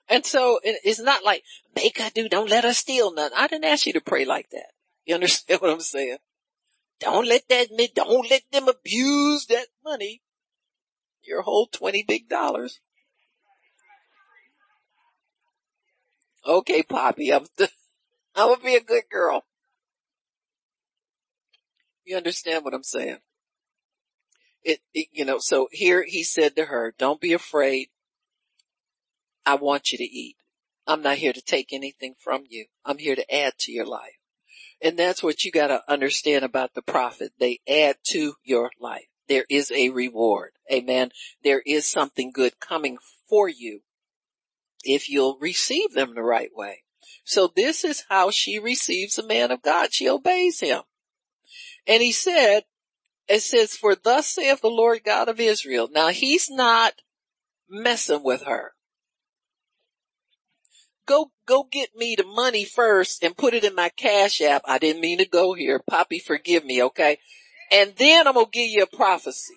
And 0.09 0.27
so 0.27 0.61
it's 0.63 1.01
not 1.01 1.25
like 1.25 1.45
make 1.75 1.99
her 1.99 2.11
do, 2.15 2.29
don't 2.29 2.51
let 2.51 2.65
her 2.65 2.75
steal 2.75 3.15
nothing. 3.15 3.39
I 3.39 3.47
didn't 3.47 3.65
ask 3.65 3.87
you 3.87 3.93
to 3.95 4.01
pray 4.01 4.25
like 4.25 4.51
that. 4.51 4.73
You 5.05 5.15
understand 5.15 5.61
what 5.61 5.71
I'm 5.71 5.81
saying? 5.81 6.19
Don't 7.01 7.27
let 7.27 7.49
that, 7.49 7.69
don't 7.95 8.31
let 8.31 8.43
them 8.53 8.69
abuse 8.69 9.47
that 9.47 9.67
money. 9.85 10.23
Your 11.23 11.43
whole 11.43 11.67
20 11.67 12.05
big 12.07 12.29
dollars. 12.29 12.81
Okay, 16.47 16.83
Poppy, 16.83 17.33
I'm, 17.33 17.47
th- 17.57 17.71
I'm 18.35 18.49
gonna 18.49 18.65
be 18.65 18.77
a 18.77 18.81
good 18.83 19.05
girl. 19.11 19.45
You 22.05 22.17
understand 22.17 22.65
what 22.65 22.75
I'm 22.75 22.83
saying? 22.83 23.19
It, 24.65 24.81
it, 24.93 25.09
you 25.13 25.25
know, 25.25 25.39
so 25.39 25.69
here 25.71 26.05
he 26.07 26.25
said 26.25 26.57
to 26.57 26.65
her, 26.65 26.95
don't 26.99 27.21
be 27.21 27.33
afraid. 27.33 27.89
I 29.47 29.57
want 29.57 29.93
you 29.93 29.99
to 29.99 30.05
eat. 30.05 30.37
I'm 30.87 31.03
not 31.03 31.17
here 31.19 31.33
to 31.33 31.43
take 31.43 31.73
anything 31.73 32.15
from 32.19 32.45
you. 32.49 32.67
I'm 32.85 32.99
here 32.99 33.17
to 33.17 33.35
add 33.35 33.55
to 33.61 33.73
your 33.73 33.87
life. 33.87 34.19
And 34.81 34.99
that's 34.99 35.23
what 35.23 35.45
you 35.45 35.53
gotta 35.53 35.83
understand 35.89 36.45
about 36.45 36.75
the 36.75 36.83
prophet. 36.83 37.33
They 37.39 37.61
add 37.69 37.97
to 38.09 38.35
your 38.45 38.71
life. 38.81 39.07
There 39.29 39.47
is 39.49 39.71
a 39.71 39.91
reward. 39.91 40.51
Amen. 40.73 41.11
There 41.45 41.63
is 41.65 41.87
something 41.87 42.33
good 42.33 42.59
coming 42.59 42.99
for 43.29 43.49
you 43.49 43.81
if 44.85 45.09
you'll 45.09 45.39
receive 45.41 45.93
them 45.93 46.15
the 46.15 46.23
right 46.23 46.51
way. 46.55 46.83
So 47.25 47.51
this 47.55 47.85
is 47.85 48.05
how 48.09 48.31
she 48.31 48.59
receives 48.59 49.19
a 49.19 49.27
man 49.27 49.51
of 49.51 49.63
God. 49.63 49.93
She 49.93 50.09
obeys 50.09 50.61
him. 50.61 50.83
And 51.87 52.03
he 52.03 52.13
said, 52.13 52.65
it 53.29 53.41
says, 53.41 53.75
for 53.75 53.95
thus 53.95 54.27
saith 54.27 54.61
the 54.61 54.69
Lord 54.69 55.03
God 55.05 55.29
of 55.29 55.41
Israel. 55.41 55.89
Now 55.91 56.09
he's 56.09 56.51
not 56.51 56.95
messing 57.69 58.23
with 58.23 58.43
her. 58.43 58.73
Go, 61.07 61.33
go 61.47 61.67
get 61.71 61.91
me 61.97 62.15
the 62.17 62.25
money 62.25 62.65
first 62.65 63.23
and 63.25 63.37
put 63.37 63.55
it 63.55 63.65
in 63.65 63.75
my 63.75 63.89
cash 63.89 64.41
app. 64.41 64.63
I 64.67 64.79
didn't 64.79 65.03
mean 65.03 65.19
to 65.19 65.29
go 65.29 65.55
here. 65.55 65.81
Poppy, 65.89 66.21
forgive 66.21 66.65
me. 66.65 66.83
Okay. 66.83 67.19
And 67.71 67.95
then 67.97 68.29
I'm 68.29 68.35
going 68.35 68.47
to 68.47 68.51
give 68.53 68.71
you 68.71 68.83
a 68.83 68.97
prophecy. 68.97 69.55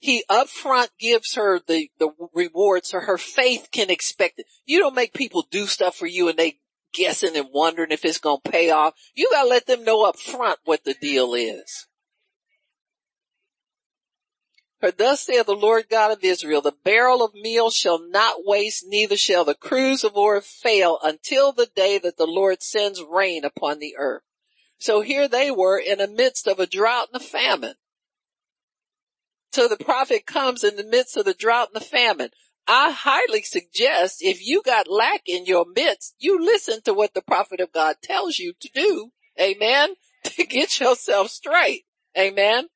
He 0.00 0.24
upfront 0.30 0.88
gives 0.98 1.34
her 1.34 1.60
the, 1.60 1.90
the 1.98 2.10
reward 2.34 2.86
so 2.86 3.00
her 3.00 3.18
faith 3.18 3.68
can 3.70 3.90
expect 3.90 4.38
it. 4.38 4.46
You 4.64 4.78
don't 4.78 4.94
make 4.94 5.12
people 5.12 5.46
do 5.50 5.66
stuff 5.66 5.94
for 5.94 6.06
you 6.06 6.28
and 6.28 6.38
they 6.38 6.58
guessing 6.94 7.36
and 7.36 7.48
wondering 7.52 7.92
if 7.92 8.04
it's 8.04 8.18
going 8.18 8.40
to 8.42 8.50
pay 8.50 8.70
off. 8.70 8.94
You 9.14 9.28
got 9.30 9.42
to 9.42 9.48
let 9.48 9.66
them 9.66 9.84
know 9.84 10.04
up 10.04 10.18
front 10.18 10.58
what 10.64 10.84
the 10.84 10.94
deal 10.94 11.34
is. 11.34 11.86
For 14.80 14.90
thus 14.90 15.20
saith 15.20 15.44
the 15.44 15.54
Lord 15.54 15.90
God 15.90 16.10
of 16.10 16.24
Israel, 16.24 16.62
the 16.62 16.72
barrel 16.82 17.22
of 17.22 17.34
meal 17.34 17.68
shall 17.68 17.98
not 17.98 18.46
waste, 18.46 18.86
neither 18.88 19.18
shall 19.18 19.44
the 19.44 19.54
cruse 19.54 20.02
of 20.02 20.16
oil 20.16 20.40
fail 20.40 20.98
until 21.02 21.52
the 21.52 21.68
day 21.76 21.98
that 21.98 22.16
the 22.16 22.26
Lord 22.26 22.62
sends 22.62 23.02
rain 23.02 23.44
upon 23.44 23.78
the 23.78 23.96
earth. 23.98 24.22
So 24.78 25.02
here 25.02 25.28
they 25.28 25.50
were 25.50 25.78
in 25.78 25.98
the 25.98 26.08
midst 26.08 26.46
of 26.46 26.58
a 26.58 26.66
drought 26.66 27.08
and 27.12 27.20
a 27.20 27.24
famine. 27.24 27.74
So 29.52 29.66
the 29.66 29.76
prophet 29.76 30.26
comes 30.26 30.62
in 30.62 30.76
the 30.76 30.84
midst 30.84 31.16
of 31.16 31.24
the 31.24 31.34
drought 31.34 31.70
and 31.74 31.82
the 31.82 31.84
famine. 31.84 32.30
I 32.68 32.92
highly 32.92 33.42
suggest 33.42 34.18
if 34.20 34.46
you 34.46 34.62
got 34.62 34.86
lack 34.88 35.22
in 35.26 35.44
your 35.44 35.66
midst, 35.74 36.14
you 36.20 36.40
listen 36.40 36.82
to 36.82 36.94
what 36.94 37.14
the 37.14 37.22
prophet 37.22 37.58
of 37.58 37.72
God 37.72 37.96
tells 38.00 38.38
you 38.38 38.52
to 38.60 38.68
do. 38.72 39.12
Amen. 39.40 39.94
To 40.22 40.44
get 40.44 40.78
yourself 40.78 41.30
straight. 41.30 41.86
Amen. 42.16 42.66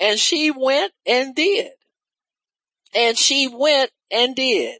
And 0.00 0.18
she 0.18 0.50
went 0.50 0.94
and 1.06 1.34
did. 1.34 1.72
And 2.94 3.18
she 3.18 3.48
went 3.48 3.90
and 4.10 4.34
did. 4.34 4.78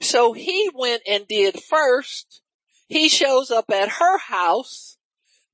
So 0.00 0.34
he 0.34 0.70
went 0.72 1.02
and 1.08 1.26
did 1.26 1.60
first. 1.60 2.40
He 2.86 3.08
shows 3.08 3.50
up 3.50 3.68
at 3.72 3.88
her 3.88 4.18
house. 4.18 4.96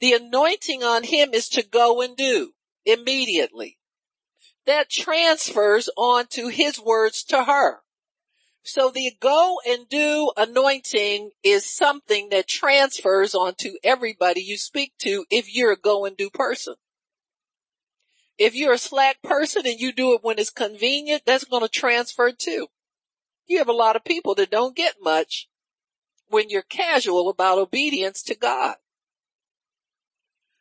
The 0.00 0.12
anointing 0.12 0.82
on 0.82 1.02
him 1.02 1.30
is 1.32 1.48
to 1.48 1.62
go 1.62 2.02
and 2.02 2.14
do 2.14 2.52
immediately 2.84 3.78
that 4.66 4.90
transfers 4.90 5.88
onto 5.96 6.48
his 6.48 6.80
words 6.80 7.22
to 7.24 7.44
her. 7.44 7.80
So 8.62 8.90
the 8.90 9.12
go 9.20 9.58
and 9.66 9.86
do 9.88 10.32
anointing 10.36 11.32
is 11.42 11.66
something 11.66 12.30
that 12.30 12.48
transfers 12.48 13.34
onto 13.34 13.72
everybody 13.84 14.40
you 14.40 14.56
speak 14.56 14.94
to 15.00 15.26
if 15.30 15.54
you're 15.54 15.72
a 15.72 15.76
go 15.76 16.06
and 16.06 16.16
do 16.16 16.30
person. 16.30 16.74
If 18.38 18.54
you're 18.54 18.72
a 18.72 18.78
slack 18.78 19.22
person 19.22 19.66
and 19.66 19.78
you 19.78 19.92
do 19.92 20.14
it 20.14 20.20
when 20.22 20.38
it's 20.38 20.50
convenient, 20.50 21.22
that's 21.26 21.44
going 21.44 21.62
to 21.62 21.68
transfer 21.68 22.32
too. 22.32 22.68
You 23.46 23.58
have 23.58 23.68
a 23.68 23.72
lot 23.72 23.96
of 23.96 24.04
people 24.04 24.34
that 24.36 24.50
don't 24.50 24.74
get 24.74 24.94
much 25.00 25.48
when 26.28 26.48
you're 26.48 26.62
casual 26.62 27.28
about 27.28 27.58
obedience 27.58 28.22
to 28.24 28.34
God. 28.34 28.76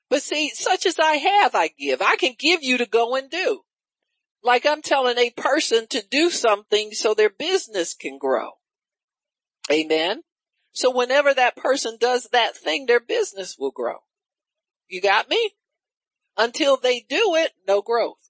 But 0.10 0.22
see, 0.22 0.50
such 0.50 0.86
as 0.86 1.00
I 1.00 1.14
have, 1.16 1.56
I 1.56 1.70
give. 1.70 2.02
I 2.02 2.18
can 2.18 2.36
give 2.38 2.62
you 2.62 2.78
to 2.78 2.86
go 2.86 3.16
and 3.16 3.32
do. 3.32 3.62
Like 4.44 4.66
I'm 4.66 4.82
telling 4.82 5.18
a 5.18 5.30
person 5.32 5.88
to 5.88 6.04
do 6.10 6.30
something 6.30 6.92
so 6.92 7.14
their 7.14 7.30
business 7.30 7.94
can 7.94 8.18
grow. 8.18 8.52
Amen. 9.72 10.24
So 10.74 10.92
whenever 10.92 11.34
that 11.34 11.56
person 11.56 11.98
does 12.00 12.28
that 12.32 12.58
thing, 12.58 12.86
their 12.86 13.00
business 13.00 13.56
will 13.58 13.72
grow. 13.72 14.00
You 14.90 15.02
got 15.02 15.30
me? 15.30 15.52
Until 16.36 16.78
they 16.78 17.06
do 17.08 17.36
it, 17.36 17.52
no 17.68 17.82
growth. 17.82 18.30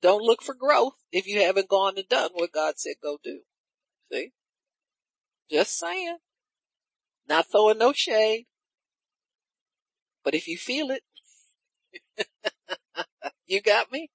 Don't 0.00 0.22
look 0.22 0.42
for 0.42 0.54
growth 0.54 0.94
if 1.10 1.26
you 1.26 1.42
haven't 1.42 1.68
gone 1.68 1.94
and 1.96 2.08
done 2.08 2.30
what 2.34 2.52
God 2.52 2.74
said 2.76 2.94
go 3.02 3.18
do. 3.22 3.40
See? 4.12 4.32
Just 5.50 5.76
saying. 5.76 6.18
Not 7.28 7.46
throwing 7.50 7.78
no 7.78 7.92
shade. 7.92 8.46
But 10.22 10.34
if 10.34 10.46
you 10.46 10.56
feel 10.56 10.90
it, 10.90 11.02
you 13.46 13.60
got 13.60 13.90
me? 13.90 14.10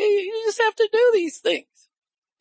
You 0.00 0.42
just 0.46 0.60
have 0.60 0.74
to 0.76 0.88
do 0.92 1.10
these 1.14 1.38
things. 1.38 1.66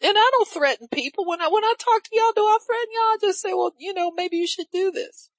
And 0.01 0.15
I 0.17 0.29
don't 0.31 0.47
threaten 0.47 0.87
people. 0.87 1.25
When 1.25 1.41
I, 1.41 1.49
when 1.49 1.63
I 1.63 1.73
talk 1.77 2.03
to 2.03 2.09
y'all, 2.13 2.31
do 2.35 2.41
I 2.41 2.57
threaten 2.65 2.87
y'all? 2.93 3.01
I 3.01 3.17
just 3.21 3.41
say, 3.41 3.53
well, 3.53 3.73
you 3.77 3.93
know, 3.93 4.11
maybe 4.11 4.37
you 4.37 4.47
should 4.47 4.67
do 4.71 4.91
this. 4.91 5.29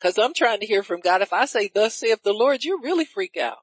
Cause 0.00 0.18
I'm 0.18 0.34
trying 0.34 0.60
to 0.60 0.66
hear 0.66 0.82
from 0.82 1.00
God. 1.00 1.22
If 1.22 1.32
I 1.32 1.46
say, 1.46 1.70
thus 1.74 1.94
saith 1.94 2.22
the 2.22 2.32
Lord, 2.32 2.64
you 2.64 2.80
really 2.82 3.06
freak 3.06 3.36
out. 3.36 3.58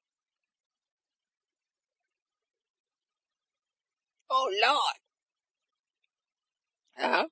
Oh 4.29 4.51
Lord. 4.65 4.95
Huh? 6.97 7.27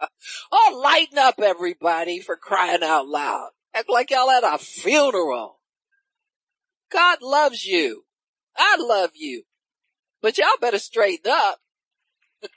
oh, 0.52 0.80
lighten 0.82 1.18
up 1.18 1.40
everybody 1.40 2.20
for 2.20 2.36
crying 2.36 2.82
out 2.82 3.08
loud. 3.08 3.50
Act 3.74 3.90
like 3.90 4.10
y'all 4.12 4.30
at 4.30 4.44
a 4.44 4.56
funeral. 4.56 5.58
God 6.92 7.18
loves 7.22 7.66
you. 7.66 8.04
I 8.56 8.76
love 8.78 9.10
you. 9.14 9.42
But 10.22 10.38
y'all 10.38 10.46
better 10.60 10.78
straighten 10.78 11.32
up. 11.32 11.58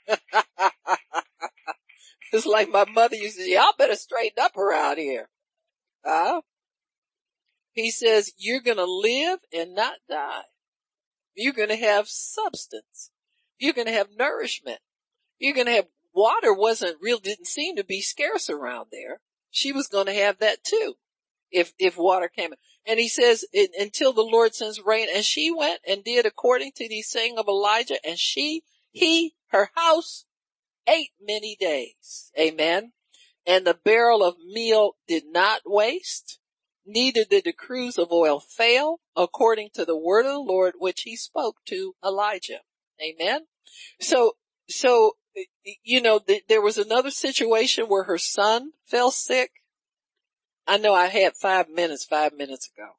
it's 2.32 2.46
like 2.46 2.68
my 2.70 2.84
mother 2.84 3.16
used 3.16 3.36
to 3.36 3.42
say, 3.42 3.54
y'all 3.54 3.72
better 3.76 3.96
straighten 3.96 4.40
up 4.40 4.56
around 4.56 4.98
here. 4.98 5.28
Huh? 6.04 6.42
He 7.72 7.90
says, 7.90 8.32
you're 8.38 8.60
gonna 8.60 8.84
live 8.84 9.40
and 9.52 9.74
not 9.74 9.94
die. 10.08 10.42
You're 11.34 11.52
gonna 11.52 11.76
have 11.76 12.06
substance. 12.08 13.10
You're 13.58 13.72
gonna 13.72 13.90
have 13.90 14.08
nourishment. 14.16 14.78
You're 15.40 15.54
gonna 15.54 15.72
have 15.72 15.88
water 16.14 16.54
wasn't 16.54 16.98
real, 17.02 17.18
didn't 17.18 17.48
seem 17.48 17.74
to 17.74 17.84
be 17.84 18.00
scarce 18.02 18.48
around 18.48 18.86
there. 18.92 19.20
She 19.50 19.72
was 19.72 19.88
gonna 19.88 20.14
have 20.14 20.38
that 20.38 20.62
too 20.62 20.94
if, 21.50 21.72
if 21.78 21.96
water 21.96 22.28
came. 22.28 22.50
And 22.86 22.98
he 22.98 23.08
says, 23.08 23.44
until 23.78 24.12
the 24.12 24.22
Lord 24.22 24.54
sends 24.54 24.80
rain. 24.84 25.08
And 25.14 25.24
she 25.24 25.52
went 25.52 25.80
and 25.86 26.02
did 26.04 26.26
according 26.26 26.72
to 26.76 26.88
the 26.88 27.02
saying 27.02 27.38
of 27.38 27.48
Elijah. 27.48 27.98
And 28.06 28.18
she, 28.18 28.62
he, 28.90 29.34
her 29.48 29.70
house 29.74 30.24
ate 30.86 31.10
many 31.20 31.56
days. 31.58 32.30
Amen. 32.38 32.92
And 33.46 33.66
the 33.66 33.78
barrel 33.84 34.22
of 34.22 34.36
meal 34.52 34.96
did 35.06 35.24
not 35.26 35.62
waste. 35.64 36.38
Neither 36.86 37.24
did 37.24 37.44
the 37.44 37.52
cruse 37.52 37.98
of 37.98 38.10
oil 38.10 38.40
fail 38.40 39.00
according 39.14 39.70
to 39.74 39.84
the 39.84 39.96
word 39.96 40.24
of 40.24 40.32
the 40.32 40.38
Lord, 40.38 40.74
which 40.78 41.02
he 41.02 41.16
spoke 41.16 41.56
to 41.66 41.94
Elijah. 42.04 42.60
Amen. 43.02 43.42
So, 44.00 44.36
so, 44.68 45.16
you 45.82 46.00
know, 46.00 46.18
th- 46.18 46.44
there 46.48 46.62
was 46.62 46.78
another 46.78 47.10
situation 47.10 47.86
where 47.86 48.04
her 48.04 48.18
son 48.18 48.72
fell 48.86 49.10
sick 49.10 49.50
I 50.68 50.76
know 50.76 50.94
I 50.94 51.06
had 51.06 51.34
five 51.34 51.70
minutes 51.70 52.04
five 52.04 52.34
minutes 52.34 52.70
ago, 52.76 52.90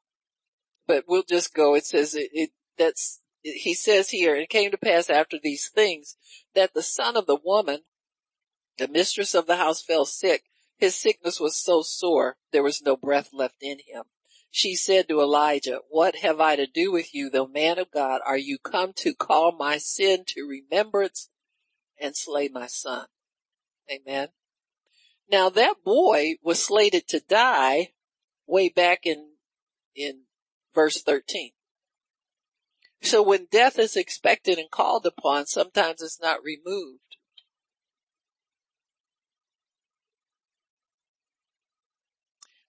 but 0.88 1.04
we'll 1.06 1.22
just 1.22 1.54
go. 1.54 1.76
It 1.76 1.86
says 1.86 2.16
it, 2.16 2.28
it 2.32 2.50
that's, 2.76 3.20
he 3.42 3.74
says 3.74 4.10
here, 4.10 4.34
it 4.34 4.50
came 4.50 4.72
to 4.72 4.76
pass 4.76 5.08
after 5.08 5.38
these 5.40 5.68
things 5.68 6.16
that 6.56 6.74
the 6.74 6.82
son 6.82 7.16
of 7.16 7.26
the 7.26 7.38
woman, 7.42 7.82
the 8.76 8.88
mistress 8.88 9.34
of 9.34 9.46
the 9.46 9.56
house 9.56 9.82
fell 9.82 10.04
sick. 10.04 10.42
His 10.78 10.96
sickness 10.96 11.38
was 11.38 11.54
so 11.54 11.82
sore, 11.82 12.36
there 12.52 12.64
was 12.64 12.82
no 12.82 12.96
breath 12.96 13.30
left 13.32 13.56
in 13.60 13.78
him. 13.86 14.04
She 14.50 14.74
said 14.74 15.08
to 15.08 15.20
Elijah, 15.20 15.78
what 15.88 16.16
have 16.16 16.40
I 16.40 16.56
to 16.56 16.66
do 16.66 16.90
with 16.90 17.14
you, 17.14 17.30
the 17.30 17.46
man 17.46 17.78
of 17.78 17.92
God? 17.92 18.20
Are 18.26 18.36
you 18.36 18.58
come 18.58 18.92
to 18.96 19.14
call 19.14 19.52
my 19.52 19.78
sin 19.78 20.24
to 20.28 20.42
remembrance 20.42 21.28
and 22.00 22.16
slay 22.16 22.48
my 22.48 22.66
son? 22.66 23.06
Amen. 23.88 24.28
Now 25.30 25.48
that 25.50 25.84
boy 25.84 26.34
was 26.42 26.62
slated 26.62 27.06
to 27.08 27.20
die 27.20 27.92
way 28.46 28.68
back 28.68 29.00
in, 29.04 29.34
in 29.94 30.22
verse 30.74 31.02
13. 31.02 31.52
So 33.02 33.22
when 33.22 33.46
death 33.50 33.78
is 33.78 33.96
expected 33.96 34.58
and 34.58 34.70
called 34.70 35.06
upon, 35.06 35.46
sometimes 35.46 36.02
it's 36.02 36.20
not 36.20 36.42
removed. 36.42 37.00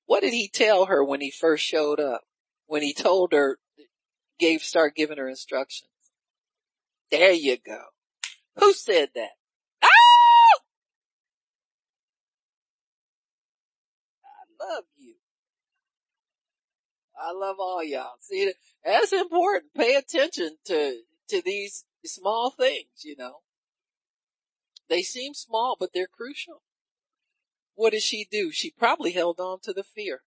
What 0.06 0.22
did 0.22 0.34
he 0.34 0.48
tell 0.48 0.86
her 0.86 1.04
when 1.04 1.22
he 1.22 1.32
first 1.32 1.66
showed 1.66 2.00
up? 2.00 2.22
When 2.68 2.84
he 2.84 2.94
told 2.94 3.34
her, 3.34 3.58
gave, 4.40 4.62
start 4.62 4.96
giving 4.96 5.18
her 5.18 5.28
instructions. 5.28 5.90
There 7.10 7.32
you 7.32 7.58
go. 7.58 7.82
Who 8.58 8.74
said 8.74 9.10
that? 9.16 9.32
love 14.62 14.84
you. 14.98 15.16
I 17.22 17.32
love 17.34 17.58
all 17.60 17.84
y'all. 17.84 18.14
See, 18.20 18.52
that's 18.84 19.14
important. 19.14 19.74
Pay 19.76 19.96
attention 19.96 20.58
to, 20.66 21.02
to 21.30 21.42
these 21.44 21.86
small 22.06 22.50
things, 22.50 23.04
you 23.04 23.16
know. 23.18 23.40
They 24.90 25.04
seem 25.04 25.34
small, 25.34 25.78
but 25.80 25.92
they're 25.94 26.08
crucial. 26.08 26.64
What 27.76 27.92
did 27.92 28.02
she 28.04 28.28
do? 28.30 28.52
She 28.52 28.72
probably 28.72 29.12
held 29.12 29.40
on 29.40 29.60
to 29.64 29.74
the 29.74 29.84
fear. 29.84 30.22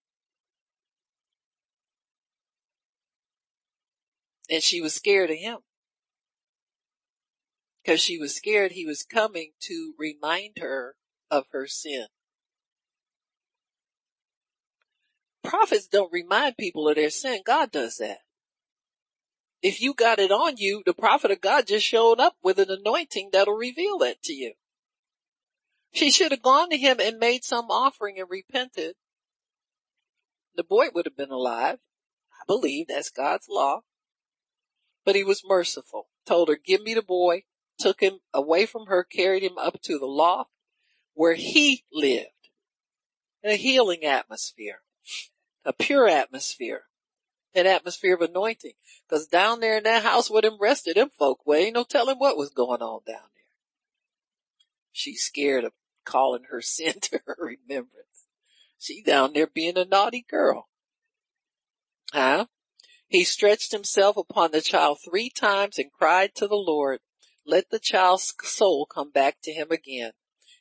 And 4.50 4.62
she 4.62 4.80
was 4.80 4.94
scared 4.94 5.30
of 5.30 5.36
him. 5.36 5.58
Cause 7.86 8.00
she 8.00 8.16
was 8.16 8.34
scared 8.34 8.72
he 8.72 8.86
was 8.86 9.02
coming 9.02 9.52
to 9.60 9.92
remind 9.98 10.56
her 10.58 10.96
of 11.30 11.44
her 11.52 11.66
sin. 11.66 12.06
Prophets 15.44 15.86
don't 15.86 16.12
remind 16.12 16.56
people 16.56 16.88
of 16.88 16.96
their 16.96 17.10
sin. 17.10 17.42
God 17.44 17.70
does 17.70 17.98
that. 17.98 18.18
If 19.62 19.80
you 19.80 19.94
got 19.94 20.18
it 20.18 20.30
on 20.30 20.56
you, 20.56 20.82
the 20.84 20.92
prophet 20.92 21.30
of 21.30 21.40
God 21.40 21.66
just 21.66 21.86
showed 21.86 22.20
up 22.20 22.36
with 22.42 22.58
an 22.58 22.70
anointing 22.70 23.30
that'll 23.32 23.54
reveal 23.54 23.98
that 23.98 24.22
to 24.24 24.32
you. 24.32 24.54
She 25.92 26.10
should 26.10 26.32
have 26.32 26.42
gone 26.42 26.70
to 26.70 26.76
him 26.76 26.98
and 27.00 27.18
made 27.18 27.44
some 27.44 27.66
offering 27.70 28.18
and 28.18 28.28
repented. 28.28 28.96
The 30.56 30.64
boy 30.64 30.86
would 30.92 31.06
have 31.06 31.16
been 31.16 31.30
alive. 31.30 31.78
I 32.32 32.44
believe 32.46 32.88
that's 32.88 33.10
God's 33.10 33.46
law. 33.48 33.80
But 35.04 35.14
he 35.14 35.24
was 35.24 35.42
merciful. 35.46 36.08
Told 36.26 36.48
her, 36.48 36.58
give 36.62 36.82
me 36.82 36.94
the 36.94 37.02
boy, 37.02 37.44
took 37.78 38.00
him 38.00 38.20
away 38.32 38.66
from 38.66 38.86
her, 38.86 39.04
carried 39.04 39.42
him 39.42 39.56
up 39.56 39.80
to 39.82 39.98
the 39.98 40.06
loft 40.06 40.50
where 41.14 41.34
he 41.34 41.84
lived 41.92 42.28
in 43.42 43.50
a 43.50 43.56
healing 43.56 44.04
atmosphere 44.04 44.80
a 45.65 45.73
pure 45.73 46.09
atmosphere, 46.09 46.85
an 47.55 47.66
atmosphere 47.66 48.15
of 48.15 48.20
anointing. 48.20 48.74
Cause 49.09 49.27
down 49.27 49.61
there 49.61 49.77
in 49.78 49.85
that 49.85 50.03
house 50.03 50.31
where 50.31 50.43
them 50.43 50.59
rested 50.61 50.97
them 50.97 51.11
folk, 51.11 51.41
well 51.45 51.59
ain't 51.59 51.74
no 51.74 51.85
telling 51.85 52.16
what 52.16 52.36
was 52.36 52.51
going 52.51 52.82
on 52.82 53.01
down 53.07 53.28
there. 53.35 53.45
She's 54.93 55.23
scared 55.23 55.65
of 55.65 55.73
calling 56.05 56.45
her 56.51 56.61
sin 56.61 57.01
to 57.01 57.20
her 57.27 57.36
remembrance. 57.39 58.27
She 58.78 59.03
down 59.03 59.32
there 59.32 59.47
being 59.47 59.78
a 59.78 59.85
naughty 59.85 60.24
girl. 60.28 60.69
Huh? 62.12 62.47
He 63.09 63.24
stretched 63.24 63.73
himself 63.73 64.16
upon 64.16 64.51
the 64.51 64.61
child 64.61 64.99
three 65.05 65.31
times 65.31 65.78
and 65.78 65.93
cried 65.93 66.35
to 66.36 66.49
the 66.49 66.57
Lord, 66.57 67.01
let 67.47 67.70
the 67.70 67.78
child's 67.78 68.35
soul 68.43 68.86
come 68.86 69.11
back 69.11 69.36
to 69.43 69.53
him 69.53 69.70
again. 69.70 70.12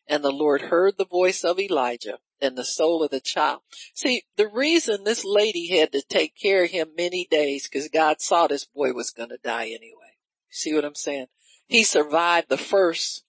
And 0.08 0.24
the 0.24 0.32
Lord 0.32 0.64
heard 0.64 0.98
the 0.98 1.06
voice 1.06 1.44
of 1.44 1.60
Elijah 1.60 2.20
and 2.44 2.58
the 2.58 2.66
soul 2.66 3.04
of 3.04 3.12
the 3.12 3.20
child. 3.20 3.62
See, 3.94 4.24
the 4.36 4.48
reason 4.48 5.04
this 5.04 5.24
lady 5.26 5.78
had 5.78 5.92
to 5.94 6.02
take 6.02 6.36
care 6.36 6.66
of 6.66 6.72
him 6.72 6.90
many 6.98 7.28
days 7.30 7.68
because 7.68 7.88
God 7.88 8.22
saw 8.22 8.48
this 8.48 8.66
boy 8.66 8.94
was 8.94 9.12
going 9.12 9.30
to 9.30 9.40
die 9.44 9.68
anyway. 9.68 10.18
See 10.50 10.74
what 10.74 10.86
I'm 10.86 10.96
saying? 10.96 11.28
He 11.66 11.84
survived 11.84 12.50
the 12.50 12.58
first 12.58 13.24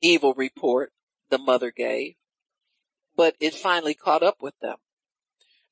evil 0.00 0.34
report 0.34 0.92
the 1.30 1.38
mother 1.38 1.70
gave, 1.70 2.14
but 3.16 3.36
it 3.38 3.54
finally 3.54 3.94
caught 3.94 4.22
up 4.22 4.38
with 4.40 4.58
them. 4.60 4.76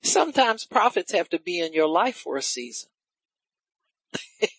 Sometimes 0.03 0.65
prophets 0.65 1.12
have 1.12 1.28
to 1.31 1.41
be 1.41 1.61
in 1.61 1.73
your 1.73 1.89
life 1.89 2.16
for 2.16 2.37
a 2.37 2.43
season. 2.43 2.91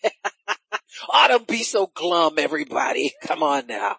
oh, 1.08 1.26
don't 1.28 1.48
be 1.48 1.62
so 1.62 1.90
glum, 1.94 2.34
everybody. 2.38 3.12
Come 3.22 3.42
on 3.42 3.66
now. 3.66 3.96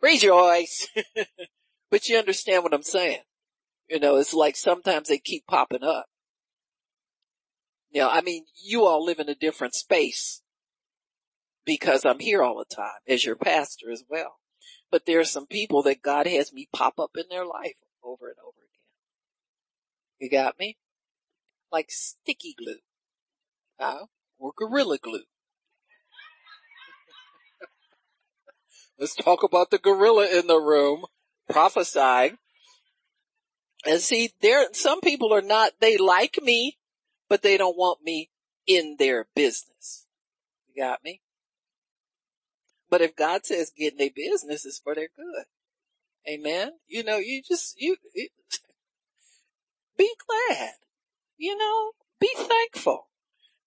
Rejoice. 0.00 0.88
but 1.90 2.08
you 2.08 2.16
understand 2.16 2.62
what 2.62 2.74
I'm 2.74 2.82
saying. 2.82 3.20
You 3.90 3.98
know, 3.98 4.16
it's 4.16 4.32
like 4.32 4.54
sometimes 4.54 5.08
they 5.08 5.18
keep 5.18 5.48
popping 5.48 5.82
up. 5.82 6.06
You 7.90 8.02
know, 8.02 8.08
I 8.08 8.20
mean, 8.20 8.44
you 8.62 8.84
all 8.84 9.04
live 9.04 9.18
in 9.18 9.28
a 9.28 9.34
different 9.34 9.74
space 9.74 10.42
because 11.66 12.04
I'm 12.04 12.20
here 12.20 12.40
all 12.40 12.56
the 12.58 12.74
time 12.74 13.00
as 13.08 13.24
your 13.24 13.34
pastor 13.34 13.90
as 13.90 14.04
well. 14.08 14.36
But 14.92 15.06
there 15.06 15.18
are 15.18 15.24
some 15.24 15.48
people 15.48 15.82
that 15.82 16.02
God 16.02 16.28
has 16.28 16.52
me 16.52 16.68
pop 16.72 17.00
up 17.00 17.10
in 17.16 17.24
their 17.30 17.44
life 17.44 17.74
over 18.04 18.28
and 18.28 18.36
over 18.38 18.58
again. 18.60 20.20
You 20.20 20.30
got 20.30 20.56
me? 20.56 20.78
Like 21.72 21.90
sticky 21.90 22.54
glue. 22.56 22.78
Uh, 23.80 24.04
or 24.38 24.52
gorilla 24.56 24.98
glue. 24.98 25.24
Let's 29.00 29.16
talk 29.16 29.42
about 29.42 29.72
the 29.72 29.78
gorilla 29.78 30.28
in 30.28 30.46
the 30.46 30.60
room 30.60 31.06
prophesying 31.48 32.38
and 33.86 34.00
see, 34.00 34.30
there, 34.40 34.66
some 34.72 35.00
people 35.00 35.32
are 35.32 35.42
not, 35.42 35.72
they 35.80 35.96
like 35.96 36.38
me, 36.42 36.78
but 37.28 37.42
they 37.42 37.56
don't 37.56 37.76
want 37.76 38.02
me 38.02 38.30
in 38.66 38.96
their 38.98 39.26
business. 39.34 40.06
You 40.68 40.82
got 40.82 41.02
me? 41.02 41.22
But 42.90 43.00
if 43.00 43.16
God 43.16 43.46
says 43.46 43.72
get 43.76 43.92
in 43.92 43.98
their 43.98 44.10
business, 44.14 44.66
it's 44.66 44.80
for 44.80 44.94
their 44.94 45.08
good. 45.16 45.44
Amen. 46.28 46.72
You 46.86 47.04
know, 47.04 47.16
you 47.16 47.42
just, 47.42 47.80
you, 47.80 47.96
you 48.14 48.28
be 49.96 50.12
glad, 50.26 50.72
you 51.38 51.56
know, 51.56 51.92
be 52.20 52.30
thankful 52.34 53.06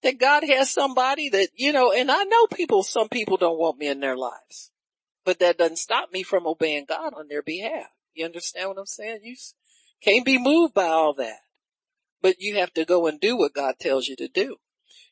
that 0.04 0.20
God 0.20 0.44
has 0.44 0.70
somebody 0.70 1.30
that, 1.30 1.50
you 1.56 1.72
know, 1.72 1.92
and 1.92 2.12
I 2.12 2.24
know 2.26 2.46
people, 2.48 2.84
some 2.84 3.10
people 3.10 3.38
don't 3.38 3.58
want 3.58 3.80
me 3.80 3.88
in 3.88 4.02
their 4.02 4.18
lives, 4.18 4.72
but 5.26 5.40
that 5.40 5.58
doesn't 5.58 5.78
stop 5.78 6.12
me 6.12 6.22
from 6.22 6.46
obeying 6.46 6.86
God 6.88 7.14
on 7.16 7.28
their 7.30 7.42
behalf. 7.42 7.88
You 8.14 8.26
understand 8.26 8.70
what 8.70 8.78
I'm 8.78 8.86
saying? 8.86 9.22
You, 9.24 9.36
can't 10.04 10.26
be 10.26 10.38
moved 10.38 10.74
by 10.74 10.86
all 10.86 11.14
that. 11.16 11.40
But 12.22 12.40
you 12.40 12.56
have 12.58 12.74
to 12.74 12.86
go 12.86 13.08
and 13.08 13.20
do 13.20 13.38
what 13.38 13.54
God 13.54 13.76
tells 13.80 14.08
you 14.08 14.16
to 14.18 14.28
do. 14.28 14.58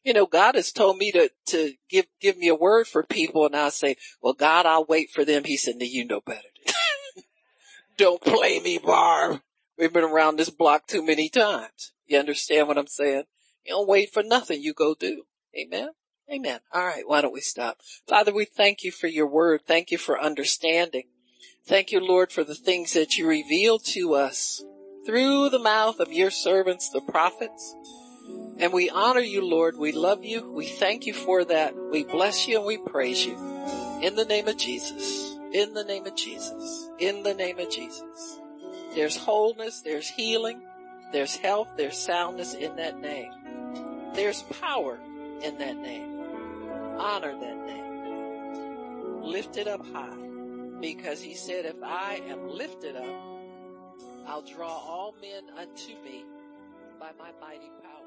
You 0.03 0.13
know, 0.13 0.25
God 0.25 0.55
has 0.55 0.71
told 0.71 0.97
me 0.97 1.11
to, 1.11 1.29
to 1.47 1.73
give, 1.89 2.05
give 2.19 2.37
me 2.37 2.47
a 2.47 2.55
word 2.55 2.87
for 2.87 3.03
people 3.03 3.45
and 3.45 3.55
I 3.55 3.69
say, 3.69 3.97
well, 4.21 4.33
God, 4.33 4.65
I'll 4.65 4.85
wait 4.85 5.11
for 5.11 5.23
them. 5.23 5.43
He 5.43 5.57
said, 5.57 5.75
no, 5.77 5.85
you 5.85 6.05
know 6.05 6.21
better. 6.21 6.47
Don't 7.97 8.21
play 8.21 8.59
me, 8.59 8.79
Barb. 8.79 9.41
We've 9.77 9.93
been 9.93 10.03
around 10.03 10.37
this 10.37 10.49
block 10.49 10.87
too 10.87 11.05
many 11.05 11.29
times. 11.29 11.93
You 12.07 12.17
understand 12.17 12.67
what 12.67 12.77
I'm 12.77 12.87
saying? 12.87 13.23
You 13.65 13.75
don't 13.75 13.87
wait 13.87 14.11
for 14.11 14.23
nothing. 14.23 14.61
You 14.61 14.73
go 14.73 14.95
do. 14.95 15.23
Amen. 15.55 15.89
Amen. 16.31 16.59
All 16.73 16.85
right. 16.85 17.03
Why 17.05 17.21
don't 17.21 17.33
we 17.33 17.41
stop? 17.41 17.77
Father, 18.07 18.33
we 18.33 18.45
thank 18.45 18.83
you 18.83 18.91
for 18.91 19.07
your 19.07 19.27
word. 19.27 19.61
Thank 19.65 19.91
you 19.91 19.97
for 19.97 20.19
understanding. 20.19 21.03
Thank 21.65 21.91
you, 21.91 21.99
Lord, 21.99 22.31
for 22.31 22.43
the 22.43 22.55
things 22.55 22.93
that 22.93 23.17
you 23.17 23.27
reveal 23.27 23.79
to 23.79 24.15
us 24.15 24.63
through 25.05 25.49
the 25.49 25.59
mouth 25.59 25.99
of 25.99 26.13
your 26.13 26.31
servants, 26.31 26.89
the 26.89 27.01
prophets. 27.01 27.75
And 28.57 28.71
we 28.71 28.89
honor 28.89 29.21
you, 29.21 29.43
Lord. 29.43 29.77
We 29.77 29.91
love 29.91 30.23
you. 30.23 30.51
We 30.51 30.65
thank 30.65 31.05
you 31.05 31.13
for 31.13 31.43
that. 31.45 31.75
We 31.75 32.03
bless 32.03 32.47
you 32.47 32.57
and 32.57 32.65
we 32.65 32.77
praise 32.77 33.25
you. 33.25 33.35
In 34.01 34.15
the 34.15 34.25
name 34.25 34.47
of 34.47 34.57
Jesus. 34.57 35.35
In 35.51 35.73
the 35.73 35.83
name 35.83 36.05
of 36.05 36.15
Jesus. 36.15 36.89
In 36.99 37.23
the 37.23 37.33
name 37.33 37.59
of 37.59 37.69
Jesus. 37.69 38.39
There's 38.93 39.17
wholeness. 39.17 39.81
There's 39.81 40.07
healing. 40.07 40.61
There's 41.11 41.35
health. 41.35 41.69
There's 41.75 41.97
soundness 41.97 42.53
in 42.53 42.75
that 42.75 42.99
name. 42.99 43.31
There's 44.13 44.43
power 44.43 44.99
in 45.41 45.57
that 45.57 45.77
name. 45.77 46.19
Honor 46.97 47.33
that 47.39 47.65
name. 47.65 49.21
Lift 49.23 49.57
it 49.57 49.67
up 49.67 49.85
high. 49.91 50.17
Because 50.79 51.21
he 51.21 51.33
said, 51.33 51.65
if 51.65 51.81
I 51.83 52.21
am 52.27 52.47
lifted 52.47 52.95
up, 52.95 53.30
I'll 54.27 54.41
draw 54.41 54.69
all 54.69 55.15
men 55.21 55.43
unto 55.57 55.93
me 56.03 56.23
by 56.99 57.11
my 57.17 57.31
mighty 57.41 57.69
power. 57.83 58.00